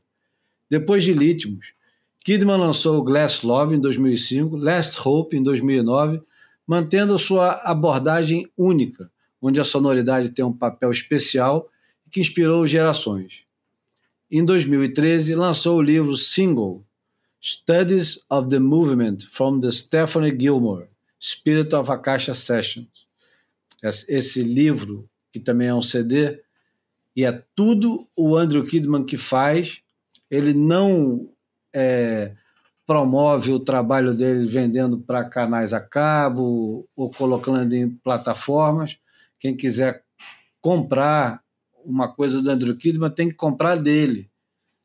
[0.69, 1.73] Depois de Litmus,
[2.23, 6.21] Kidman lançou Glass Love em 2005, Last Hope em 2009,
[6.65, 9.11] mantendo sua abordagem única,
[9.41, 11.67] onde a sonoridade tem um papel especial
[12.11, 13.43] que inspirou gerações.
[14.31, 16.84] Em 2013, lançou o livro Single,
[17.47, 20.87] Studies of the Movement from the Stephanie Gilmore,
[21.19, 22.87] Spirit of Akasha Sessions.
[23.83, 26.41] Esse livro, que também é um CD,
[27.15, 29.83] e é tudo o Andrew Kidman que faz
[30.27, 31.29] ele não
[31.71, 32.33] é,
[32.87, 38.97] promove o trabalho dele vendendo para canais a cabo ou colocando em plataformas.
[39.39, 40.03] Quem quiser
[40.59, 41.43] comprar
[41.83, 44.31] uma coisa do Andrew Kidman tem que comprar dele.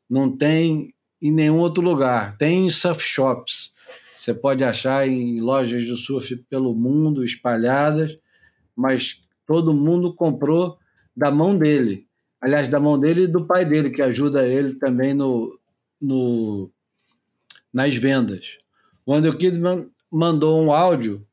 [0.07, 2.37] Não tem em nenhum outro lugar.
[2.37, 3.71] Tem em surf shops.
[4.17, 8.17] Você pode achar em lojas de surf pelo mundo espalhadas,
[8.75, 10.77] mas todo mundo comprou
[11.15, 12.07] da mão dele.
[12.39, 15.59] Aliás, da mão dele e do pai dele, que ajuda ele também no,
[15.99, 16.71] no
[17.73, 18.57] nas vendas.
[19.05, 21.25] O Andrew Kidman mandou um áudio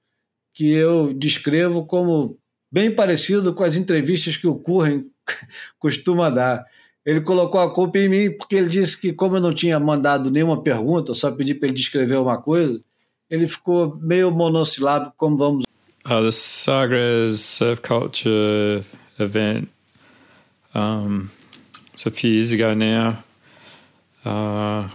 [0.53, 2.39] que eu descrevo como
[2.71, 5.05] bem parecido com as entrevistas que o Curren
[5.79, 6.65] costuma dar.
[7.09, 10.31] Ele colocou a culpa em mim porque ele disse que, como eu não tinha mandado
[10.31, 12.79] nenhuma pergunta, eu só pedi para ele descrever uma coisa,
[13.31, 15.65] ele ficou meio monossilábico, como vamos.
[16.05, 18.85] Uh, the Sagres Surf Culture
[19.19, 19.71] event,
[20.75, 21.31] um,
[21.95, 23.17] it's a few years ago now.
[24.23, 24.91] Uh,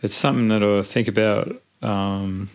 [0.00, 2.48] it's something that I think about, um,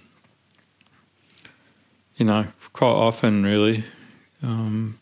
[2.15, 3.83] you know, quite often, really.
[4.41, 5.00] Um,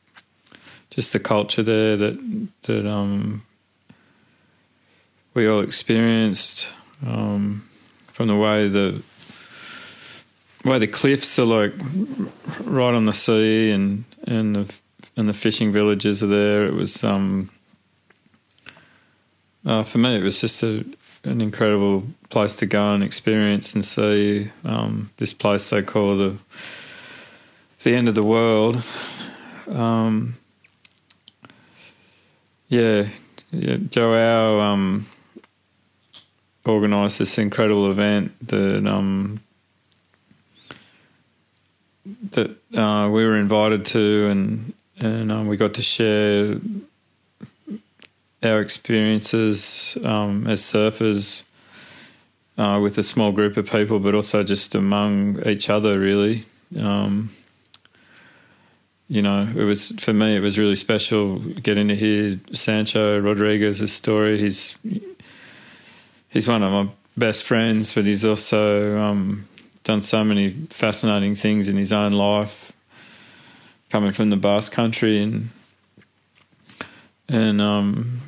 [0.99, 3.41] just the culture there that that um,
[5.34, 6.67] we all experienced
[7.07, 7.63] um,
[8.07, 9.01] from the way the
[10.65, 11.71] way the cliffs are like
[12.65, 14.73] right on the sea and and the
[15.15, 16.65] and the fishing villages are there.
[16.65, 17.49] It was um,
[19.65, 20.84] uh, for me, it was just a
[21.23, 26.35] an incredible place to go and experience and see um, this place they call the
[27.84, 28.84] the end of the world.
[29.69, 30.39] Um,
[32.69, 33.09] yeah,
[33.51, 35.07] yeah, Joao um,
[36.65, 39.41] organised this incredible event that um,
[42.31, 46.59] that uh, we were invited to, and and um, we got to share
[48.43, 51.43] our experiences um, as surfers
[52.57, 56.45] uh, with a small group of people, but also just among each other, really.
[56.77, 57.31] Um,
[59.10, 60.36] you know, it was for me.
[60.36, 64.40] It was really special getting to hear Sancho Rodriguez's story.
[64.40, 64.76] He's
[66.30, 69.48] he's one of my best friends, but he's also um,
[69.84, 72.72] done so many fascinating things in his own life,
[73.90, 75.49] coming from the Basque Country and
[77.27, 78.22] and um,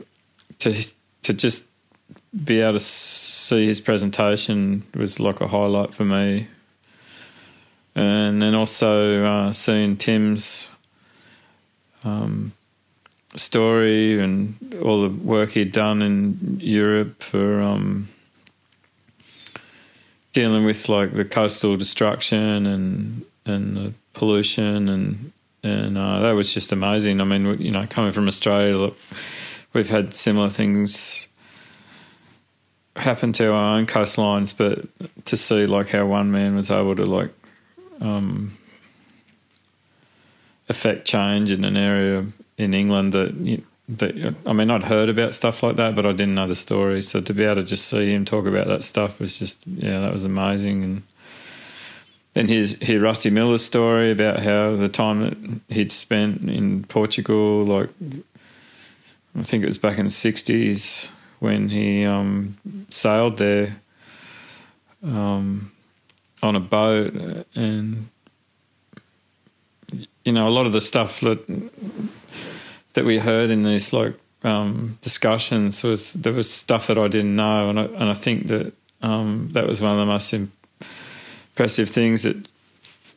[0.59, 0.73] to
[1.21, 1.67] to just
[2.43, 6.47] be able to see his presentation was like a highlight for me.
[7.95, 10.69] And then also uh, seeing Tim's
[12.03, 12.53] um,
[13.35, 18.07] story and all the work he'd done in Europe for um,
[20.33, 25.31] dealing with like the coastal destruction and and the pollution and
[25.63, 27.21] and uh, that was just amazing.
[27.21, 28.97] I mean, you know, coming from Australia, look,
[29.73, 31.27] we've had similar things
[32.95, 34.85] happen to our own coastlines, but
[35.25, 37.31] to see like how one man was able to like
[38.01, 38.57] um,
[40.67, 42.25] affect change in an area
[42.57, 43.61] in England that
[43.97, 47.01] that I mean I'd heard about stuff like that, but I didn't know the story.
[47.01, 49.99] So to be able to just see him talk about that stuff was just yeah,
[50.01, 50.83] that was amazing.
[50.83, 51.03] And
[52.33, 57.65] then here's hear Rusty Miller's story about how the time that he'd spent in Portugal,
[57.65, 57.89] like
[59.37, 62.57] I think it was back in the sixties when he um,
[62.89, 63.75] sailed there
[65.03, 65.71] um,
[66.41, 67.13] on a boat
[67.55, 68.09] and
[70.23, 71.69] you know, a lot of the stuff that
[72.93, 77.35] that we heard in these like um, discussions was there was stuff that I didn't
[77.35, 81.89] know, and I, and I think that um, that was one of the most impressive
[81.89, 82.47] things that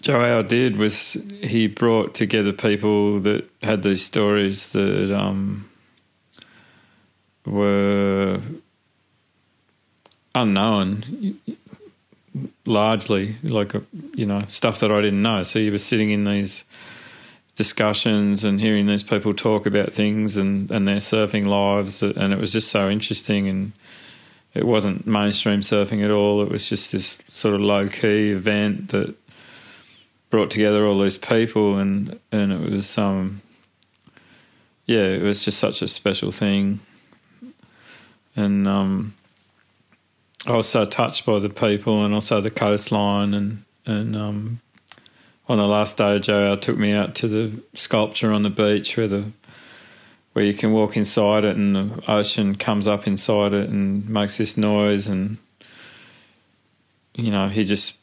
[0.02, 5.68] Joao did was he brought together people that had these stories that um,
[7.46, 8.40] were
[10.34, 11.38] unknown
[12.66, 13.74] largely like
[14.14, 16.64] you know stuff that I didn't know so you were sitting in these
[17.56, 22.02] discussions and hearing these people talk about things and, and their surfing lives.
[22.02, 23.48] And it was just so interesting.
[23.48, 23.72] And
[24.54, 26.42] it wasn't mainstream surfing at all.
[26.42, 29.14] It was just this sort of low key event that
[30.30, 31.78] brought together all these people.
[31.78, 33.40] And, and it was, um,
[34.86, 36.80] yeah, it was just such a special thing.
[38.36, 39.14] And, um,
[40.46, 44.60] I was so touched by the people and also the coastline and, and, um,
[45.46, 49.08] on the last day, Joe took me out to the sculpture on the beach where
[49.08, 49.30] the
[50.32, 54.36] where you can walk inside it and the ocean comes up inside it and makes
[54.36, 55.36] this noise and
[57.14, 57.98] you know he just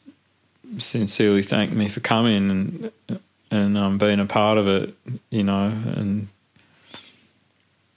[0.78, 3.20] sincerely thanked me for coming and
[3.50, 4.94] and um, being a part of it
[5.28, 6.28] you know and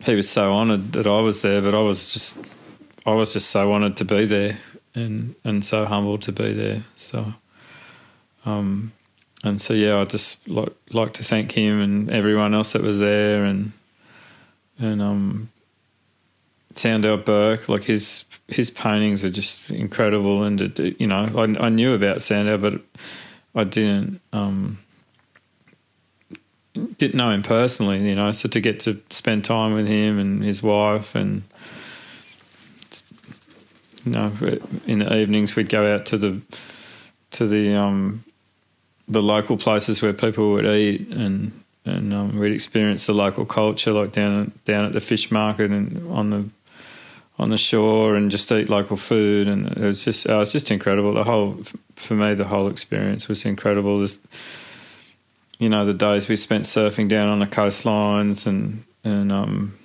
[0.06, 2.38] he was so honoured that I was there, but I was just
[3.06, 4.58] I was just so honoured to be there
[4.94, 6.84] and and so humbled to be there.
[6.96, 7.34] So,
[8.46, 8.94] um,
[9.44, 13.00] and so yeah, I just like like to thank him and everyone else that was
[13.00, 13.72] there and
[14.80, 15.50] and um.
[16.78, 21.70] Sandow Burke, like his his paintings are just incredible, and it, you know I, I
[21.70, 22.82] knew about Sandow, but
[23.56, 24.78] I didn't um,
[26.74, 28.34] didn't know him personally, you know.
[28.34, 31.44] So to get to spend time with him and his wife, and
[34.06, 34.32] you know,
[34.86, 36.42] in the evenings we'd go out to the
[37.32, 38.24] to the um,
[39.08, 41.52] the local places where people would eat, and
[41.86, 46.12] and um, we'd experience the local culture, like down down at the fish market and
[46.12, 46.50] on the
[47.38, 49.48] on the shore and just eat local food.
[49.48, 51.14] And it was just oh, it was just incredible.
[51.14, 51.58] The whole
[51.96, 54.06] for me the whole experience was incredible.
[55.58, 59.78] You know the days we spent surfing down on the coastlines and and um,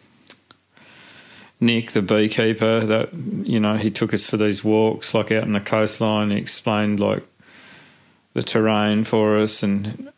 [1.61, 5.53] Nick the beekeeper that you know he took us for these walks like out in
[5.53, 6.31] the coastline.
[6.31, 7.23] He explained like
[8.33, 10.11] the terrain for us and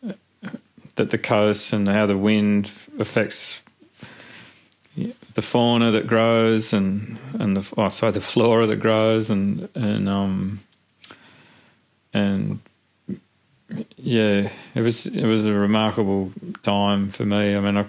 [0.97, 3.63] that the coast and how the wind affects
[5.35, 10.09] the fauna that grows and and the oh sorry the flora that grows and and
[10.09, 10.61] um
[12.13, 12.61] and
[13.97, 16.31] yeah it was it was a remarkable
[16.63, 17.57] time for me.
[17.57, 17.87] I mean I,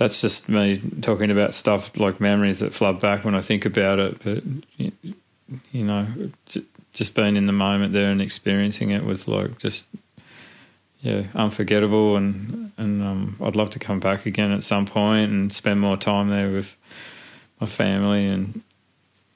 [0.00, 3.98] that's just me talking about stuff like memories that flood back when I think about
[3.98, 4.42] it but
[5.70, 6.06] you know
[6.94, 9.86] just being in the moment there and experiencing it was like just
[11.00, 15.52] yeah, unforgettable, and and um, I'd love to come back again at some point and
[15.52, 16.76] spend more time there with
[17.58, 18.62] my family, and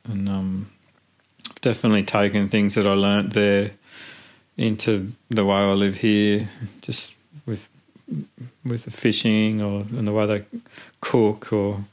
[0.04, 0.70] and um,
[1.48, 3.70] I've definitely taken things that I learnt there
[4.58, 6.48] into the way I live here,
[6.82, 7.14] just
[8.64, 10.44] with the fishing or and the way they
[11.00, 11.84] cook, or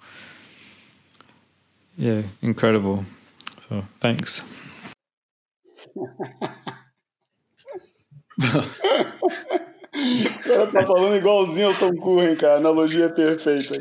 [1.97, 3.05] yeah, incredible.
[3.67, 4.43] So thanks.
[9.93, 12.53] O cara tá falando igualzinho ao Tom Curren, cara.
[12.53, 13.75] A analogia é perfeita.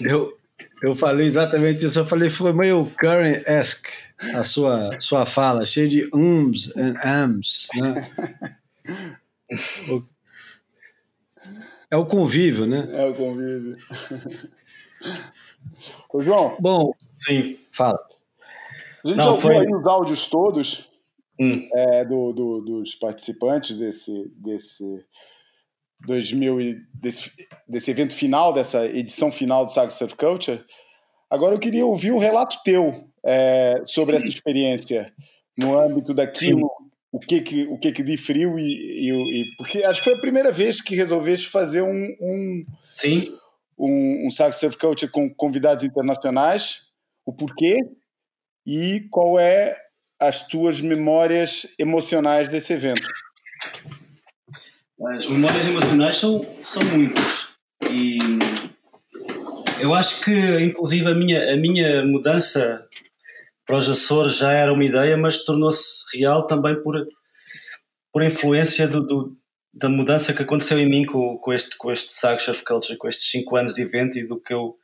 [0.00, 0.38] Eu,
[0.82, 1.98] eu falei exatamente isso.
[1.98, 3.90] Eu falei, foi meio Curren-esque
[4.34, 8.10] a sua, sua fala, cheia de ums and ams, né?
[11.90, 12.88] É o convívio, né?
[12.92, 13.76] É o convívio.
[16.12, 16.56] Ô, João.
[16.60, 17.98] Bom, sim, fala.
[19.04, 19.58] A gente Não, já ouviu foi...
[19.58, 20.90] aí os áudios todos
[21.40, 21.68] hum.
[21.74, 25.04] é, do, do, dos participantes desse, desse
[26.06, 27.32] 2000 desse,
[27.66, 30.64] desse evento final, dessa edição final do Saga Surf Culture.
[31.30, 35.12] Agora eu queria ouvir um relato teu é, sobre essa experiência
[35.56, 36.70] no âmbito daquilo.
[37.10, 40.20] O que que o que que diferiu e, e, e, porque acho que foi a
[40.20, 42.64] primeira vez que resolveste fazer um, um
[42.94, 43.34] Sim.
[43.78, 46.82] um, um Saga Surf Culture com convidados internacionais,
[47.24, 47.78] o porquê
[48.66, 49.76] e qual é
[50.20, 53.06] as tuas memórias emocionais desse evento?
[55.06, 57.48] As memórias emocionais são, são muitas.
[57.90, 58.18] E
[59.80, 62.84] eu acho que, inclusive, a minha, a minha mudança
[63.68, 67.04] para os Açores já era uma ideia, mas tornou-se real também por,
[68.10, 69.36] por influência do, do,
[69.74, 73.06] da mudança que aconteceu em mim com, com este, com este Sag Surf Culture, com
[73.06, 74.74] estes 5 anos de evento e do que eu.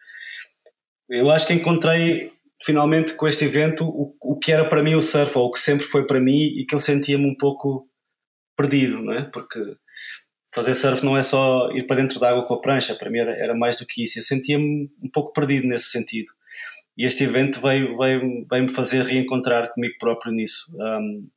[1.08, 2.30] Eu acho que encontrei
[2.62, 5.60] finalmente com este evento o, o que era para mim o surf, ou o que
[5.60, 7.88] sempre foi para mim e que eu sentia-me um pouco
[8.54, 9.22] perdido, não é?
[9.22, 9.60] Porque
[10.54, 13.20] fazer surf não é só ir para dentro da água com a prancha, para mim
[13.20, 14.18] era, era mais do que isso.
[14.18, 16.28] Eu sentia-me um pouco perdido nesse sentido.
[16.96, 20.66] E este evento veio, veio, veio me fazer reencontrar comigo próprio nisso.
[20.74, 21.28] Um,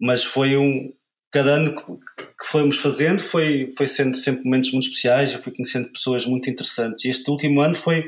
[0.00, 0.92] mas foi um.
[1.30, 5.32] Cada ano que, fomos fazendo foi, foi sendo sempre momentos muito especiais.
[5.32, 7.04] Eu fui conhecendo pessoas muito interessantes.
[7.04, 8.06] E este último ano foi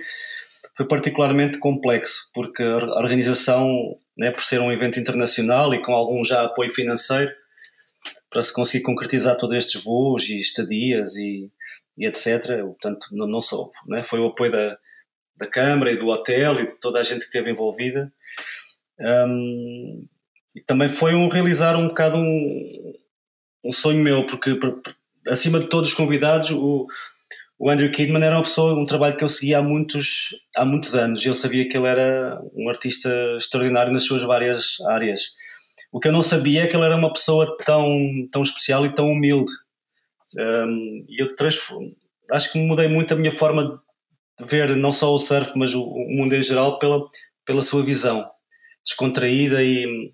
[0.77, 6.25] foi particularmente complexo, porque a organização, né, por ser um evento internacional e com algum
[6.25, 7.31] já apoio financeiro,
[8.29, 11.49] para se conseguir concretizar todos estes voos e estadias e,
[11.97, 12.61] e etc.
[12.63, 13.73] Portanto, não, não soube.
[13.87, 14.03] Né?
[14.03, 14.77] Foi o apoio da,
[15.37, 18.13] da Câmara e do hotel e de toda a gente que esteve envolvida.
[19.01, 20.07] Um,
[20.55, 22.93] e também foi um realizar um bocado um,
[23.65, 24.59] um sonho meu, porque
[25.29, 26.87] acima de todos os convidados, o,
[27.59, 30.95] o Andrew Kidman era uma pessoa, um trabalho que eu seguia há muitos, há muitos
[30.95, 31.25] anos.
[31.25, 35.33] Eu sabia que ele era um artista extraordinário nas suas várias áreas.
[35.91, 37.89] O que eu não sabia é que ele era uma pessoa tão,
[38.31, 39.53] tão especial e tão humilde.
[40.37, 41.29] Um, e eu
[42.33, 43.81] acho que mudei muito a minha forma
[44.41, 47.05] ver não só o surf, mas o, o mundo em geral pela,
[47.45, 48.29] pela sua visão
[48.85, 50.13] descontraída e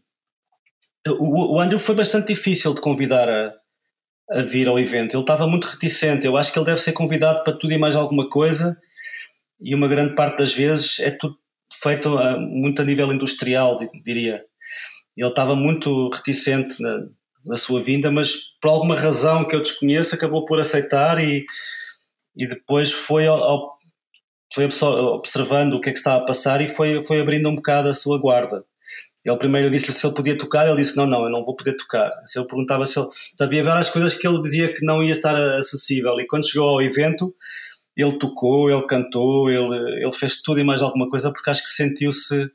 [1.07, 3.55] o, o Andrew foi bastante difícil de convidar a,
[4.31, 5.17] a vir ao evento.
[5.17, 6.27] Ele estava muito reticente.
[6.27, 8.79] Eu acho que ele deve ser convidado para tudo e mais alguma coisa,
[9.61, 11.37] e uma grande parte das vezes é tudo
[11.73, 14.45] feito a, muito a nível industrial, diria.
[15.17, 17.07] Ele estava muito reticente na,
[17.45, 21.45] na sua vinda, mas por alguma razão que eu desconheço acabou por aceitar e,
[22.37, 23.79] e depois foi, ao,
[24.55, 27.89] foi observando o que é que estava a passar e foi, foi abrindo um bocado
[27.89, 28.65] a sua guarda.
[29.25, 31.77] Ele primeiro disse-lhe se ele podia tocar, ele disse: Não, não, eu não vou poder
[31.77, 32.11] tocar.
[32.27, 33.09] Se eu perguntava se ele.
[33.41, 36.19] Havia várias coisas que ele dizia que não ia estar acessível.
[36.21, 37.35] E quando chegou ao evento,
[37.97, 41.69] ele tocou, ele cantou, ele, ele fez tudo e mais alguma coisa, porque acho que
[41.71, 42.51] sentiu-se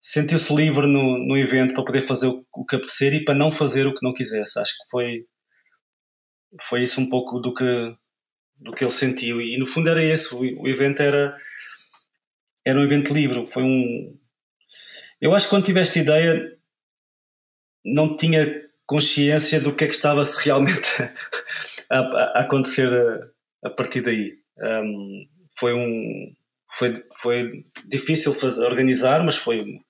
[0.00, 3.50] sentiu-se livre no, no evento para poder fazer o, o que apetecer e para não
[3.50, 4.58] fazer o que não quisesse.
[4.58, 5.26] Acho que foi,
[6.60, 7.64] foi isso um pouco do que,
[8.56, 9.40] do que ele sentiu.
[9.40, 11.36] E no fundo era esse, o, o evento era,
[12.64, 13.46] era um evento livre.
[13.46, 14.16] Foi um.
[15.20, 16.56] Eu acho que quando tiveste ideia,
[17.84, 20.88] não tinha consciência do que é que estava realmente
[21.90, 24.38] a, a, acontecer a, a, partir daí.
[24.58, 25.26] Um,
[25.56, 26.34] foi um
[26.76, 29.80] foi, foi difícil fazer, organizar, mas foi,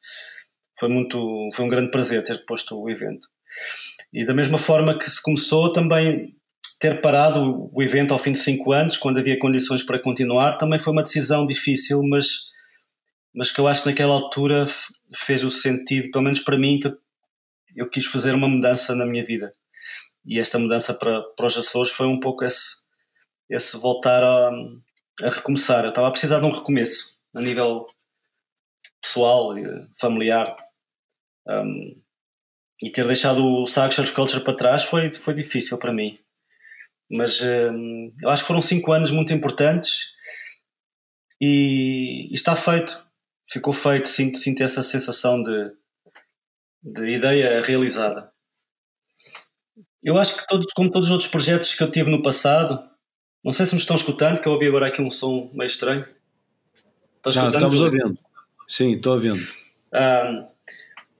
[0.78, 3.26] foi, muito, foi um grande prazer ter posto o evento.
[4.12, 6.36] E da mesma forma que se começou também
[6.78, 10.80] ter parado o evento ao fim de cinco anos, quando havia condições para continuar, também
[10.80, 12.51] foi uma decisão difícil, mas,
[13.34, 14.66] mas que eu acho que naquela altura
[15.14, 16.92] fez o sentido, pelo menos para mim, que
[17.76, 19.52] eu, quis fazer uma mudança na minha vida.
[20.24, 22.82] E esta mudança para, para os Açores foi um pouco esse,
[23.48, 24.51] esse voltar a,
[25.22, 25.84] a recomeçar.
[25.84, 27.86] Eu estava a precisar de um recomeço a nível
[29.02, 29.64] pessoal e
[29.98, 30.56] familiar.
[31.46, 32.01] Um,
[32.82, 36.18] e ter deixado o Sag Surf Culture para trás foi, foi difícil para mim.
[37.14, 40.14] Mas um, eu acho que foram cinco anos muito importantes
[41.40, 43.00] e, e, está feito.
[43.48, 44.08] Ficou feito.
[44.08, 45.70] Sinto, sinto essa sensação de,
[46.82, 48.32] de ideia realizada.
[50.02, 52.82] Eu acho que, todos, como todos os outros projetos que eu tive no passado,
[53.44, 56.04] não sei se me estão escutando, que eu ouvi agora aqui um som meio estranho.
[57.16, 57.52] Estão escutando?
[57.52, 58.18] Não, estamos ouvindo.
[58.66, 59.40] Sim, estou ouvindo.
[59.92, 60.48] Ah,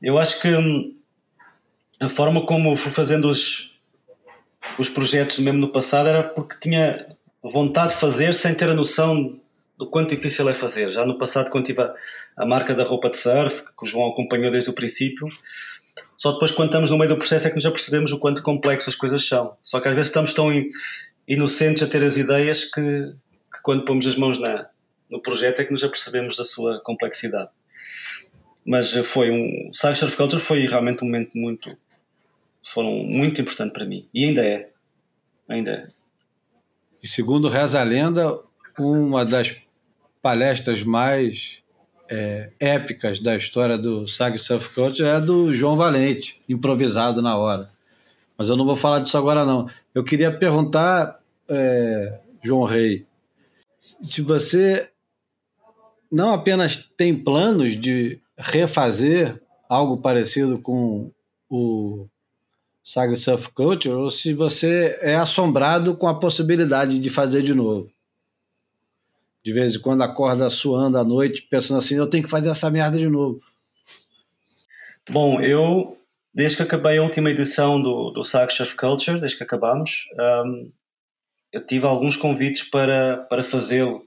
[0.03, 0.99] eu acho que hum,
[2.01, 3.74] a forma como fui fazendo os,
[4.79, 7.07] os projetos mesmo no passado era porque tinha
[7.43, 9.39] vontade de fazer sem ter a noção
[9.77, 10.93] do quanto difícil é fazer.
[10.93, 11.95] Já no passado, quando tive a,
[12.37, 15.29] a marca da roupa de surf, que o João acompanhou desde o princípio,
[16.17, 18.89] só depois, quando estamos no meio do processo, é que já percebemos o quanto complexo
[18.89, 19.57] as coisas são.
[19.63, 20.51] Só que às vezes estamos tão
[21.27, 22.81] inocentes a ter as ideias que,
[23.53, 24.69] que quando pomos as mãos na,
[25.11, 27.51] no projeto é que nos apercebemos da sua complexidade.
[28.65, 29.71] Mas foi um.
[29.73, 31.77] Sag Surf Culture foi realmente um momento muito.
[32.65, 34.09] Foram muito importante para mim.
[34.13, 34.71] E ainda é.
[35.49, 35.87] Ainda é.
[37.03, 38.41] E segundo reza a lenda,
[38.79, 39.63] uma das
[40.23, 41.63] palestras mais
[42.09, 47.71] é, épicas da história do Sag Surf Culture é do João Valente, improvisado na hora.
[48.37, 49.69] Mas eu não vou falar disso agora, não.
[49.95, 53.07] Eu queria perguntar, é, João Rei,
[53.79, 54.89] se você
[56.11, 61.11] não apenas tem planos de refazer algo parecido com
[61.51, 62.07] o
[62.85, 67.91] Saga Self Culture, ou se você é assombrado com a possibilidade de fazer de novo.
[69.43, 72.71] De vez em quando acorda suando à noite, pensando assim, eu tenho que fazer essa
[72.71, 73.41] merda de novo.
[75.09, 75.99] Bom, eu
[76.35, 80.09] desde que acabei a última edição do, do Sagres of Culture, desde que acabámos,
[80.45, 80.73] um,
[81.53, 84.05] eu tive alguns convites para, para fazê-lo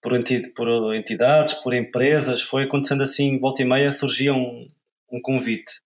[0.00, 0.12] por,
[0.56, 4.70] por, entidades, por empresas, foi acontecendo assim, volta e meia surgia um,
[5.12, 5.83] um convite.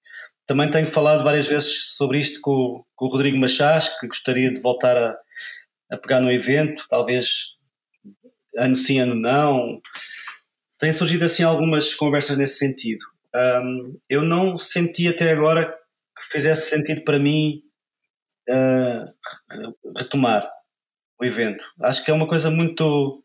[0.48, 4.60] Também tenho falado várias vezes sobre isto com, com o Rodrigo Machás, que gostaria de
[4.60, 5.16] voltar a,
[5.92, 7.54] a pegar no evento, talvez
[8.56, 9.80] ano sim, ano não.
[10.76, 13.04] Tem surgido assim algumas conversas nesse sentido
[13.34, 17.62] um, eu não senti até agora que fizesse sentido para mim
[18.48, 20.48] uh, retomar
[21.20, 21.64] o evento.
[21.82, 23.22] Acho que é uma coisa muito.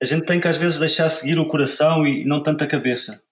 [0.00, 3.22] A gente tem que às vezes deixar seguir o coração e não tanto a cabeça.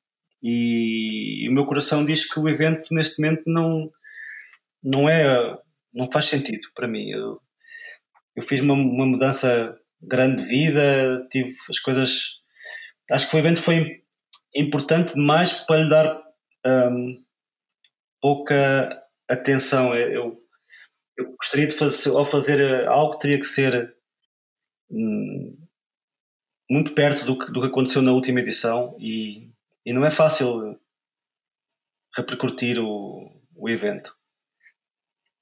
[0.47, 3.91] E, e o meu coração diz que o evento neste momento não,
[4.83, 5.59] não é.
[5.93, 7.09] não faz sentido para mim.
[7.09, 7.41] Eu,
[8.37, 12.43] eu fiz uma, uma mudança grande de vida, tive as coisas.
[13.11, 14.03] Acho que o evento foi
[14.55, 16.23] importante demais para lhe dar
[16.67, 17.19] um,
[18.21, 19.95] pouca atenção.
[19.95, 20.39] Eu,
[21.17, 23.95] eu gostaria de fazer, ao fazer algo, teria que ser
[24.91, 25.57] um,
[26.71, 29.54] muito perto do que, do que aconteceu na última edição e,
[29.85, 30.79] e não é fácil
[32.17, 34.15] repercutir o, o evento.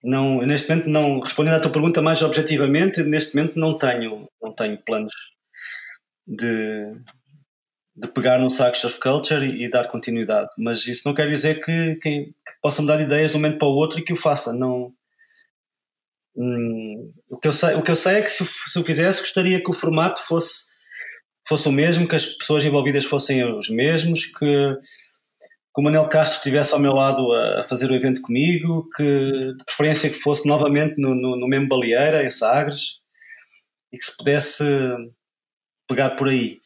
[0.03, 4.53] Não, neste momento não, respondendo à tua pergunta mais objetivamente, neste momento não tenho, não
[4.53, 5.13] tenho planos
[6.27, 6.97] de,
[7.95, 10.51] de pegar no saco of culture e, e, dar continuidade.
[10.59, 13.59] Mas isso não quer dizer que, que, que, possa mudar de ideias de um momento
[13.59, 14.53] para o outro e que o faça.
[14.53, 14.93] Não,
[16.35, 19.21] Hum, o, que eu sei, o que eu sei é que se, se eu fizesse,
[19.21, 20.72] gostaria que o formato fosse,
[21.53, 26.39] fosse o mesmo, que as pessoas envolvidas fossem os mesmos, que, que o Manel Castro
[26.39, 30.99] estivesse ao meu lado a, fazer o evento comigo, que de preferência que fosse novamente
[30.99, 33.01] no, no, no mesmo Baleeira, em Sagres,
[33.93, 34.65] e que se pudesse
[35.87, 36.59] pegar por aí.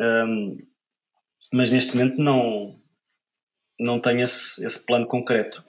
[0.00, 0.58] Um,
[1.52, 2.76] mas neste momento não,
[3.78, 5.62] não tenho esse, esse plano concreto.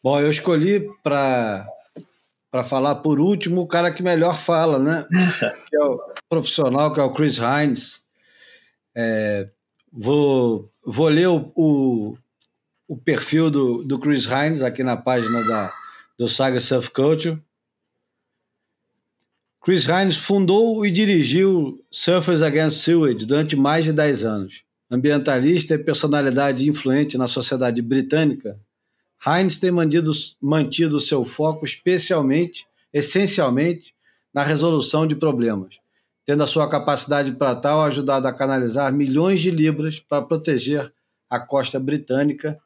[0.00, 1.66] Bom, eu escolhi para
[2.54, 5.04] para falar por último o cara que melhor fala, né?
[5.68, 8.00] que é o profissional, que é o Chris Hines.
[8.94, 9.48] É,
[9.92, 12.16] vou, vou ler o, o,
[12.86, 15.74] o, perfil do, do Chris Hines aqui na página da,
[16.16, 17.42] do Saga Surf Culture.
[19.60, 24.62] Chris Hines fundou e dirigiu Surfers Against Sewage durante mais de 10 anos.
[24.88, 28.56] Ambientalista e personalidade influente na sociedade britânica,
[29.26, 33.94] Hines tem mantido, mantido seu foco especialmente, essencialmente,
[34.32, 35.78] na resolução de problemas,
[36.26, 40.92] tendo a sua capacidade para tal ajudado a canalizar milhões de libras para proteger
[41.30, 42.60] a costa britânica.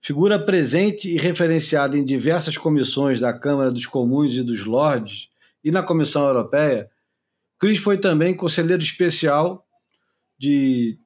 [0.00, 5.28] Figura presente e referenciada em diversas comissões da Câmara dos Comuns e dos Lordes
[5.62, 6.90] e na Comissão Europeia,
[7.58, 9.66] Chris foi também conselheiro especial
[10.38, 10.98] de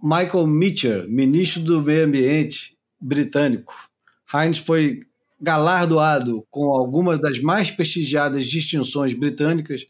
[0.00, 2.73] Michael Mitchell, ministro do Meio Ambiente
[3.04, 3.74] britânico.
[4.32, 5.02] Hines foi
[5.40, 9.86] galardoado com algumas das mais prestigiadas distinções britânicas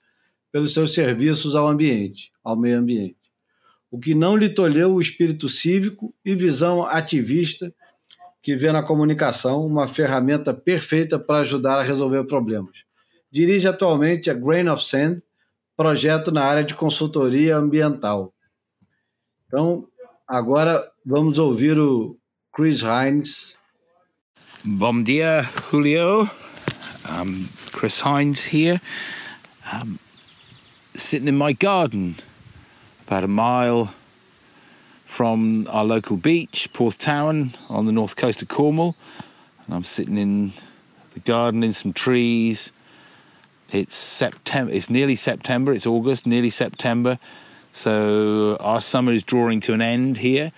[0.50, 3.16] pelos seus serviços ao ambiente, ao meio ambiente,
[3.90, 7.72] o que não lhe tolheu o espírito cívico e visão ativista
[8.42, 12.84] que vê na comunicação uma ferramenta perfeita para ajudar a resolver problemas.
[13.30, 15.22] Dirige atualmente a Grain of Sand,
[15.76, 18.34] projeto na área de consultoria ambiental.
[19.46, 19.88] Então,
[20.26, 22.16] agora vamos ouvir o
[22.54, 23.56] Chris Hines.
[24.64, 26.30] Bom dia, Julio.
[27.04, 28.80] Um, Chris Hines here.
[29.72, 29.98] Um,
[30.94, 32.14] sitting in my garden,
[33.08, 33.92] about a mile
[35.04, 38.94] from our local beach, Porth Porthtowan, on the north coast of Cornwall.
[39.66, 40.52] And I'm sitting in
[41.14, 42.70] the garden in some trees.
[43.72, 44.72] It's September.
[44.72, 45.72] It's nearly September.
[45.72, 47.18] It's August, nearly September.
[47.72, 50.52] So our summer is drawing to an end here.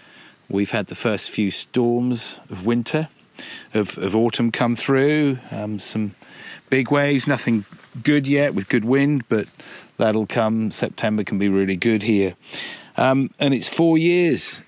[0.49, 3.09] We've had the first few storms of winter,
[3.75, 5.39] of, of autumn come through.
[5.51, 6.15] Um, some
[6.71, 7.65] big waves, nothing
[8.03, 9.49] good yet with good wind, but
[9.97, 10.71] that'll come.
[10.71, 12.35] September can be really good here.
[12.97, 14.63] Um, and it's four years,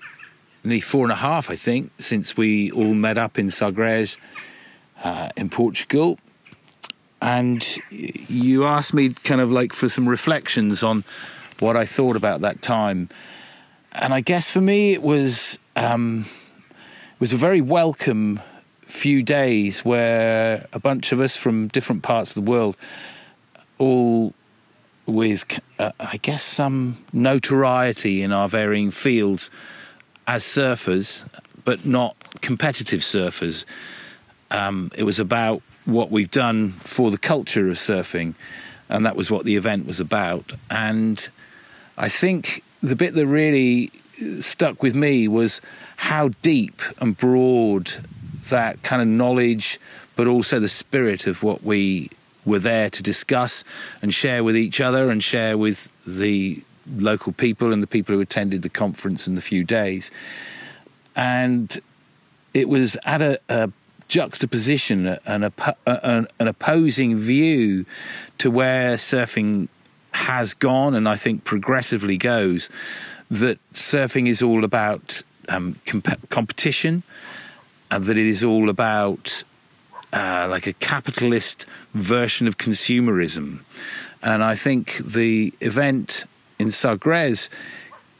[0.63, 4.17] nearly four and a half, I think, since we all met up in Sagres
[5.03, 6.19] uh, in Portugal.
[7.21, 11.03] And you asked me kind of like for some reflections on
[11.59, 13.09] what I thought about that time.
[13.91, 16.25] And I guess for me, it was um,
[16.77, 18.39] it was a very welcome
[18.81, 22.75] few days where a bunch of us from different parts of the world,
[23.77, 24.33] all
[25.05, 29.49] with, uh, I guess, some notoriety in our varying fields
[30.27, 31.27] as surfers,
[31.65, 33.65] but not competitive surfers.
[34.51, 38.35] Um, it was about what we've done for the culture of surfing,
[38.87, 40.53] and that was what the event was about.
[40.69, 41.27] And
[41.97, 43.91] I think the bit that really
[44.39, 45.61] stuck with me was
[45.97, 47.91] how deep and broad
[48.49, 49.79] that kind of knowledge,
[50.15, 52.09] but also the spirit of what we
[52.45, 53.63] were there to discuss
[54.01, 56.61] and share with each other and share with the
[56.95, 60.09] local people and the people who attended the conference in the few days.
[61.15, 61.77] And
[62.53, 63.71] it was at a, a
[64.07, 65.51] juxtaposition, an,
[65.85, 67.85] an, an opposing view
[68.39, 69.67] to where surfing
[70.11, 72.69] has gone and I think progressively goes
[73.29, 77.03] that surfing is all about um, comp- competition
[77.91, 79.43] and that it is all about
[80.13, 83.59] uh, like a capitalist version of consumerism.
[84.21, 86.25] And I think the event
[86.57, 87.49] in Sagres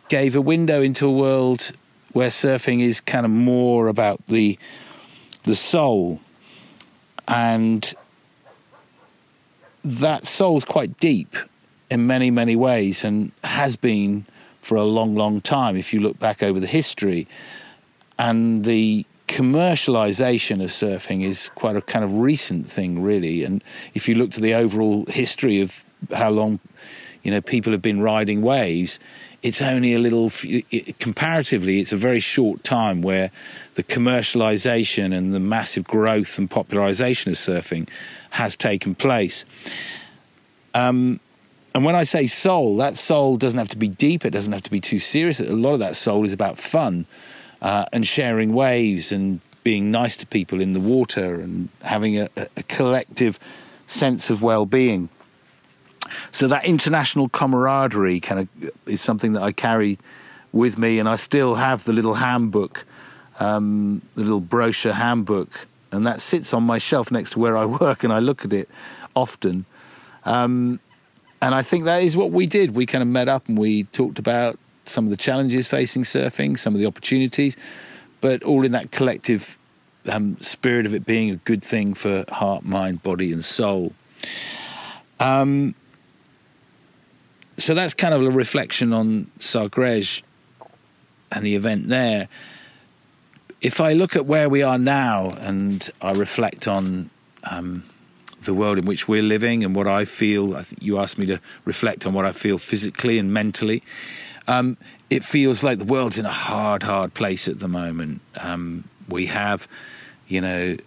[0.07, 1.71] gave a window into a world
[2.13, 4.57] where surfing is kind of more about the
[5.43, 6.19] the soul
[7.27, 7.93] and
[9.83, 11.35] that soul's quite deep
[11.89, 14.25] in many many ways and has been
[14.61, 17.27] for a long, long time if you look back over the history.
[18.17, 23.43] And the commercialization of surfing is quite a kind of recent thing, really.
[23.43, 23.63] And
[23.93, 25.83] if you look to the overall history of
[26.13, 26.59] how long,
[27.23, 28.99] you know, people have been riding waves,
[29.41, 30.31] it's only a little,
[30.99, 33.31] comparatively, it's a very short time where
[33.75, 37.87] the commercialization and the massive growth and popularization of surfing
[38.31, 39.45] has taken place.
[40.73, 41.21] Um,
[41.73, 44.63] and when I say soul, that soul doesn't have to be deep, it doesn't have
[44.63, 45.39] to be too serious.
[45.39, 47.05] A lot of that soul is about fun
[47.61, 52.29] uh, and sharing waves and being nice to people in the water and having a,
[52.35, 53.39] a collective
[53.87, 55.09] sense of well-being.
[56.31, 59.99] So that international camaraderie kind of is something that I carry
[60.51, 62.85] with me, and I still have the little handbook,
[63.39, 67.65] um, the little brochure handbook, and that sits on my shelf next to where I
[67.65, 68.69] work, and I look at it
[69.15, 69.65] often.
[70.25, 70.79] Um,
[71.41, 72.75] and I think that is what we did.
[72.75, 76.57] We kind of met up and we talked about some of the challenges facing surfing,
[76.57, 77.55] some of the opportunities,
[78.21, 79.57] but all in that collective
[80.09, 83.93] um, spirit of it being a good thing for heart, mind, body, and soul.
[85.19, 85.75] Um,
[87.57, 90.23] so that's kind of a reflection on Sagres
[91.31, 92.27] and the event there.
[93.61, 97.09] If I look at where we are now and I reflect on
[97.43, 97.83] um,
[98.45, 101.25] the world in which we're living and what I feel, I think you asked me
[101.27, 103.83] to reflect on what I feel physically and mentally.
[104.47, 104.77] Um,
[105.09, 108.21] it feels like the world's in a hard, hard place at the moment.
[108.35, 109.67] Um, we have,
[110.27, 110.77] you know,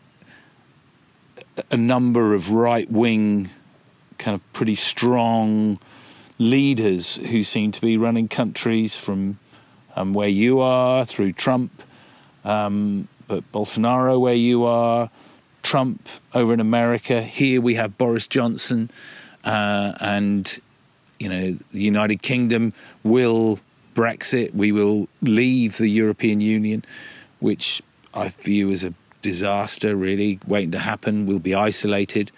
[1.71, 3.51] a number of right wing,
[4.19, 5.79] kind of pretty strong
[6.39, 9.39] leaders who seem to be running countries from
[9.97, 11.83] um, where you are through Trump,
[12.45, 15.11] um, but Bolsonaro where you are,
[15.73, 17.23] Trump over in America.
[17.23, 18.91] Here we have Boris Johnson,
[19.43, 20.61] uh, and
[21.19, 23.59] you know the United Kingdom will
[23.95, 24.55] Brexit.
[24.55, 26.85] We will leave the European Union,
[27.41, 27.81] which
[28.13, 28.93] I view as a
[29.23, 31.25] disaster, really waiting to happen.
[31.25, 32.31] We'll be isolated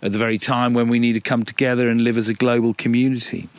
[0.00, 2.72] at the very time when we need to come together and live as a global
[2.72, 3.50] community.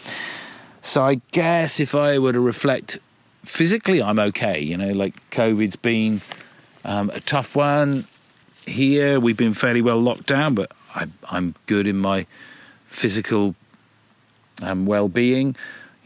[0.82, 2.98] So I guess if I were to reflect
[3.46, 4.60] physically, I'm okay.
[4.60, 6.22] You know, like COVID's been
[6.84, 8.06] um, a tough one.
[8.70, 12.28] Here, we've been fairly well locked down, but I, am good in my
[12.86, 13.56] physical
[14.62, 15.56] um, well-being.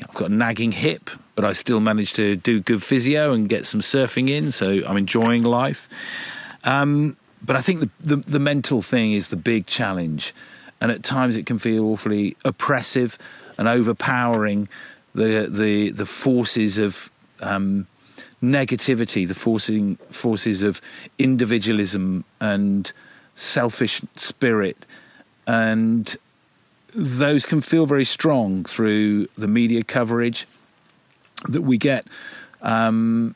[0.01, 3.65] I've got a nagging hip, but I still manage to do good physio and get
[3.65, 5.89] some surfing in, so I'm enjoying life.
[6.63, 10.33] Um, but I think the, the, the mental thing is the big challenge,
[10.79, 13.17] and at times it can feel awfully oppressive
[13.57, 14.69] and overpowering.
[15.15, 17.11] The the the forces of
[17.41, 17.87] um,
[18.43, 20.81] negativity, the forcing forces of
[21.17, 22.91] individualism and
[23.35, 24.85] selfish spirit,
[25.47, 26.17] and
[26.93, 30.45] those can feel very strong through the media coverage
[31.47, 32.05] that we get.
[32.61, 33.35] Um,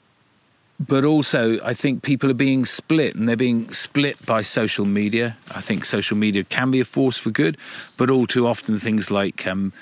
[0.80, 5.36] but also, I think people are being split, and they're being split by social media.
[5.56, 7.58] I think social media can be a force for good,
[7.98, 9.74] but all too often things like um,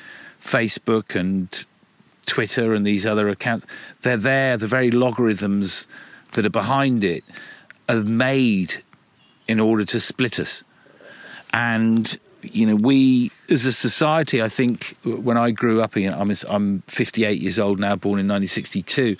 [0.42, 1.66] Facebook and
[2.26, 3.66] Twitter and these other accounts,
[4.02, 5.88] they're there, the very logarithms
[6.34, 7.24] that are behind it
[7.88, 8.76] are made
[9.48, 10.64] in order to split us.
[11.54, 16.20] And you know, we as a society, I think when I grew up, you know,
[16.20, 19.18] I'm I'm 58 years old now, born in 1962,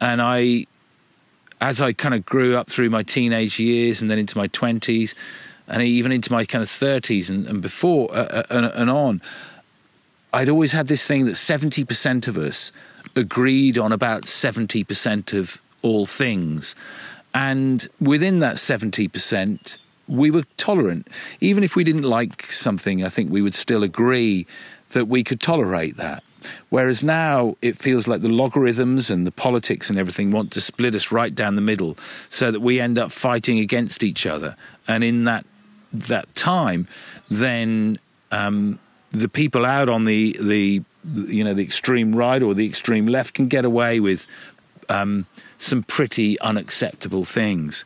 [0.00, 0.66] and I
[1.60, 5.14] as I kind of grew up through my teenage years and then into my 20s
[5.66, 9.20] and even into my kind of 30s and, and before uh, uh, and, and on,
[10.32, 12.72] I'd always had this thing that 70% of us
[13.16, 16.74] agreed on about 70% of all things.
[17.34, 21.08] And within that 70%, we were tolerant.
[21.40, 24.46] Even if we didn't like something, I think we would still agree
[24.90, 26.22] that we could tolerate that.
[26.70, 30.94] Whereas now it feels like the logarithms and the politics and everything want to split
[30.94, 31.96] us right down the middle
[32.30, 34.56] so that we end up fighting against each other.
[34.86, 35.44] And in that
[35.92, 36.86] that time,
[37.30, 37.98] then
[38.30, 38.78] um,
[39.10, 43.34] the people out on the the you know the extreme right or the extreme left
[43.34, 44.26] can get away with
[44.88, 45.26] um,
[45.58, 47.84] some pretty unacceptable things.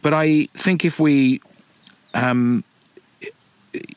[0.00, 1.40] But I think if we
[2.14, 2.64] um,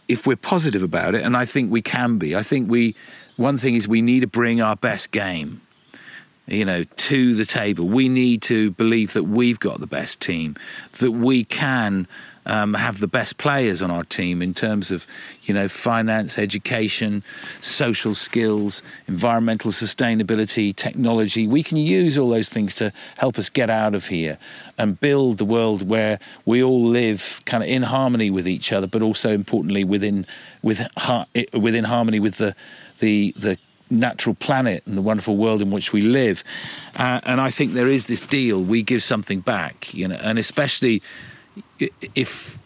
[0.07, 2.95] if we're positive about it, and I think we can be, I think we
[3.35, 5.61] one thing is we need to bring our best game
[6.49, 7.87] you know, to the table.
[7.87, 10.55] We need to believe that we've got the best team,
[10.99, 12.07] that we can
[12.49, 15.05] um, have the best players on our team in terms of,
[15.43, 17.23] you know, finance, education,
[17.61, 21.47] social skills, environmental sustainability, technology.
[21.47, 24.39] We can use all those things to help us get out of here
[24.79, 28.87] and build the world where we all live kind of in harmony with each other,
[28.87, 30.25] but also importantly within
[30.63, 30.81] with
[31.53, 32.55] within harmony with the
[32.97, 33.57] the the
[33.91, 36.43] natural planet and the wonderful world in which we live.
[36.95, 40.39] Uh, and I think there is this deal: we give something back, you know, and
[40.39, 41.03] especially
[41.79, 42.57] if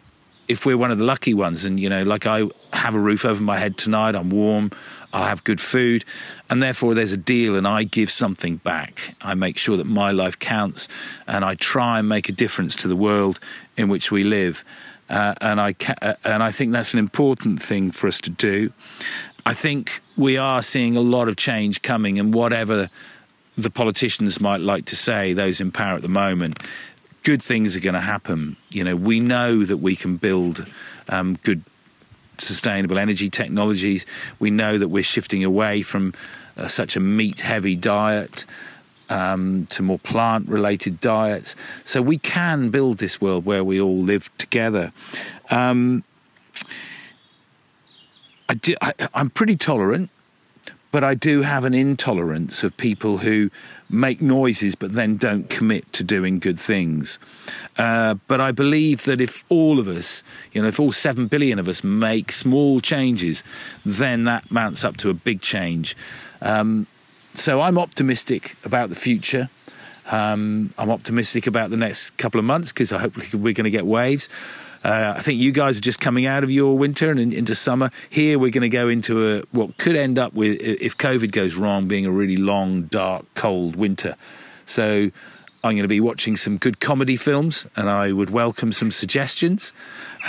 [0.48, 2.44] if we're one of the lucky ones, and you know, like I
[2.74, 4.72] have a roof over my head tonight, I'm warm,
[5.14, 6.04] I have good food,
[6.50, 9.16] and therefore there's a deal, and I give something back.
[9.22, 10.88] I make sure that my life counts,
[11.28, 13.40] and I try and make a difference to the world
[13.78, 14.64] in which we live.
[15.10, 18.30] Uh, and I ca- uh, and I think that's an important thing for us to
[18.30, 18.72] do.
[19.46, 22.90] I think we are seeing a lot of change coming, and whatever
[23.58, 26.60] the politicians might like to say, those in power at the moment,
[27.24, 28.58] good things are going to happen.
[28.70, 30.66] You know, we know that we can build
[31.10, 31.64] um, good
[32.38, 34.06] sustainable energy technologies.
[34.40, 36.14] We know that we're shifting away from
[36.58, 38.46] uh, such a meat heavy diet.
[39.10, 41.56] Um, to more plant related diets.
[41.84, 44.92] So we can build this world where we all live together.
[45.52, 46.04] Um,
[48.50, 50.10] I I'm pretty tolerant
[50.94, 53.50] but I do have an intolerance of people who
[53.90, 57.18] make noises but then don't commit to doing good things.
[57.80, 61.58] Uh, but I believe that if all of us, you know, if all seven billion
[61.58, 63.44] of us make small changes,
[63.84, 65.98] then that mounts up to a big change.
[66.44, 66.86] Um,
[67.34, 69.50] so I'm optimistic about the future.
[70.12, 73.72] Um, I'm optimistic about the next couple of months because I hope we're going to
[73.72, 74.30] get waves.
[74.84, 77.56] Uh, I think you guys are just coming out of your winter and in, into
[77.56, 77.90] summer.
[78.10, 81.56] Here we're going to go into a what could end up with, if COVID goes
[81.56, 84.16] wrong, being a really long, dark, cold winter.
[84.66, 85.12] So
[85.64, 89.72] I'm going to be watching some good comedy films, and I would welcome some suggestions,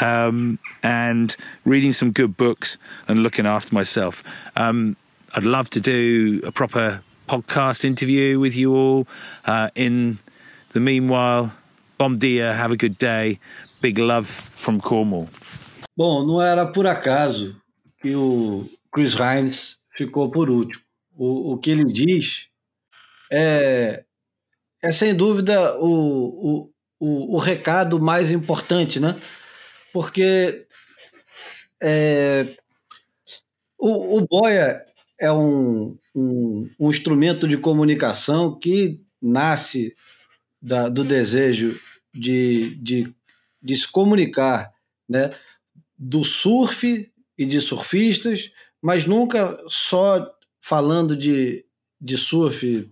[0.01, 2.79] um, and reading some good books
[3.09, 4.23] and looking after myself.
[4.55, 4.97] Um,
[5.35, 9.09] I'd love to do a proper podcast interview with you all.
[9.45, 10.21] Uh, in
[10.73, 11.53] the meanwhile,
[11.99, 13.41] bom dia, have a good day.
[13.85, 15.29] Big Love from Cornwall.
[15.95, 17.61] Bom, não era por acaso
[18.01, 20.83] que o Chris Hines ficou por último.
[21.15, 22.49] O, o que ele diz
[23.31, 24.03] é,
[24.83, 29.21] é sem dúvida o, o, o, o recado mais importante, né?
[29.93, 30.67] Porque
[31.83, 32.57] é,
[33.79, 34.83] o, o boia
[35.21, 39.95] é um, um, um, instrumento de comunicação que nasce
[40.63, 41.79] da, do desejo
[42.15, 43.15] de, de
[43.65, 44.71] de se comunicar,
[45.09, 45.35] né?
[45.99, 48.51] Do surf e de surfistas,
[48.83, 50.31] mas nunca só
[50.63, 51.65] falando de,
[52.01, 52.91] de surf,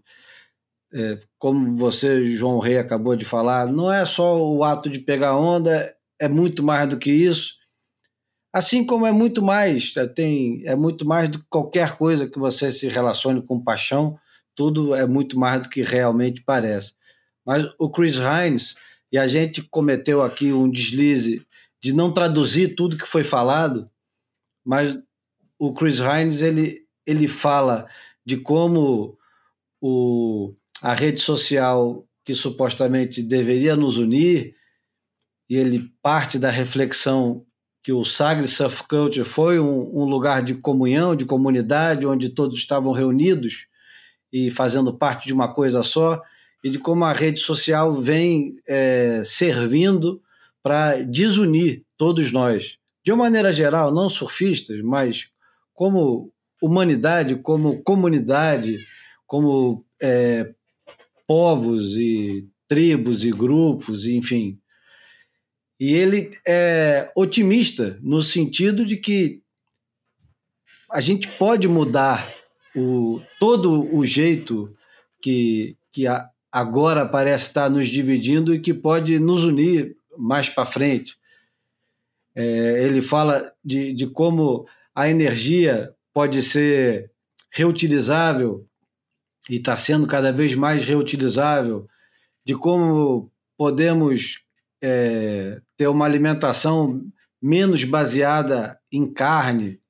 [0.94, 5.36] é, como você, João Rei, acabou de falar, não é só o ato de pegar
[5.36, 7.54] onda, é muito mais do que isso.
[8.52, 12.38] Assim como é muito mais, é, tem, é muito mais do que qualquer coisa que
[12.38, 14.18] você se relacione com paixão,
[14.54, 16.94] tudo é muito mais do que realmente parece.
[17.44, 18.74] Mas o Chris Hines,
[19.12, 21.46] e a gente cometeu aqui um deslize
[21.82, 23.86] de não traduzir tudo que foi falado,
[24.64, 24.98] mas
[25.58, 27.86] o Chris Hines ele, ele fala
[28.24, 29.18] de como
[29.80, 34.54] o, a rede social que supostamente deveria nos unir,
[35.50, 37.44] e ele parte da reflexão
[37.82, 42.58] que o Sagre Surf Culture foi um, um, lugar de comunhão, de comunidade, onde todos
[42.58, 43.66] estavam reunidos
[44.32, 46.22] e fazendo parte de uma coisa só,
[46.62, 50.22] e de como a rede social vem é, servindo
[50.62, 52.78] para desunir todos nós.
[53.04, 55.28] De uma maneira geral, não surfistas, mas
[55.74, 58.78] como humanidade, como comunidade,
[59.26, 60.54] como é,
[61.26, 64.58] povos e tribos e grupos, enfim.
[65.80, 69.42] E ele é otimista no sentido de que
[70.92, 72.32] a gente pode mudar
[72.76, 74.72] o, todo o jeito
[75.20, 80.66] que, que a, agora parece estar nos dividindo e que pode nos unir mais para
[80.66, 81.16] frente.
[82.34, 87.10] É, ele fala de, de como a energia pode ser
[87.50, 88.66] reutilizável
[89.48, 91.88] e está sendo cada vez mais reutilizável,
[92.44, 94.40] de como podemos
[94.80, 97.02] é, ter uma alimentação
[97.40, 99.80] menos baseada em carne,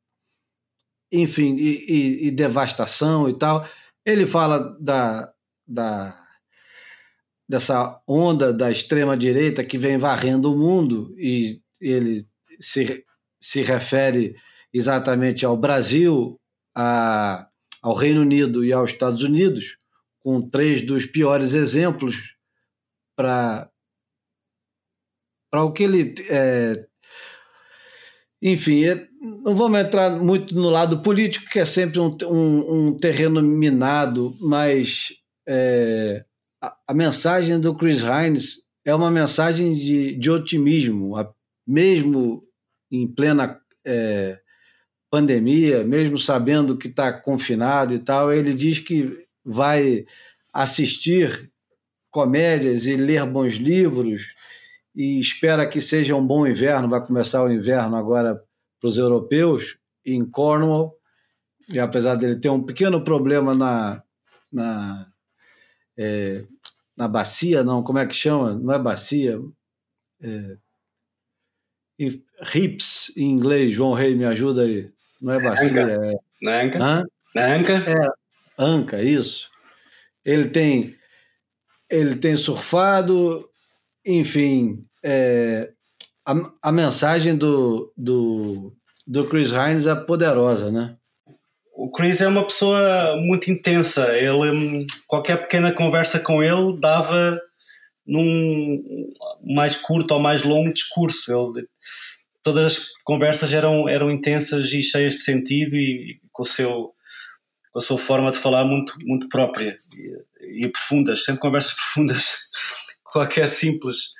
[1.11, 3.67] enfim, e, e, e devastação e tal.
[4.05, 5.33] Ele fala da,
[5.67, 6.22] da
[7.53, 12.27] dessa onda da extrema direita que vem varrendo o mundo e ele
[12.59, 13.05] se,
[13.39, 14.35] se refere
[14.73, 16.41] exatamente ao Brasil,
[16.75, 17.47] a,
[17.83, 19.77] ao Reino Unido e aos Estados Unidos,
[20.19, 22.37] com três dos piores exemplos
[23.15, 23.69] para
[25.51, 26.87] para o que ele é,
[28.41, 29.07] enfim, é,
[29.45, 34.35] não vamos entrar muito no lado político, que é sempre um, um, um terreno minado,
[34.41, 35.11] mas
[35.47, 36.25] é,
[36.63, 41.29] a, mensagem do Chris Hines é uma mensagem de, de otimismo, a,
[41.67, 42.45] mesmo
[42.91, 44.39] em plena é,
[45.11, 50.07] pandemia, mesmo sabendo que está confinado e tal, ele diz que vai
[50.53, 51.51] assistir
[52.11, 54.23] comédias e ler bons livros
[54.95, 56.89] e espera que seja um bom inverno.
[56.89, 58.41] Vai começar o inverno agora
[58.81, 60.95] para os europeus em Cornwall.
[61.69, 64.03] E apesar dele ter um pequeno problema na,
[64.53, 65.12] na
[65.97, 66.45] é,
[66.97, 68.55] na bacia, não, como é que chama?
[68.55, 69.41] Não é bacia.
[70.21, 70.57] É,
[72.55, 74.91] hips em inglês, João Rei, me ajuda aí.
[75.21, 75.93] Não é bacia, anca.
[75.93, 76.15] é.
[76.43, 76.79] Na anca?
[76.83, 77.05] Hã?
[77.35, 77.73] Na anca?
[77.73, 78.09] É,
[78.59, 79.51] anca, isso.
[80.25, 80.97] Ele tem,
[81.89, 83.49] ele tem surfado
[84.05, 85.73] enfim, é,
[86.27, 88.73] a, a mensagem do, do,
[89.07, 90.97] do Chris Hines é poderosa, né?
[91.83, 94.17] O Chris é uma pessoa muito intensa.
[94.17, 97.37] Ele, qualquer pequena conversa com ele dava
[98.07, 99.11] num
[99.45, 101.33] mais curto ou mais longo discurso.
[101.33, 101.67] Ele,
[102.41, 106.93] todas as conversas eram, eram intensas e cheias de sentido e com, o seu,
[107.73, 109.77] com a sua forma de falar muito, muito própria
[110.41, 112.37] e, e profundas, sempre conversas profundas.
[113.03, 114.13] qualquer simples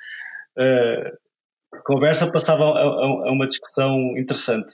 [0.57, 4.73] uh, conversa passava a, a, a, uma discussão interessante.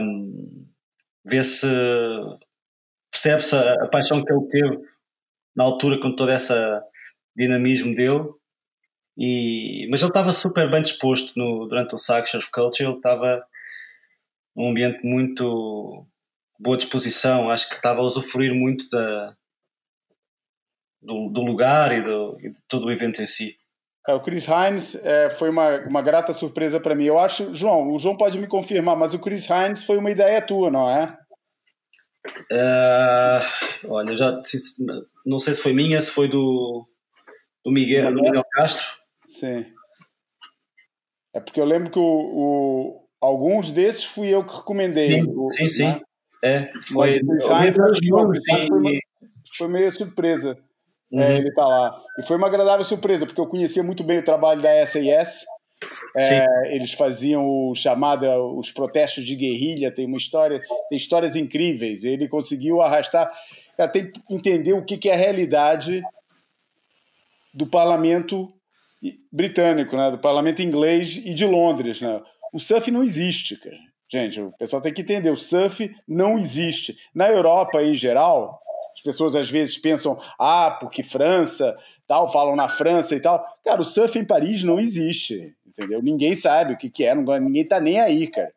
[0.00, 0.64] Um,
[1.26, 1.66] Vê-se,
[3.10, 4.78] percebe-se a, a, paixão que ele teve
[5.56, 6.52] na altura com todo esse
[7.36, 8.28] dinamismo dele.
[9.16, 13.46] E, mas ele estava super bem disposto no, durante o Surf Culture, ele estava
[14.54, 16.06] num ambiente muito
[16.58, 19.36] boa disposição, acho que estava a usufruir muito da,
[21.00, 23.56] do, do lugar e, do, e de todo o evento em si.
[24.06, 27.04] É, o Chris Hines é, foi uma, uma grata surpresa para mim.
[27.04, 30.42] Eu acho, João, o João pode me confirmar, mas o Chris Hines foi uma ideia
[30.42, 31.16] tua, não é?
[32.52, 34.40] Uh, olha, já
[35.24, 36.86] não sei se foi minha, se foi do,
[37.64, 38.84] do Miguel, do Miguel Castro.
[39.28, 39.66] Sim.
[41.32, 45.12] É porque eu lembro que o, o alguns desses fui eu que recomendei.
[45.12, 45.68] Sim, o, sim.
[45.68, 45.88] sim.
[45.88, 46.00] Né?
[46.42, 49.00] É, foi, Hines, foi,
[49.56, 50.58] foi meio surpresa
[51.14, 51.22] uhum.
[51.22, 52.00] é, ele tá lá.
[52.18, 55.44] E foi uma agradável surpresa, porque eu conhecia muito bem o trabalho da SAS.
[56.16, 62.04] É, eles faziam o chamada os protestos de guerrilha, tem uma história, tem histórias incríveis.
[62.04, 63.30] Ele conseguiu arrastar,
[63.76, 66.02] até entender o que, que é a realidade
[67.52, 68.52] do parlamento
[69.30, 70.10] britânico, né?
[70.10, 72.00] do parlamento inglês e de Londres.
[72.00, 72.20] Né?
[72.52, 73.76] O surf não existe, cara.
[74.10, 76.96] Gente, o pessoal tem que entender, o surf não existe.
[77.14, 78.60] Na Europa em geral,
[78.94, 81.76] as pessoas às vezes pensam, ah, porque França,
[82.06, 83.44] tal, falam na França e tal.
[83.64, 86.00] Cara, o surf em Paris não existe, entendeu?
[86.00, 88.52] Ninguém sabe o que, que é, ninguém tá nem aí, cara.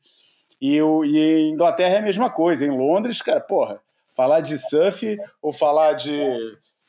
[0.62, 2.66] E, o, e em Inglaterra é a mesma coisa.
[2.66, 3.82] Em Londres, cara, porra,
[4.16, 6.12] falar de surf ou falar de,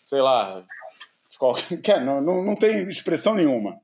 [0.03, 0.65] sei lá,
[1.39, 3.81] qualquer, não, não, não tem expressão nenhuma.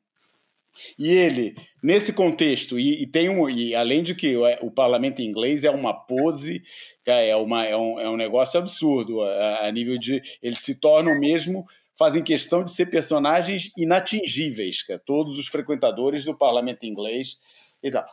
[0.99, 5.23] E ele, nesse contexto, e, e, tem um, e além de que o, o parlamento
[5.23, 6.63] inglês é uma pose,
[7.11, 10.23] é, uma, é, um, é um negócio absurdo, a, a nível de.
[10.43, 11.67] Eles se tornam mesmo,
[11.99, 17.39] fazem questão de ser personagens inatingíveis, que todos os frequentadores do parlamento inglês
[17.83, 18.07] e tal.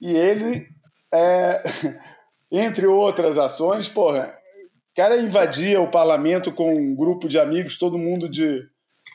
[0.00, 0.68] E ele,
[1.12, 1.62] é,
[2.50, 4.34] entre outras ações, porra,
[4.92, 8.68] o cara invadia o parlamento com um grupo de amigos, todo mundo de,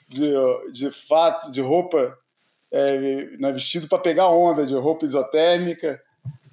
[0.09, 0.33] de,
[0.73, 2.17] de fato, de roupa
[2.71, 6.01] é, né, vestido para pegar onda, de roupa isotérmica,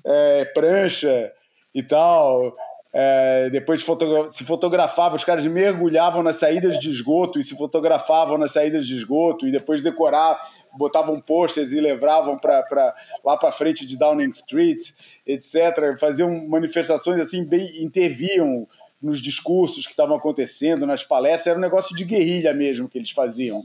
[0.05, 1.33] é, prancha
[1.75, 2.55] e tal.
[2.93, 8.37] É, depois fotogra se fotografava, os caras mergulhavam nas saídas de esgoto e se fotografavam
[8.37, 10.41] nas saídas de esgoto e depois decorar,
[10.77, 12.95] botavam posters e levavam para
[13.25, 14.91] lá para frente de Downing Street,
[15.25, 15.99] etc.
[16.01, 18.67] Faziam manifestações assim, bem interviam
[19.01, 23.11] nos discursos que estavam acontecendo, nas palestras, era um negócio de guerrilha mesmo que eles
[23.11, 23.65] faziam,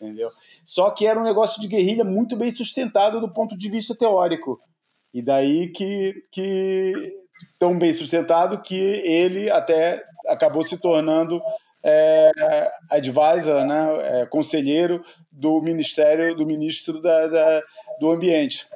[0.00, 0.30] entendeu?
[0.64, 4.60] Só que era um negócio de guerrilha muito bem sustentado do ponto de vista teórico.
[5.12, 7.12] E daí que, que
[7.58, 11.40] tão bem sustentado que ele até acabou se tornando
[11.82, 17.62] é, advisor, né, é, conselheiro do Ministério do Ministro da, da,
[18.00, 18.66] do Ambiente.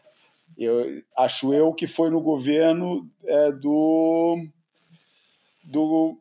[0.56, 4.46] Eu acho eu que foi no governo é, do
[5.64, 6.16] do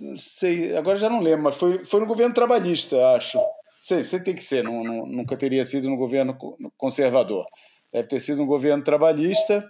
[0.00, 3.38] não sei, agora já não lembro, mas foi, foi no governo trabalhista, acho.
[3.78, 6.36] Sei, você tem que ser, não, não, nunca teria sido no governo
[6.76, 7.46] conservador.
[7.92, 9.64] Deve ter sido no governo trabalhista.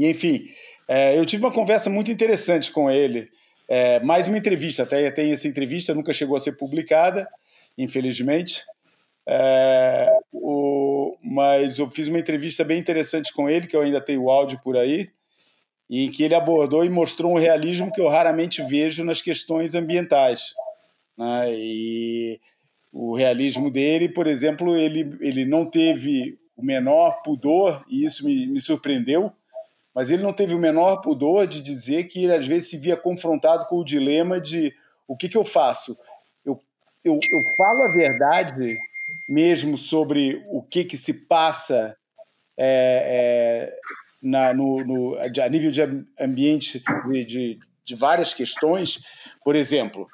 [0.00, 0.46] E, enfim,
[0.88, 3.28] é, eu tive uma conversa muito interessante com ele.
[3.68, 7.28] É, mais uma entrevista, até tem essa entrevista, nunca chegou a ser publicada,
[7.76, 8.64] infelizmente.
[9.28, 14.22] É, o, mas eu fiz uma entrevista bem interessante com ele, que eu ainda tenho
[14.22, 15.10] o áudio por aí,
[15.88, 20.54] e que ele abordou e mostrou um realismo que eu raramente vejo nas questões ambientais.
[21.18, 21.52] Né?
[21.52, 22.40] E
[22.90, 28.46] o realismo dele, por exemplo, ele, ele não teve o menor pudor, e isso me,
[28.46, 29.30] me surpreendeu,
[29.94, 32.96] mas ele não teve o menor pudor de dizer que ele às vezes se via
[32.96, 34.74] confrontado com o dilema de
[35.06, 35.98] o que, que eu faço?
[36.44, 36.60] Eu,
[37.04, 38.78] eu, eu falo a verdade
[39.28, 41.96] mesmo sobre o que, que se passa
[42.56, 43.78] é, é,
[44.22, 45.80] na, no, no, a nível de
[46.18, 49.02] ambiente de, de, de várias questões,
[49.42, 50.06] por exemplo,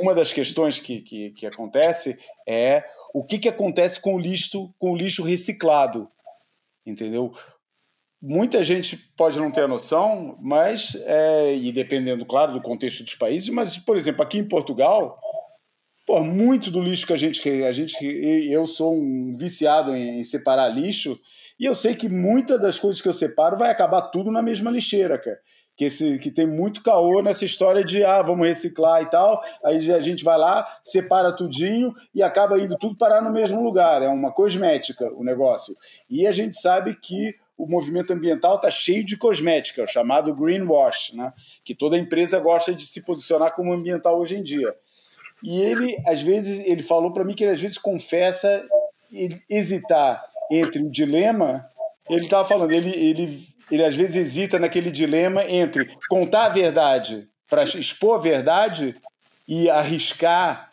[0.00, 2.84] uma das questões que, que, que acontece é
[3.14, 6.10] o que, que acontece com o lixo, com o lixo reciclado,
[6.86, 7.32] entendeu?
[8.20, 13.14] Muita gente pode não ter a noção, mas, é, e dependendo, claro, do contexto dos
[13.14, 15.20] países, mas, por exemplo, aqui em Portugal,
[16.04, 17.96] pô, muito do lixo que a gente, a gente
[18.50, 21.20] eu sou um viciado em, separar lixo
[21.60, 24.70] e eu sei que muitas das coisas que eu separo vai acabar tudo na mesma
[24.70, 25.38] lixeira, cara.
[25.76, 29.40] Que, esse, que tem muito caô nessa história de ah, vamos reciclar e tal.
[29.64, 34.02] Aí a gente vai lá, separa tudinho e acaba indo tudo parar no mesmo lugar.
[34.02, 35.76] É uma cosmética o negócio.
[36.10, 41.12] E a gente sabe que o movimento ambiental está cheio de cosmética, o chamado greenwash,
[41.12, 41.32] né?
[41.64, 44.72] que toda empresa gosta de se posicionar como ambiental hoje em dia.
[45.42, 48.64] E ele, às vezes, ele falou para mim que ele às vezes confessa
[49.50, 51.68] hesitar entre o dilema.
[52.08, 57.28] Ele estava falando, ele, ele, ele às vezes hesita naquele dilema entre contar a verdade
[57.48, 58.94] para expor a verdade
[59.46, 60.72] e arriscar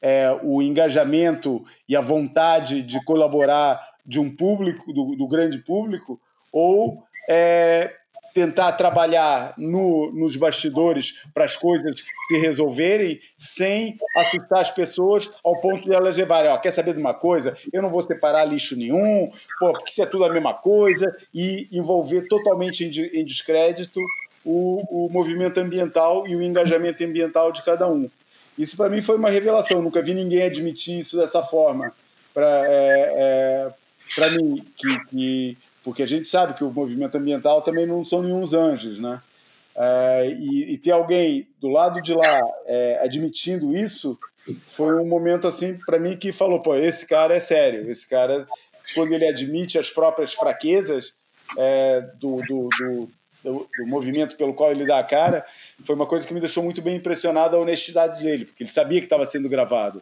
[0.00, 6.20] é, o engajamento e a vontade de colaborar de um público, do, do grande público,
[6.52, 7.94] ou é,
[8.34, 15.60] tentar trabalhar no, nos bastidores para as coisas se resolverem sem assustar as pessoas ao
[15.60, 17.56] ponto de elas levarem, ó, quer saber de uma coisa?
[17.72, 21.68] Eu não vou separar lixo nenhum, pô, porque isso é tudo a mesma coisa, e
[21.70, 24.00] envolver totalmente em, em descrédito
[24.44, 28.10] o, o movimento ambiental e o engajamento ambiental de cada um.
[28.58, 31.92] Isso para mim foi uma revelação, nunca vi ninguém admitir isso dessa forma.
[32.32, 33.72] Para é, é,
[34.14, 38.22] para mim, que, que, porque a gente sabe que o movimento ambiental também não são
[38.22, 39.20] nenhum anjos, né?
[39.76, 44.16] É, e, e, ter alguém do lado de lá é, admitindo isso
[44.68, 48.46] foi um momento assim para mim que falou pô esse cara é sério esse cara
[48.94, 51.14] quando ele admite as próprias fraquezas
[51.58, 53.08] é, do, do, do,
[53.42, 55.44] do, movimento pelo qual ele dá a cara
[55.84, 59.00] foi uma coisa que me deixou muito bem impressionado a honestidade dele porque ele sabia
[59.00, 60.00] que estava sendo gravado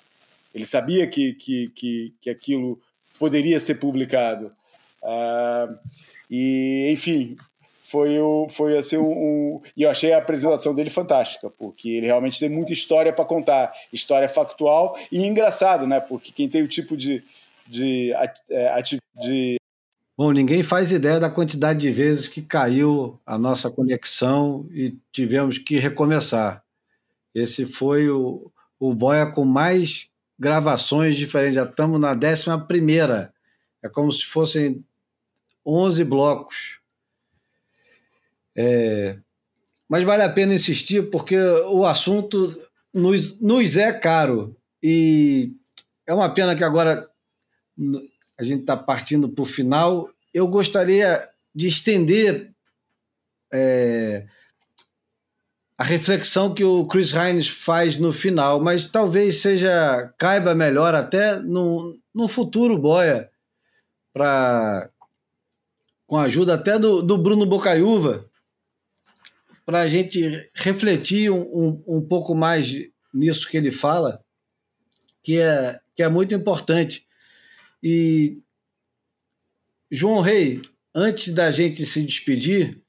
[0.54, 2.78] ele sabia que, que, que, que aquilo
[3.18, 4.52] poderia ser publicado.
[5.02, 5.78] Uh,
[6.30, 7.36] e, enfim,
[7.92, 12.06] foi, o, foi assim um, um, E eu achei a apresentação dele fantástica, porque ele
[12.06, 13.70] realmente tem muita história para contar.
[13.92, 16.00] História factual e engraçado, né?
[16.00, 17.22] Porque quem tem o tipo de.
[17.66, 18.14] de,
[18.48, 18.82] é,
[19.20, 19.56] de
[20.16, 25.58] Bom, ninguém faz ideia da quantidade de vezes que caiu a nossa conexão e tivemos
[25.58, 26.62] que recomeçar.
[27.34, 33.32] Esse foi o, o Boia com mais gravações diferentes, já estamos na décima primeira.
[33.82, 34.84] É como se fossem
[35.64, 36.78] 11 blocos.
[38.56, 39.18] É,
[39.88, 42.60] mas vale a pena insistir porque o assunto
[42.92, 45.52] nos, nos é caro e
[46.06, 47.08] é uma pena que agora
[48.38, 50.10] a gente está partindo para o final.
[50.32, 52.52] Eu gostaria de estender
[53.52, 54.26] é,
[55.82, 61.40] a reflexão que o Chris Hines faz no final, mas talvez seja caiba melhor até
[61.40, 63.28] no, no futuro boia
[64.12, 64.88] para
[66.06, 68.24] com a ajuda até do, do Bruno Bocaiúva
[69.66, 72.72] para a gente refletir um, um, um, pouco mais
[73.12, 74.24] nisso que ele fala,
[75.20, 77.04] que é, que é muito importante.
[77.82, 78.38] E,
[79.90, 80.62] João Rei,
[80.94, 82.80] antes da gente se despedir,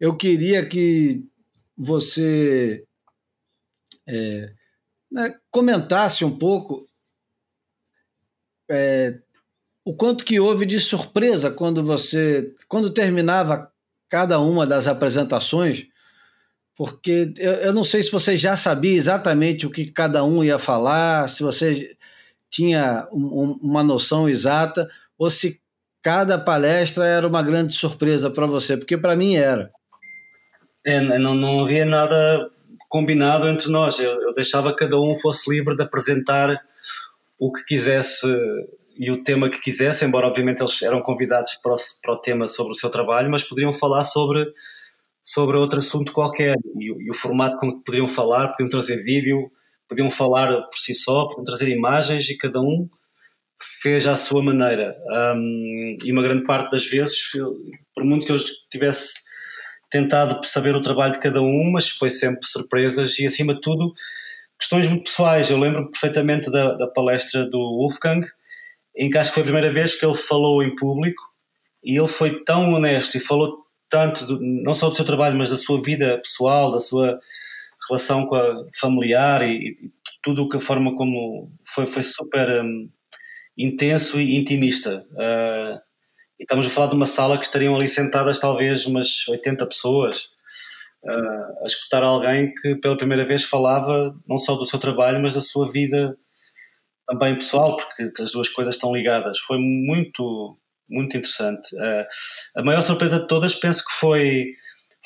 [0.00, 1.20] eu queria que
[1.76, 2.84] você
[4.06, 4.52] é,
[5.10, 6.86] né, comentasse um pouco
[8.68, 9.18] é,
[9.84, 13.70] o quanto que houve de surpresa quando você, quando terminava
[14.08, 15.86] cada uma das apresentações,
[16.74, 20.58] porque eu, eu não sei se você já sabia exatamente o que cada um ia
[20.58, 21.96] falar, se você
[22.50, 24.88] tinha um, uma noção exata,
[25.18, 25.60] ou se
[26.02, 29.70] cada palestra era uma grande surpresa para você, porque para mim era.
[30.86, 32.48] É, não, não havia nada
[32.88, 33.98] combinado entre nós.
[33.98, 36.56] Eu, eu deixava que cada um fosse livre de apresentar
[37.38, 38.26] o que quisesse
[38.98, 42.48] e o tema que quisesse, embora obviamente eles eram convidados para o, para o tema
[42.48, 44.50] sobre o seu trabalho, mas poderiam falar sobre,
[45.22, 46.56] sobre outro assunto qualquer.
[46.78, 49.50] E, e, o formato com que poderiam falar, podiam trazer vídeo,
[49.88, 52.88] podiam falar por si só, podiam trazer imagens e cada um
[53.82, 54.96] fez à sua maneira.
[55.34, 57.32] Um, e uma grande parte das vezes,
[57.94, 58.38] por muito que eu
[58.70, 59.25] tivesse
[59.90, 63.92] tentado saber o trabalho de cada um, mas foi sempre surpresas e, acima de tudo,
[64.58, 65.50] questões muito pessoais.
[65.50, 68.26] Eu lembro perfeitamente da, da palestra do Wolfgang,
[68.96, 71.22] em que acho que foi a primeira vez que ele falou em público
[71.84, 75.50] e ele foi tão honesto e falou tanto, do, não só do seu trabalho, mas
[75.50, 77.20] da sua vida pessoal, da sua
[77.88, 79.90] relação com a familiar e, e
[80.22, 82.88] tudo que a forma como foi, foi super um,
[83.56, 85.06] intenso e intimista.
[85.12, 85.85] Uh,
[86.38, 90.28] e estamos a falar de uma sala que estariam ali sentadas talvez umas 80 pessoas
[91.04, 95.34] uh, a escutar alguém que pela primeira vez falava não só do seu trabalho, mas
[95.34, 96.16] da sua vida
[97.06, 99.38] também pessoal, porque as duas coisas estão ligadas.
[99.38, 100.58] Foi muito,
[100.88, 101.74] muito interessante.
[101.76, 102.04] Uh,
[102.56, 104.54] a maior surpresa de todas penso que foi,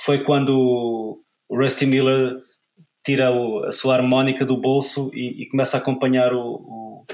[0.01, 2.39] foi quando o Rusty Miller
[3.05, 7.07] tira o, a sua harmónica do bolso e, e começa a acompanhar o, o,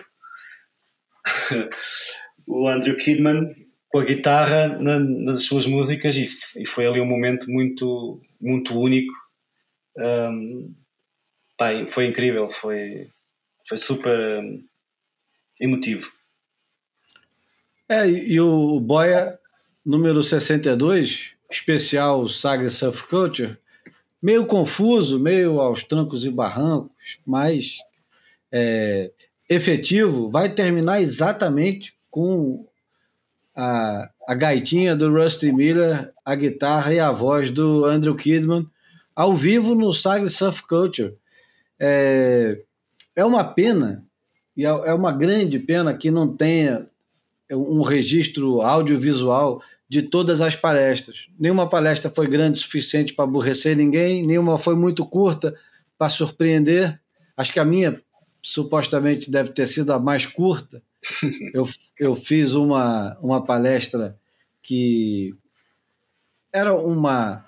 [2.46, 3.65] o Andrew Kidman
[3.96, 8.78] com a guitarra na, nas suas músicas e, e, foi ali um momento muito, muito
[8.78, 9.10] único.
[9.96, 10.74] Um,
[11.56, 13.08] pá, foi incrível, foi,
[13.66, 14.44] foi super
[15.58, 16.12] emotivo.
[17.88, 19.38] É, e o Boia
[19.82, 23.56] número 62, especial Saga Surf Culture,
[24.22, 26.90] meio confuso, meio aos trancos e barrancos,
[27.24, 27.78] mas
[28.52, 29.10] é,
[29.48, 32.66] efetivo, vai terminar exatamente com
[33.56, 38.68] a, a gaitinha do Rusty Miller, a guitarra e a voz do Andrew Kidman
[39.14, 41.16] ao vivo no Saga Surf Culture.
[41.80, 42.60] É,
[43.16, 44.04] é uma pena,
[44.54, 46.86] e é, é uma grande pena que não tenha
[47.50, 51.28] um registro audiovisual de todas as palestras.
[51.38, 55.54] Nenhuma palestra foi grande o suficiente para aborrecer ninguém, nenhuma foi muito curta
[55.96, 57.00] para surpreender.
[57.36, 58.00] Acho que a minha
[58.42, 60.82] supostamente deve ter sido a mais curta.
[61.54, 61.68] Eu,
[61.98, 64.14] eu fiz uma, uma palestra
[64.62, 65.34] que
[66.52, 67.44] era uma,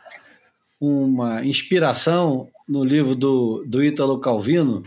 [0.81, 4.85] uma inspiração no livro do, do Ítalo Calvino,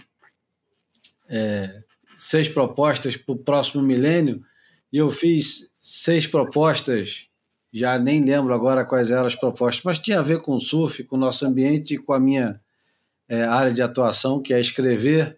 [1.28, 1.84] é,
[2.18, 4.44] Seis Propostas para o Próximo Milênio,
[4.92, 7.28] e eu fiz seis propostas
[7.74, 11.04] já nem lembro agora quais eram as propostas, mas tinha a ver com o surf,
[11.06, 12.60] com o nosso ambiente e com a minha
[13.30, 15.38] é, área de atuação, que é escrever,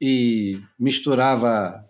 [0.00, 1.84] e misturava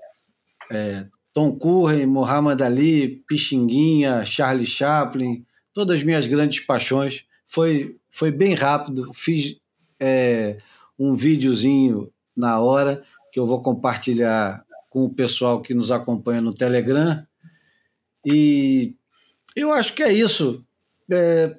[0.70, 7.24] é, Tom Curren, Muhammad Ali, Pixinguinha, Charlie Chaplin, todas as minhas grandes paixões.
[7.46, 9.56] Foi, foi bem rápido, fiz
[9.98, 10.56] é,
[10.98, 16.54] um videozinho na hora que eu vou compartilhar com o pessoal que nos acompanha no
[16.54, 17.26] Telegram.
[18.24, 18.94] E
[19.56, 20.64] eu acho que é isso.
[21.10, 21.56] É,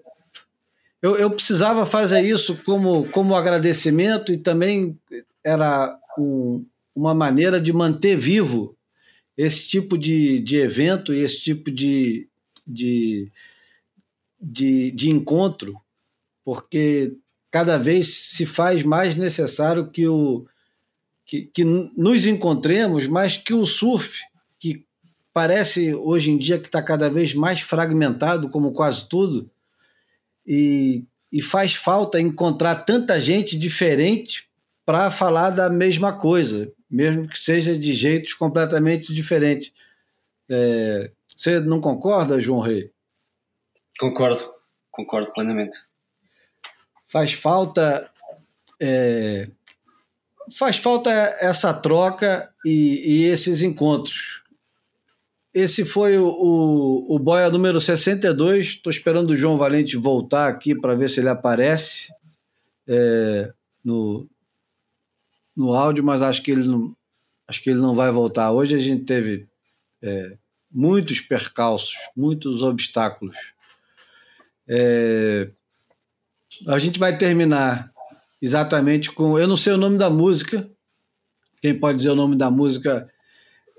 [1.01, 4.97] eu, eu, precisava fazer isso como, como agradecimento e também
[5.43, 6.66] era um,
[6.96, 8.76] uma maneira de manter vivo
[9.38, 12.28] esse tipo de, de evento e esse tipo de,
[12.66, 13.32] de,
[14.40, 15.80] de, de encontro,
[16.44, 17.14] porque
[17.52, 20.46] cada vez se faz mais necessário que, o,
[21.26, 24.22] que, que nos encontremos, mas que o surf
[25.36, 29.52] parece hoje em dia que está cada vez mais fragmentado, como quase tudo,
[30.48, 34.48] e, e faz falta encontrar tanta gente diferente
[34.86, 39.74] para falar da mesma coisa, mesmo que seja de jeitos completamente diferentes.
[40.49, 42.91] É, você não concorda, João Rei?
[43.99, 44.53] Concordo,
[44.91, 45.78] concordo plenamente.
[47.07, 48.10] Faz falta.
[48.80, 49.49] É,
[50.57, 51.10] faz falta
[51.40, 54.45] essa troca e, e esses encontros
[55.56, 58.66] esse foi o, o, o Boia número 62.
[58.68, 62.10] Estou esperando o João Valente voltar aqui para ver se ele aparece
[62.86, 64.28] é, no,
[65.56, 66.95] no áudio, mas acho que ele não,
[67.48, 68.52] acho que ele não vai voltar.
[68.52, 69.48] Hoje a gente teve
[70.02, 70.38] é,
[70.72, 73.36] muitos percalços, muitos obstáculos.
[74.68, 75.49] É,
[76.68, 77.91] a gente vai terminar
[78.41, 79.38] exatamente com.
[79.38, 80.69] Eu não sei o nome da música.
[81.61, 83.10] Quem pode dizer o nome da música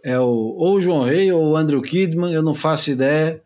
[0.05, 3.43] é o, ou o João Rei ou o Andrew Kidman, eu não faço ideia.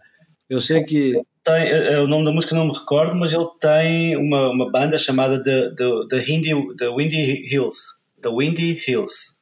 [0.48, 1.20] Eu sei que.
[1.43, 5.43] Tem, o nome da música não me recordo, mas ele tem uma, uma banda chamada
[5.43, 7.99] The, The, The, Hindi, The Windy Hills.
[8.20, 9.36] The Windy Hills.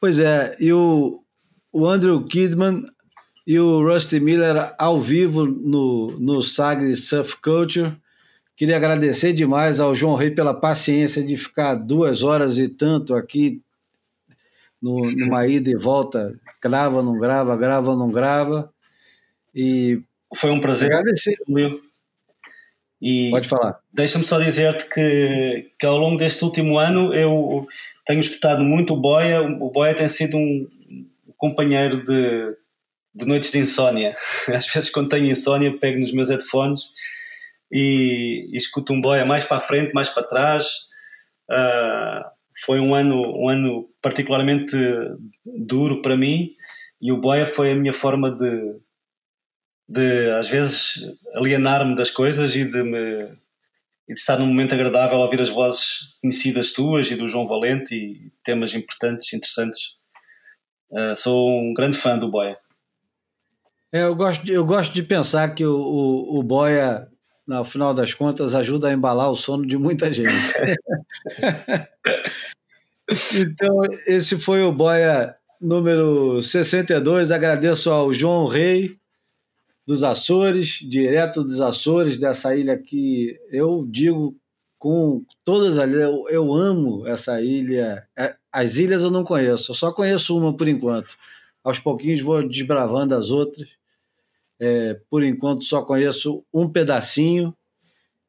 [0.00, 1.22] Pois é, e o,
[1.72, 2.84] o Andrew Kidman
[3.46, 7.96] e o Rusty Miller ao vivo no, no Sagre Surf Culture.
[8.54, 13.62] Queria agradecer demais ao João Rei pela paciência de ficar duas horas e tanto aqui
[14.80, 18.72] no, numa ida e volta, grava, não grava, grava, não grava.
[19.54, 20.02] E
[20.34, 20.92] foi um prazer.
[20.92, 21.36] Agradecer.
[23.00, 23.78] E Pode falar.
[23.92, 27.66] Deixa-me só dizer-te que, que ao longo deste último ano eu
[28.04, 29.42] tenho escutado muito o Boia.
[29.42, 30.66] O Boia tem sido um
[31.36, 32.56] companheiro de,
[33.14, 34.14] de noites de insónia.
[34.52, 36.82] Às vezes, quando tenho insónia, pego nos meus headphones
[37.70, 40.66] e, e escuto um Boia mais para a frente, mais para trás.
[41.48, 42.24] Uh,
[42.64, 44.76] foi um ano, um ano particularmente
[45.44, 46.50] duro para mim
[47.00, 48.76] e o Boia foi a minha forma de,
[49.88, 53.32] de às vezes, alienar-me das coisas e de, me,
[54.08, 57.46] e de estar num momento agradável a ouvir as vozes conhecidas tuas e do João
[57.46, 59.96] Valente e temas importantes, interessantes.
[60.90, 62.58] Uh, sou um grande fã do Boia.
[63.92, 67.08] É, eu, gosto, eu gosto de pensar que o, o, o Boia
[67.48, 70.28] no final das contas, ajuda a embalar o sono de muita gente.
[73.34, 77.30] então, esse foi o Boia número 62.
[77.30, 78.97] Agradeço ao João Rei
[79.88, 84.36] dos Açores, direto dos Açores, dessa ilha que eu digo
[84.78, 85.94] com todas ali.
[85.94, 88.06] Eu, eu amo essa ilha.
[88.14, 91.16] É, as ilhas eu não conheço, eu só conheço uma por enquanto.
[91.64, 93.66] Aos pouquinhos vou desbravando as outras.
[94.60, 97.54] É, por enquanto só conheço um pedacinho.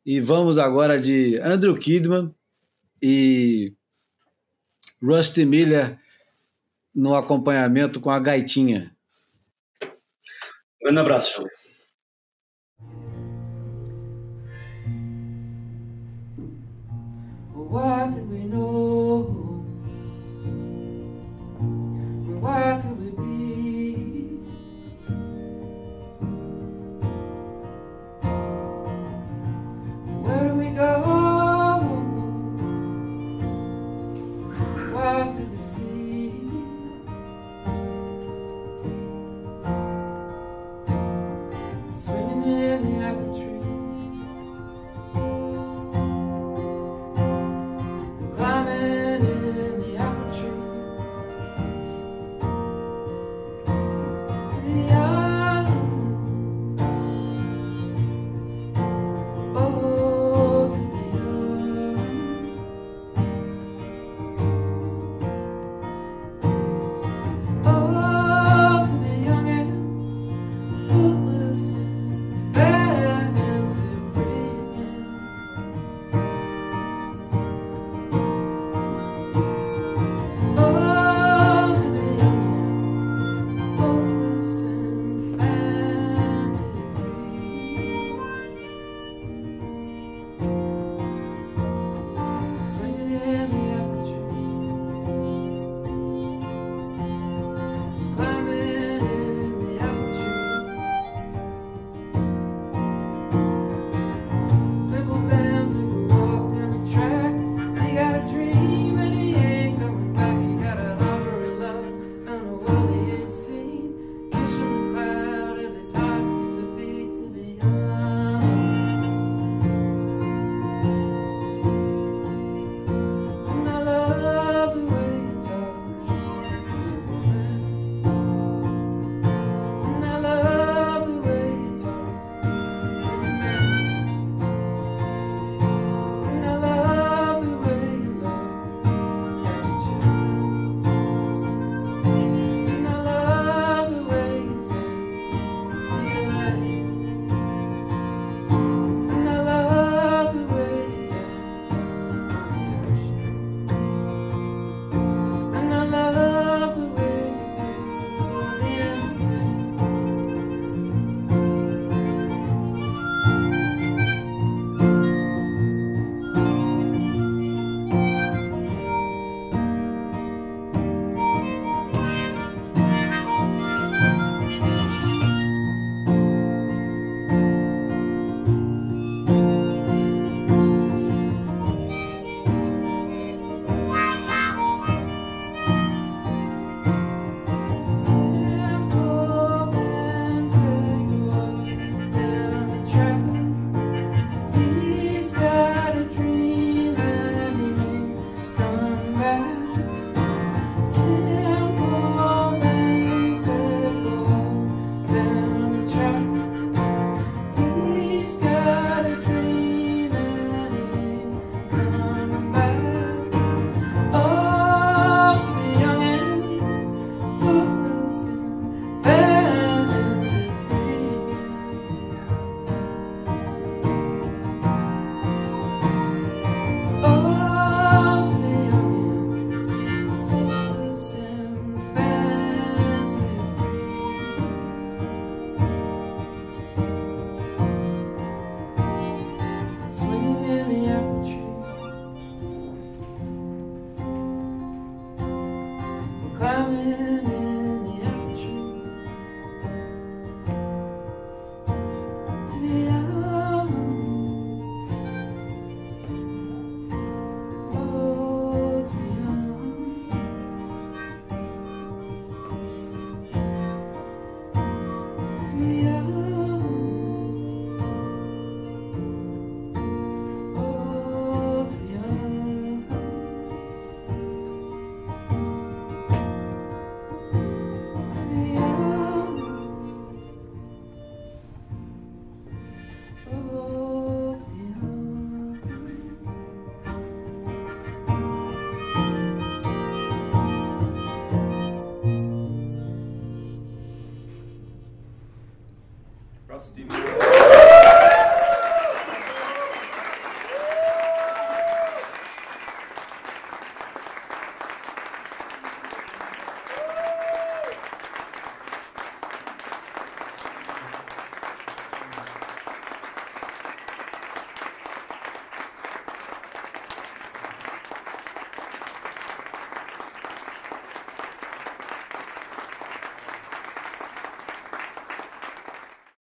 [0.05, 2.33] E vamos agora de Andrew Kidman
[3.01, 3.73] e
[5.03, 5.99] Rusty Miller
[6.95, 8.95] no acompanhamento com a gaitinha.
[10.81, 11.51] Um grande abraço, Júlio.
[17.53, 19.63] What do we know?
[22.41, 22.81] What